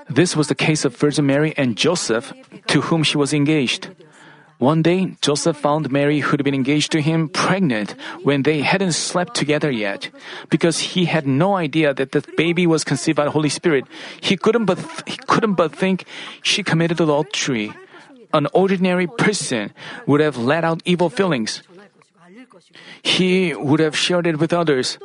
This 0.09 0.36
was 0.36 0.49
the 0.49 0.55
case 0.55 0.84
of 0.84 0.97
Virgin 0.97 1.26
Mary 1.26 1.53
and 1.57 1.76
Joseph, 1.76 2.32
to 2.68 2.80
whom 2.82 3.03
she 3.03 3.16
was 3.18 3.32
engaged. 3.32 3.91
One 4.59 4.83
day, 4.83 5.15
Joseph 5.23 5.57
found 5.57 5.91
Mary, 5.91 6.19
who'd 6.19 6.43
been 6.43 6.55
engaged 6.55 6.91
to 6.93 7.01
him, 7.01 7.29
pregnant 7.29 7.95
when 8.25 8.43
they 8.43 8.61
hadn't 8.61 8.93
slept 8.93 9.35
together 9.35 9.71
yet. 9.71 10.11
Because 10.51 10.95
he 10.99 11.07
had 11.07 11.27
no 11.27 11.55
idea 11.55 11.95
that 11.95 12.11
the 12.11 12.25
baby 12.37 12.67
was 12.67 12.83
conceived 12.83 13.17
by 13.17 13.25
the 13.25 13.31
Holy 13.31 13.49
Spirit, 13.49 13.87
he 14.21 14.37
couldn't 14.37 14.67
but, 14.67 14.79
th- 14.79 15.03
he 15.07 15.17
couldn't 15.27 15.55
but 15.55 15.75
think 15.75 16.05
she 16.43 16.65
committed 16.65 17.01
adultery. 17.01 17.73
An 18.35 18.49
ordinary 18.53 19.07
person 19.07 19.73
would 20.07 20.21
have 20.21 20.37
let 20.37 20.65
out 20.65 20.83
evil 20.85 21.09
feelings. 21.09 21.63
He 23.03 23.55
would 23.55 23.81
have 23.81 23.97
shared 23.97 24.27
it 24.27 24.39
with 24.39 24.53
others. 24.53 24.99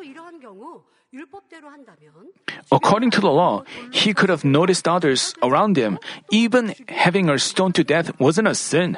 According 2.72 3.12
to 3.12 3.22
the 3.22 3.30
law, 3.30 3.64
he 3.92 4.14
could 4.14 4.30
have 4.30 4.44
noticed 4.44 4.88
others 4.88 5.36
around 5.44 5.78
him. 5.78 6.00
Even 6.32 6.74
having 6.90 7.28
her 7.28 7.38
stoned 7.38 7.76
to 7.76 7.84
death 7.84 8.12
wasn't 8.20 8.48
a 8.48 8.56
sin 8.56 8.98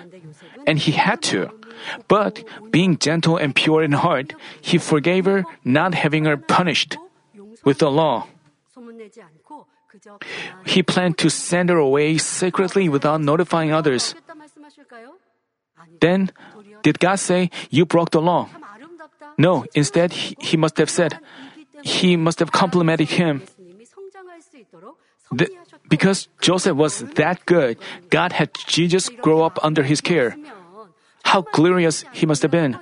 and 0.67 0.79
he 0.79 0.93
had 0.93 1.21
to. 1.33 1.49
But 2.07 2.43
being 2.71 2.97
gentle 2.97 3.37
and 3.37 3.55
pure 3.55 3.83
in 3.83 3.93
heart, 3.93 4.33
he 4.61 4.77
forgave 4.77 5.25
her, 5.25 5.45
not 5.63 5.93
having 5.93 6.25
her 6.25 6.37
punished 6.37 6.97
with 7.63 7.79
the 7.79 7.91
law. 7.91 8.27
He 10.65 10.83
planned 10.83 11.17
to 11.19 11.29
send 11.29 11.69
her 11.69 11.77
away 11.77 12.17
secretly 12.17 12.89
without 12.89 13.21
notifying 13.21 13.71
others. 13.71 14.15
Then, 16.01 16.31
did 16.83 16.99
God 16.99 17.19
say, 17.19 17.49
You 17.69 17.85
broke 17.85 18.11
the 18.11 18.21
law? 18.21 18.49
No, 19.37 19.65
instead, 19.73 20.13
he, 20.13 20.35
he 20.39 20.57
must 20.57 20.77
have 20.77 20.89
said, 20.89 21.19
He 21.83 22.15
must 22.15 22.39
have 22.39 22.51
complimented 22.51 23.09
him. 23.09 23.43
The, 25.31 25.49
because 25.89 26.27
Joseph 26.39 26.75
was 26.75 26.99
that 27.15 27.45
good, 27.45 27.77
God 28.09 28.31
had 28.31 28.51
Jesus 28.67 29.09
grow 29.09 29.43
up 29.43 29.59
under 29.63 29.83
his 29.83 30.01
care. 30.01 30.37
How 31.25 31.41
glorious 31.41 32.05
he 32.13 32.25
must 32.25 32.41
have 32.43 32.51
been! 32.51 32.77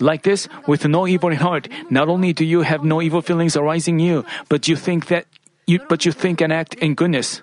Like 0.00 0.22
this, 0.22 0.48
with 0.66 0.86
no 0.86 1.06
evil 1.06 1.30
in 1.30 1.36
heart, 1.36 1.68
not 1.90 2.08
only 2.08 2.32
do 2.32 2.44
you 2.44 2.62
have 2.62 2.84
no 2.84 3.02
evil 3.02 3.20
feelings 3.20 3.56
arising 3.56 3.98
in 4.00 4.06
you, 4.06 4.24
but 4.48 4.68
you 4.68 4.76
think 4.76 5.08
that 5.08 5.26
you, 5.66 5.80
but 5.88 6.06
you 6.06 6.12
think 6.12 6.40
and 6.40 6.52
act 6.52 6.74
in 6.74 6.94
goodness. 6.94 7.42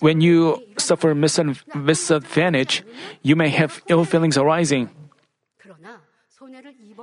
When 0.00 0.20
you 0.20 0.64
suffer 0.78 1.14
misadvantage, 1.14 2.82
you 3.22 3.36
may 3.36 3.48
have 3.50 3.82
ill 3.88 4.04
feelings 4.04 4.36
arising. 4.36 4.90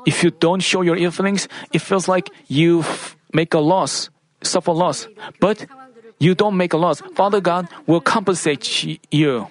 If 0.05 0.23
you 0.23 0.31
don't 0.31 0.59
show 0.59 0.81
your 0.81 0.97
ill 0.97 1.11
feelings, 1.11 1.47
it 1.71 1.79
feels 1.79 2.07
like 2.07 2.29
you 2.47 2.81
f- 2.81 3.15
make 3.33 3.53
a 3.53 3.59
loss, 3.59 4.09
suffer 4.43 4.73
loss. 4.73 5.07
But 5.39 5.65
you 6.19 6.35
don't 6.35 6.57
make 6.57 6.73
a 6.73 6.77
loss. 6.77 7.01
Father 7.15 7.39
God 7.39 7.67
will 7.87 8.01
compensate 8.01 8.65
you. 9.11 9.47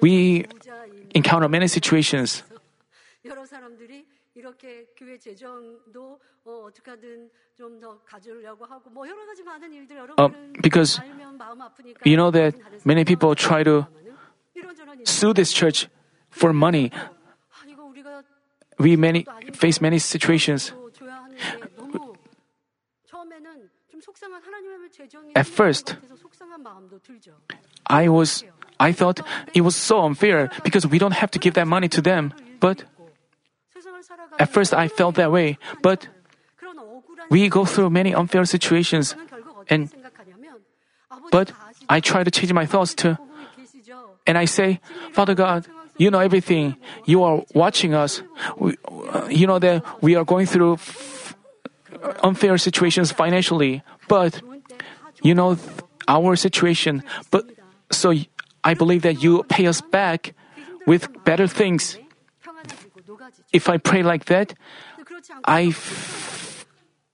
We 0.00 0.46
encounter 1.15 1.47
many 1.49 1.65
situations. 1.65 2.43
여러 3.25 3.45
사람들이 3.45 4.05
이렇게 4.35 4.87
교회 4.95 5.17
재정도 5.17 6.19
어, 6.45 6.51
어떻게 6.67 6.91
하든 6.91 7.29
좀 7.55 7.79
더 7.79 7.99
가지려고 8.05 8.65
하고 8.65 8.89
뭐 8.89 9.07
여러 9.07 9.25
가지 9.25 9.43
많은 9.43 9.73
일들 9.73 9.97
Uh, 9.97 10.01
여러분은 10.15 10.53
because 10.61 10.99
알면 11.01 11.37
마음 11.37 11.61
아프니까 11.61 11.99
you 12.05 12.15
know 12.15 12.31
that 12.31 12.55
many 12.85 13.03
people 13.03 13.35
try 13.35 13.63
to 13.63 13.85
이런저런 14.55 14.99
일. 14.99 15.03
sue 15.07 15.33
this 15.33 15.53
church 15.53 15.89
for 16.31 16.55
money. 16.55 16.89
아, 16.93 17.65
이거 17.67 17.83
우리가 17.83 18.23
We 18.79 18.93
many 18.93 19.25
face 19.55 19.79
many 19.81 19.97
situations. 19.99 20.71
또 20.71 20.89
줘야 20.91 21.23
하는데 21.23 21.75
너무 21.75 22.13
처음에는 23.07 23.69
At 25.34 25.46
first, 25.46 25.96
I 27.86 28.08
was 28.08 28.44
I 28.80 28.92
thought 28.92 29.20
it 29.54 29.60
was 29.62 29.76
so 29.76 30.02
unfair 30.02 30.50
because 30.62 30.86
we 30.86 30.98
don't 30.98 31.14
have 31.14 31.30
to 31.32 31.38
give 31.38 31.54
that 31.54 31.66
money 31.66 31.88
to 31.88 32.02
them. 32.02 32.32
But 32.60 32.84
at 34.38 34.50
first 34.52 34.74
I 34.74 34.88
felt 34.88 35.14
that 35.16 35.30
way, 35.30 35.58
but 35.82 36.08
we 37.30 37.48
go 37.48 37.64
through 37.64 37.90
many 37.90 38.14
unfair 38.14 38.44
situations 38.44 39.14
and 39.68 39.90
but 41.30 41.52
I 41.88 42.00
try 42.00 42.24
to 42.24 42.30
change 42.30 42.52
my 42.52 42.66
thoughts 42.66 42.94
to 43.06 43.18
and 44.26 44.38
I 44.38 44.46
say, 44.46 44.80
Father 45.12 45.34
God, 45.34 45.66
you 45.96 46.10
know 46.10 46.18
everything. 46.18 46.76
You 47.04 47.22
are 47.22 47.44
watching 47.54 47.94
us. 47.94 48.22
We, 48.56 48.76
uh, 48.88 49.28
you 49.30 49.46
know 49.46 49.58
that 49.58 49.84
we 50.02 50.16
are 50.16 50.24
going 50.24 50.46
through 50.46 50.78
unfair 52.22 52.58
situations 52.58 53.12
financially, 53.12 53.82
but 54.08 54.40
you 55.22 55.34
know 55.34 55.56
our 56.08 56.36
situation, 56.36 57.02
but 57.30 57.44
so 57.90 58.12
I 58.62 58.74
believe 58.74 59.02
that 59.02 59.22
you 59.22 59.42
pay 59.44 59.66
us 59.66 59.80
back 59.80 60.34
with 60.86 61.08
better 61.24 61.46
things. 61.46 61.98
If 63.52 63.68
I 63.68 63.78
pray 63.78 64.02
like 64.02 64.26
that, 64.26 64.54
I 65.44 65.72
f- 65.72 66.66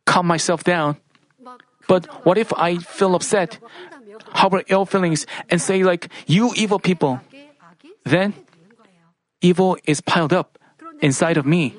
calm 0.07 0.27
myself 0.27 0.65
down. 0.65 0.97
But 1.87 2.07
what 2.25 2.39
if 2.39 2.53
I 2.55 2.79
feel 2.79 3.15
upset, 3.15 3.59
harbor 4.31 4.63
ill 4.69 4.87
feelings, 4.87 5.27
and 5.51 5.61
say, 5.61 5.83
like, 5.83 6.09
you 6.27 6.53
evil 6.55 6.79
people? 6.79 7.21
Then 8.05 8.35
evil 9.41 9.77
is 9.85 10.01
piled 10.01 10.33
up 10.33 10.59
inside 11.01 11.37
of 11.37 11.47
me 11.47 11.75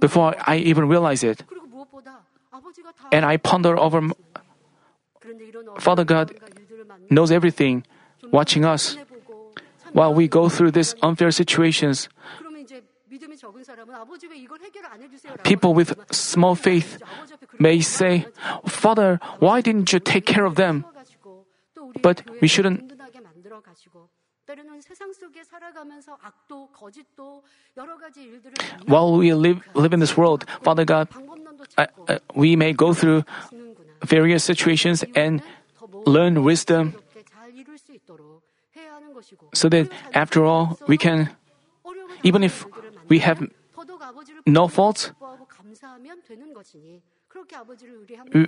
before 0.00 0.34
I 0.46 0.56
even 0.58 0.88
realize 0.88 1.24
it. 1.24 1.42
And 3.12 3.24
I 3.24 3.36
ponder 3.36 3.78
over 3.78 4.10
Father 5.78 6.04
God 6.04 6.32
knows 7.10 7.30
everything, 7.32 7.84
watching 8.30 8.64
us. 8.64 8.96
While 9.92 10.14
we 10.14 10.28
go 10.28 10.48
through 10.48 10.72
these 10.72 10.94
unfair 11.02 11.30
situations, 11.30 12.08
people 15.42 15.74
with 15.74 15.94
small 16.10 16.54
faith 16.54 16.98
may 17.58 17.80
say, 17.80 18.26
Father, 18.66 19.18
why 19.38 19.60
didn't 19.60 19.92
you 19.92 20.00
take 20.00 20.26
care 20.26 20.44
of 20.44 20.56
them? 20.56 20.84
But 22.02 22.22
we 22.40 22.48
shouldn't 22.48 22.95
while 28.86 29.16
we 29.16 29.34
live, 29.34 29.60
live 29.74 29.92
in 29.92 30.00
this 30.00 30.16
world, 30.16 30.44
Father 30.62 30.84
God, 30.84 31.08
I, 31.76 31.82
I, 32.08 32.14
uh, 32.14 32.18
we 32.34 32.54
may 32.54 32.72
go 32.72 32.94
through 32.94 33.24
various 34.04 34.44
situations 34.44 35.04
and 35.14 35.42
learn 36.06 36.44
wisdom 36.44 36.94
so 39.54 39.68
that 39.68 39.90
after 40.14 40.44
all, 40.44 40.78
we 40.86 40.96
can, 40.96 41.30
even 42.22 42.44
if 42.44 42.66
we 43.08 43.18
have 43.18 43.42
no 44.46 44.68
faults, 44.68 45.10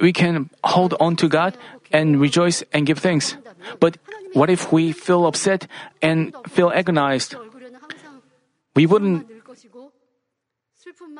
we 0.00 0.12
can 0.12 0.50
hold 0.64 0.94
on 1.00 1.16
to 1.16 1.28
God 1.28 1.56
and 1.92 2.20
rejoice 2.20 2.62
and 2.72 2.86
give 2.86 2.98
thanks. 2.98 3.36
But 3.80 3.98
what 4.32 4.50
if 4.50 4.72
we 4.72 4.92
feel 4.92 5.26
upset 5.26 5.66
and 6.02 6.34
feel 6.48 6.70
agonized? 6.70 7.34
We 8.74 8.86
wouldn't 8.86 9.26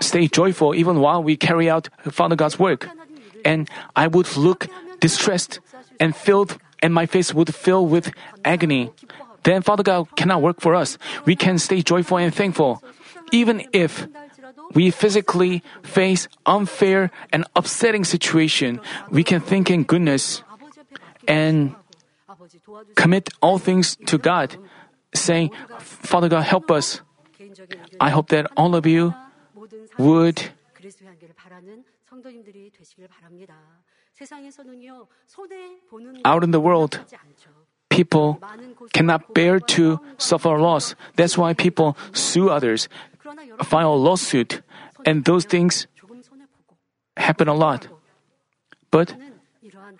stay 0.01 0.29
joyful 0.29 0.75
even 0.75 1.01
while 1.01 1.23
we 1.23 1.37
carry 1.37 1.69
out 1.69 1.89
Father 2.11 2.37
God's 2.37 2.59
work. 2.59 2.89
And 3.45 3.69
I 3.97 4.07
would 4.07 4.37
look 4.37 4.69
distressed 5.01 5.61
and 6.01 6.15
filled, 6.15 6.59
and 6.83 6.95
my 6.95 7.07
face 7.07 7.35
would 7.35 7.55
fill 7.55 7.87
with 7.87 8.13
agony. 8.45 8.91
Then 9.43 9.63
Father 9.63 9.83
God 9.83 10.15
cannot 10.17 10.43
work 10.43 10.61
for 10.61 10.75
us. 10.75 10.99
We 11.25 11.35
can 11.37 11.59
stay 11.59 11.83
joyful 11.83 12.19
and 12.19 12.35
thankful, 12.35 12.83
even 13.33 13.67
if 13.73 14.07
we 14.75 14.91
physically 14.91 15.63
face 15.83 16.29
unfair 16.47 17.11
and 17.33 17.45
upsetting 17.57 18.05
situation, 18.05 18.81
we 19.11 19.25
can 19.25 19.41
think 19.41 19.71
in 19.71 19.85
goodness 19.85 20.43
and 21.27 21.75
commit 22.97 23.31
all 23.41 23.59
things 23.59 23.97
to 24.07 24.19
God, 24.19 24.57
saying, 25.15 25.51
Father 25.79 26.29
God, 26.29 26.43
help 26.43 26.71
us. 26.71 27.01
I 28.01 28.11
hope 28.11 28.29
that 28.29 28.51
all 28.57 28.75
of 28.75 28.87
you 28.87 29.15
would 29.99 30.43
out 36.25 36.45
in 36.45 36.51
the 36.51 36.61
world 36.61 37.01
people 37.89 38.41
cannot 38.93 39.35
bear 39.35 39.61
to 39.61 40.01
suffer 40.17 40.59
loss. 40.59 40.95
That's 41.17 41.37
why 41.37 41.55
people 41.55 41.97
sue 42.13 42.51
others, 42.51 42.89
file 43.63 44.01
lawsuit, 44.01 44.63
and 45.05 45.25
those 45.25 45.45
things 45.45 45.87
happen 47.17 47.49
a 47.49 47.55
lot. 47.55 47.89
But 48.91 49.15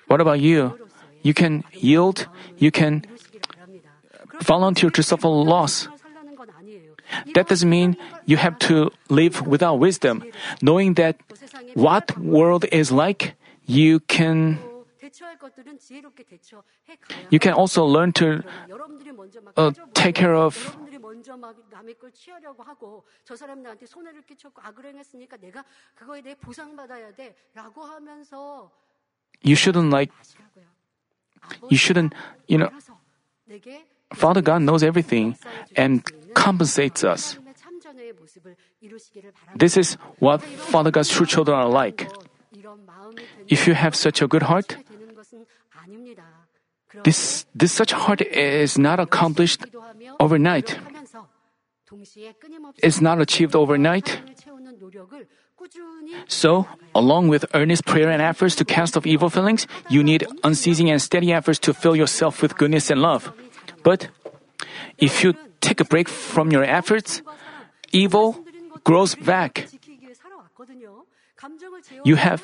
what 0.07 0.21
about 0.21 0.41
you? 0.41 0.79
You 1.23 1.35
can 1.35 1.65
yield, 1.73 2.27
you 2.57 2.71
can 2.71 3.05
volunteer 4.41 4.91
to 4.91 5.03
suffer 5.03 5.29
loss. 5.29 5.89
That 7.35 7.49
doesn't 7.49 7.69
mean 7.69 7.97
you 8.27 8.37
have 8.37 8.59
to 8.71 8.91
live 9.09 9.47
without 9.47 9.79
wisdom. 9.79 10.25
Knowing 10.63 10.95
that 10.95 11.17
what 11.75 12.17
world 12.19 12.65
is 12.71 12.93
like, 12.93 13.35
you 13.67 14.01
can 14.01 14.59
you 17.32 17.40
can 17.40 17.54
also 17.54 17.86
learn 17.86 18.12
to 18.14 18.42
여러분들이 18.70 19.12
먼저 19.12 19.42
막 19.42 19.54
uh, 19.58 19.72
따져보고 19.74 19.94
take 19.94 20.14
care 20.16 20.38
of 20.38 20.56
여러분들이 20.68 21.00
먼저 21.00 21.38
막 21.38 21.56
남의 21.70 21.98
걸 21.98 22.12
취하려고 22.12 22.64
하고 22.64 23.06
저 23.24 23.36
사람 23.36 23.62
나한테 23.62 23.86
손해를 23.86 24.22
끼쳤고 24.24 24.62
악을 24.62 24.86
행했으니까 24.86 25.38
내가 25.38 25.64
그거에 25.96 26.22
대해 26.22 26.36
보상받아야 26.36 27.14
돼라고 27.14 27.84
하면서 27.84 28.72
you 29.46 29.56
shouldn't 29.56 29.92
like 29.92 30.14
하시라고요. 30.16 30.66
You 31.64 31.76
shouldn't, 31.78 32.14
you 32.50 32.58
know- 32.58 32.72
알아서 32.72 32.98
내게 33.46 33.86
Father 34.14 34.42
God 34.44 34.64
knows 34.64 34.84
everything 34.86 35.36
and 35.78 36.04
compensates 36.36 37.04
us. 37.06 37.36
삶의 37.36 37.54
참전의 37.56 38.14
모습을 38.14 38.56
이루시기를 38.80 39.32
바랍니다. 39.32 39.58
This 39.58 39.80
is 39.80 39.98
what 40.22 40.46
Father 40.70 40.92
God's 40.92 41.10
true 41.10 41.28
children 41.28 41.60
are 41.60 41.70
like. 41.70 42.08
이런 42.52 42.86
마음이 42.86 43.16
되는 43.16 43.48
If 43.52 43.68
you 43.68 43.76
have 43.76 43.98
such 43.98 44.24
a 44.24 44.28
good 44.30 44.46
heart, 44.46 44.78
this, 47.05 47.47
this 47.55 47.73
such 47.73 47.93
heart 47.93 48.23
is 48.23 48.79
not 48.79 48.99
accomplished 49.01 49.65
overnight. 50.21 50.79
It's 52.83 53.01
not 53.01 53.21
achieved 53.21 53.55
overnight. 53.55 54.21
So, 56.29 56.67
along 56.95 57.29
with 57.29 57.45
earnest 57.55 57.85
prayer 57.85 58.11
and 58.11 58.23
efforts 58.23 58.55
to 58.57 58.65
cast 58.65 58.97
off 58.97 59.07
evil 59.07 59.29
feelings, 59.29 59.67
you 59.89 60.03
need 60.03 60.27
unceasing 60.45 60.91
and 60.91 61.01
steady 61.01 61.33
efforts 61.33 61.59
to 61.61 61.75
fill 61.75 61.97
yourself 61.97 62.43
with 62.43 62.57
goodness 62.57 62.91
and 62.91 63.03
love. 63.03 63.33
But 63.83 64.09
if 64.99 65.25
you 65.25 65.35
take 65.61 65.81
a 65.81 65.85
break 65.85 66.09
from 66.09 66.53
your 66.53 66.65
efforts, 66.65 67.23
evil 67.93 68.45
grows 68.85 69.15
back. 69.15 69.69
You 72.05 72.17
have 72.17 72.43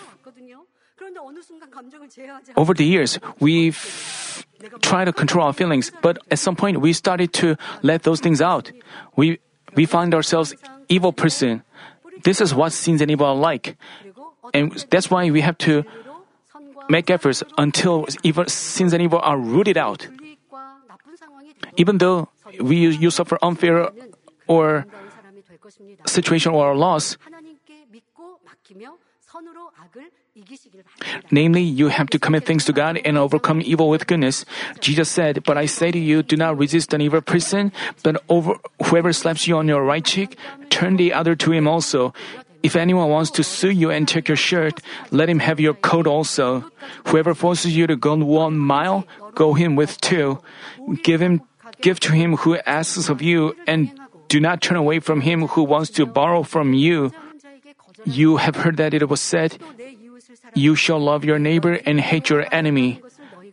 over 2.56 2.74
the 2.74 2.84
years, 2.84 3.18
we've 3.40 4.46
tried 4.80 5.06
to 5.06 5.12
control 5.12 5.46
our 5.46 5.52
feelings, 5.52 5.92
but 6.02 6.18
at 6.30 6.38
some 6.38 6.56
point 6.56 6.80
we 6.80 6.92
started 6.92 7.32
to 7.34 7.56
let 7.82 8.02
those 8.02 8.20
things 8.20 8.40
out. 8.40 8.70
We, 9.16 9.38
we 9.74 9.86
find 9.86 10.14
ourselves 10.14 10.54
evil 10.88 11.12
person. 11.12 11.62
This 12.22 12.40
is 12.40 12.54
what 12.54 12.72
sins 12.72 13.00
and 13.00 13.10
evil 13.10 13.26
are 13.26 13.34
like. 13.34 13.76
And 14.52 14.72
that's 14.90 15.10
why 15.10 15.30
we 15.30 15.40
have 15.40 15.58
to 15.58 15.84
make 16.88 17.10
efforts 17.10 17.42
until 17.58 18.06
evil, 18.22 18.44
sins 18.46 18.92
and 18.92 19.02
evil 19.02 19.20
are 19.22 19.38
rooted 19.38 19.76
out. 19.76 20.06
Even 21.76 21.98
though 21.98 22.28
we, 22.60 22.88
you 22.88 23.10
suffer 23.10 23.38
unfair 23.42 23.88
or 24.46 24.86
situation 26.06 26.52
or 26.52 26.76
loss, 26.76 27.16
namely, 31.30 31.62
you 31.62 31.88
have 31.88 32.08
to 32.10 32.18
commit 32.18 32.46
things 32.46 32.64
to 32.64 32.72
God 32.72 33.00
and 33.04 33.18
overcome 33.18 33.62
evil 33.64 33.88
with 33.88 34.06
goodness. 34.06 34.44
Jesus 34.80 35.08
said, 35.08 35.42
But 35.44 35.58
I 35.58 35.66
say 35.66 35.90
to 35.90 35.98
you, 35.98 36.22
do 36.22 36.36
not 36.36 36.58
resist 36.58 36.94
an 36.94 37.00
evil 37.00 37.20
person, 37.20 37.72
but 38.02 38.22
over 38.28 38.56
whoever 38.84 39.12
slaps 39.12 39.46
you 39.48 39.56
on 39.56 39.68
your 39.68 39.82
right 39.82 40.04
cheek, 40.04 40.36
turn 40.70 40.96
the 40.96 41.12
other 41.12 41.34
to 41.36 41.52
him 41.52 41.66
also. 41.66 42.14
If 42.62 42.76
anyone 42.76 43.10
wants 43.10 43.30
to 43.32 43.44
sue 43.44 43.70
you 43.70 43.90
and 43.90 44.08
take 44.08 44.28
your 44.28 44.40
shirt, 44.40 44.80
let 45.10 45.28
him 45.28 45.38
have 45.40 45.60
your 45.60 45.74
coat 45.74 46.06
also. 46.06 46.64
Whoever 47.08 47.34
forces 47.34 47.76
you 47.76 47.86
to 47.86 47.96
go 47.96 48.16
one 48.16 48.56
mile, 48.56 49.04
go 49.34 49.52
him 49.52 49.76
with 49.76 50.00
two. 50.00 50.40
Give 51.02 51.20
him, 51.20 51.42
give 51.82 52.00
to 52.00 52.12
him 52.12 52.36
who 52.36 52.56
asks 52.64 53.10
of 53.10 53.20
you, 53.20 53.54
and 53.66 53.92
do 54.28 54.40
not 54.40 54.62
turn 54.62 54.78
away 54.78 55.00
from 55.00 55.20
him 55.20 55.48
who 55.48 55.62
wants 55.62 55.90
to 56.00 56.06
borrow 56.06 56.42
from 56.42 56.72
you. 56.72 57.12
You 58.04 58.36
have 58.36 58.56
heard 58.56 58.76
that 58.76 58.94
it 58.94 59.08
was 59.08 59.20
said, 59.20 59.58
You 60.54 60.74
shall 60.74 61.00
love 61.00 61.24
your 61.24 61.38
neighbor 61.38 61.80
and 61.86 62.00
hate 62.00 62.30
your 62.30 62.46
enemy. 62.54 63.00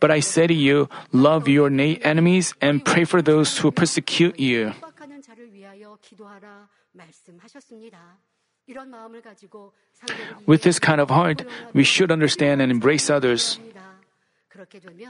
But 0.00 0.10
I 0.10 0.20
say 0.20 0.46
to 0.46 0.54
you, 0.54 0.88
love 1.12 1.48
your 1.48 1.70
na- 1.70 1.98
enemies 2.02 2.54
and 2.60 2.84
pray 2.84 3.04
for 3.04 3.22
those 3.22 3.58
who 3.58 3.70
persecute 3.70 4.38
you. 4.40 4.72
With 10.46 10.62
this 10.62 10.78
kind 10.78 11.00
of 11.00 11.10
heart, 11.10 11.44
we 11.72 11.84
should 11.84 12.10
understand 12.10 12.60
and 12.62 12.70
embrace 12.70 13.10
others. 13.10 13.58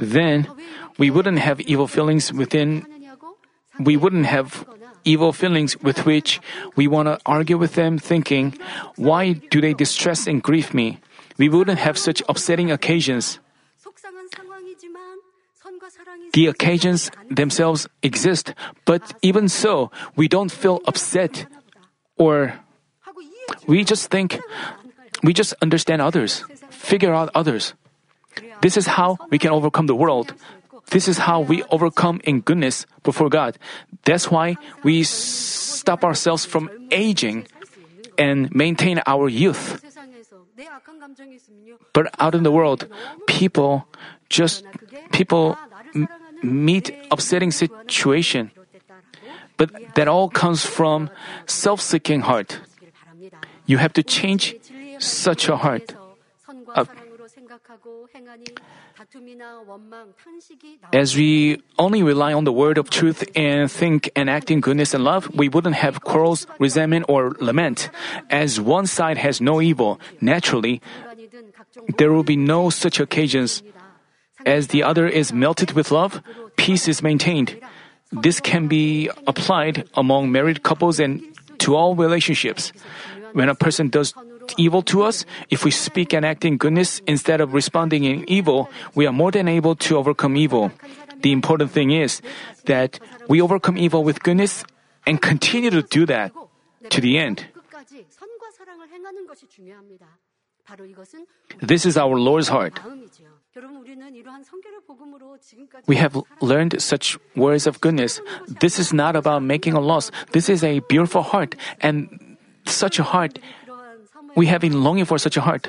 Then, 0.00 0.46
we 0.98 1.10
wouldn't 1.10 1.38
have 1.38 1.60
evil 1.62 1.88
feelings 1.88 2.32
within 2.32 2.86
we 3.78 3.96
wouldn't 3.96 4.26
have 4.26 4.66
evil 5.04 5.32
feelings 5.32 5.76
with 5.80 6.04
which 6.06 6.40
we 6.76 6.86
want 6.86 7.08
to 7.08 7.18
argue 7.26 7.58
with 7.58 7.74
them, 7.74 7.98
thinking, 7.98 8.54
Why 8.96 9.32
do 9.32 9.60
they 9.60 9.74
distress 9.74 10.26
and 10.26 10.42
grieve 10.42 10.74
me? 10.74 10.98
We 11.38 11.48
wouldn't 11.48 11.78
have 11.78 11.98
such 11.98 12.22
upsetting 12.28 12.70
occasions. 12.70 13.40
The 16.32 16.46
occasions 16.46 17.10
themselves 17.30 17.88
exist, 18.02 18.54
but 18.84 19.14
even 19.22 19.48
so, 19.48 19.90
we 20.16 20.28
don't 20.28 20.50
feel 20.50 20.80
upset 20.86 21.46
or 22.16 22.54
we 23.66 23.84
just 23.84 24.10
think, 24.10 24.40
we 25.22 25.32
just 25.32 25.54
understand 25.60 26.00
others, 26.00 26.44
figure 26.70 27.12
out 27.14 27.30
others. 27.34 27.74
This 28.62 28.76
is 28.76 28.86
how 28.86 29.18
we 29.30 29.38
can 29.38 29.50
overcome 29.50 29.86
the 29.86 29.94
world. 29.94 30.34
This 30.92 31.08
is 31.08 31.24
how 31.24 31.40
we 31.40 31.64
overcome 31.70 32.20
in 32.24 32.40
goodness 32.40 32.86
before 33.02 33.28
God. 33.28 33.56
That's 34.04 34.30
why 34.30 34.56
we 34.84 35.02
stop 35.02 36.04
ourselves 36.04 36.44
from 36.44 36.70
aging 36.90 37.46
and 38.18 38.52
maintain 38.54 39.00
our 39.06 39.28
youth. 39.28 39.80
But 41.92 42.12
out 42.20 42.34
in 42.34 42.42
the 42.42 42.52
world, 42.52 42.88
people 43.26 43.88
just 44.28 44.64
people 45.12 45.56
m- 45.94 46.08
meet 46.42 46.92
upsetting 47.10 47.50
situation. 47.50 48.50
But 49.56 49.70
that 49.94 50.08
all 50.08 50.28
comes 50.28 50.64
from 50.64 51.10
self-seeking 51.46 52.22
heart. 52.22 52.60
You 53.66 53.78
have 53.78 53.92
to 53.94 54.02
change 54.02 54.56
such 54.98 55.48
a 55.48 55.56
heart. 55.56 55.94
Uh, 56.74 56.84
as 60.92 61.16
we 61.16 61.60
only 61.78 62.02
rely 62.02 62.32
on 62.32 62.44
the 62.44 62.52
word 62.52 62.78
of 62.78 62.88
truth 62.90 63.24
and 63.36 63.70
think 63.70 64.10
and 64.16 64.30
act 64.30 64.50
in 64.50 64.60
goodness 64.60 64.94
and 64.94 65.04
love, 65.04 65.28
we 65.34 65.48
wouldn't 65.48 65.76
have 65.76 66.00
quarrels, 66.00 66.46
resentment, 66.58 67.06
or 67.08 67.36
lament. 67.40 67.90
As 68.30 68.60
one 68.60 68.86
side 68.86 69.18
has 69.18 69.40
no 69.40 69.60
evil, 69.60 70.00
naturally, 70.20 70.80
there 71.98 72.12
will 72.12 72.24
be 72.24 72.36
no 72.36 72.70
such 72.70 73.00
occasions. 73.00 73.62
As 74.46 74.68
the 74.68 74.82
other 74.82 75.06
is 75.06 75.32
melted 75.32 75.72
with 75.72 75.90
love, 75.90 76.22
peace 76.56 76.88
is 76.88 77.02
maintained. 77.02 77.60
This 78.12 78.40
can 78.40 78.66
be 78.68 79.08
applied 79.26 79.88
among 79.94 80.32
married 80.32 80.62
couples 80.62 81.00
and 81.00 81.22
to 81.58 81.76
all 81.76 81.94
relationships. 81.94 82.72
When 83.32 83.48
a 83.48 83.54
person 83.54 83.88
does 83.88 84.12
evil 84.56 84.82
to 84.82 85.02
us, 85.02 85.24
if 85.50 85.64
we 85.64 85.70
speak 85.70 86.12
and 86.12 86.24
act 86.24 86.44
in 86.44 86.56
goodness 86.56 87.00
instead 87.06 87.40
of 87.40 87.54
responding 87.54 88.04
in 88.04 88.28
evil, 88.28 88.70
we 88.94 89.06
are 89.06 89.12
more 89.12 89.30
than 89.30 89.48
able 89.48 89.74
to 89.76 89.96
overcome 89.96 90.36
evil. 90.36 90.72
The 91.22 91.32
important 91.32 91.70
thing 91.70 91.92
is 91.92 92.20
that 92.66 92.98
we 93.28 93.40
overcome 93.40 93.76
evil 93.78 94.02
with 94.02 94.22
goodness 94.22 94.64
and 95.06 95.20
continue 95.20 95.70
to 95.70 95.82
do 95.82 96.06
that 96.06 96.32
to 96.90 97.00
the 97.00 97.18
end. 97.18 97.46
This 101.60 101.86
is 101.86 101.96
our 101.96 102.16
Lord's 102.18 102.48
heart. 102.48 102.80
We 105.86 105.96
have 105.96 106.16
learned 106.40 106.80
such 106.80 107.18
words 107.36 107.66
of 107.66 107.80
goodness. 107.80 108.20
This 108.48 108.78
is 108.78 108.92
not 108.92 109.16
about 109.16 109.42
making 109.42 109.74
a 109.74 109.80
loss. 109.80 110.10
This 110.32 110.48
is 110.48 110.64
a 110.64 110.80
beautiful 110.88 111.22
heart, 111.22 111.56
and 111.80 112.36
such 112.64 112.98
a 112.98 113.02
heart 113.02 113.38
we 114.36 114.46
have 114.46 114.60
been 114.60 114.82
longing 114.82 115.04
for 115.04 115.18
such 115.18 115.36
a 115.36 115.40
heart. 115.40 115.68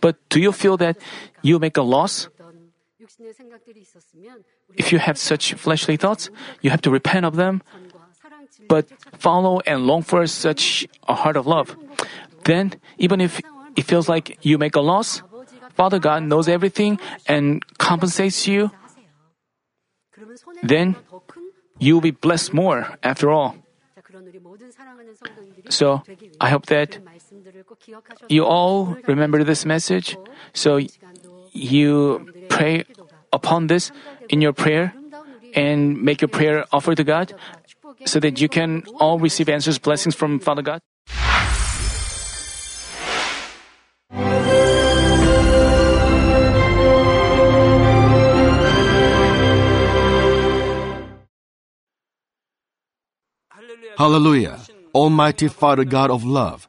But 0.00 0.16
do 0.28 0.40
you 0.40 0.52
feel 0.52 0.76
that 0.78 0.96
you 1.42 1.58
make 1.58 1.76
a 1.76 1.82
loss? 1.82 2.28
If 4.76 4.92
you 4.92 4.98
have 4.98 5.18
such 5.18 5.54
fleshly 5.54 5.96
thoughts, 5.96 6.30
you 6.62 6.70
have 6.70 6.80
to 6.82 6.90
repent 6.90 7.26
of 7.26 7.36
them, 7.36 7.62
but 8.68 8.88
follow 9.18 9.60
and 9.66 9.86
long 9.86 10.02
for 10.02 10.26
such 10.26 10.86
a 11.08 11.14
heart 11.14 11.36
of 11.36 11.46
love. 11.46 11.76
Then, 12.44 12.74
even 12.98 13.20
if 13.20 13.40
it 13.76 13.84
feels 13.84 14.08
like 14.08 14.38
you 14.42 14.58
make 14.58 14.76
a 14.76 14.80
loss, 14.80 15.22
Father 15.74 15.98
God 15.98 16.22
knows 16.24 16.48
everything 16.48 16.98
and 17.26 17.64
compensates 17.78 18.46
you. 18.46 18.70
Then 20.62 20.96
you'll 21.78 22.00
be 22.00 22.10
blessed 22.10 22.52
more 22.52 22.96
after 23.02 23.30
all. 23.30 23.56
So 25.68 26.02
I 26.40 26.48
hope 26.50 26.66
that 26.66 26.98
you 28.28 28.44
all 28.44 28.96
remember 29.06 29.44
this 29.44 29.64
message, 29.64 30.16
so 30.52 30.80
you 31.52 32.26
pray 32.48 32.84
upon 33.32 33.66
this 33.66 33.90
in 34.28 34.40
your 34.40 34.52
prayer 34.52 34.94
and 35.54 36.00
make 36.02 36.20
your 36.20 36.28
prayer 36.28 36.64
offer 36.72 36.94
to 36.94 37.04
God 37.04 37.34
so 38.06 38.20
that 38.20 38.40
you 38.40 38.48
can 38.48 38.82
all 38.98 39.18
receive 39.18 39.48
answers, 39.48 39.78
blessings 39.78 40.14
from 40.14 40.38
Father 40.38 40.62
God. 40.62 40.80
Hallelujah! 53.98 54.58
Almighty 54.94 55.46
Father 55.48 55.84
God 55.84 56.10
of 56.10 56.24
love, 56.24 56.68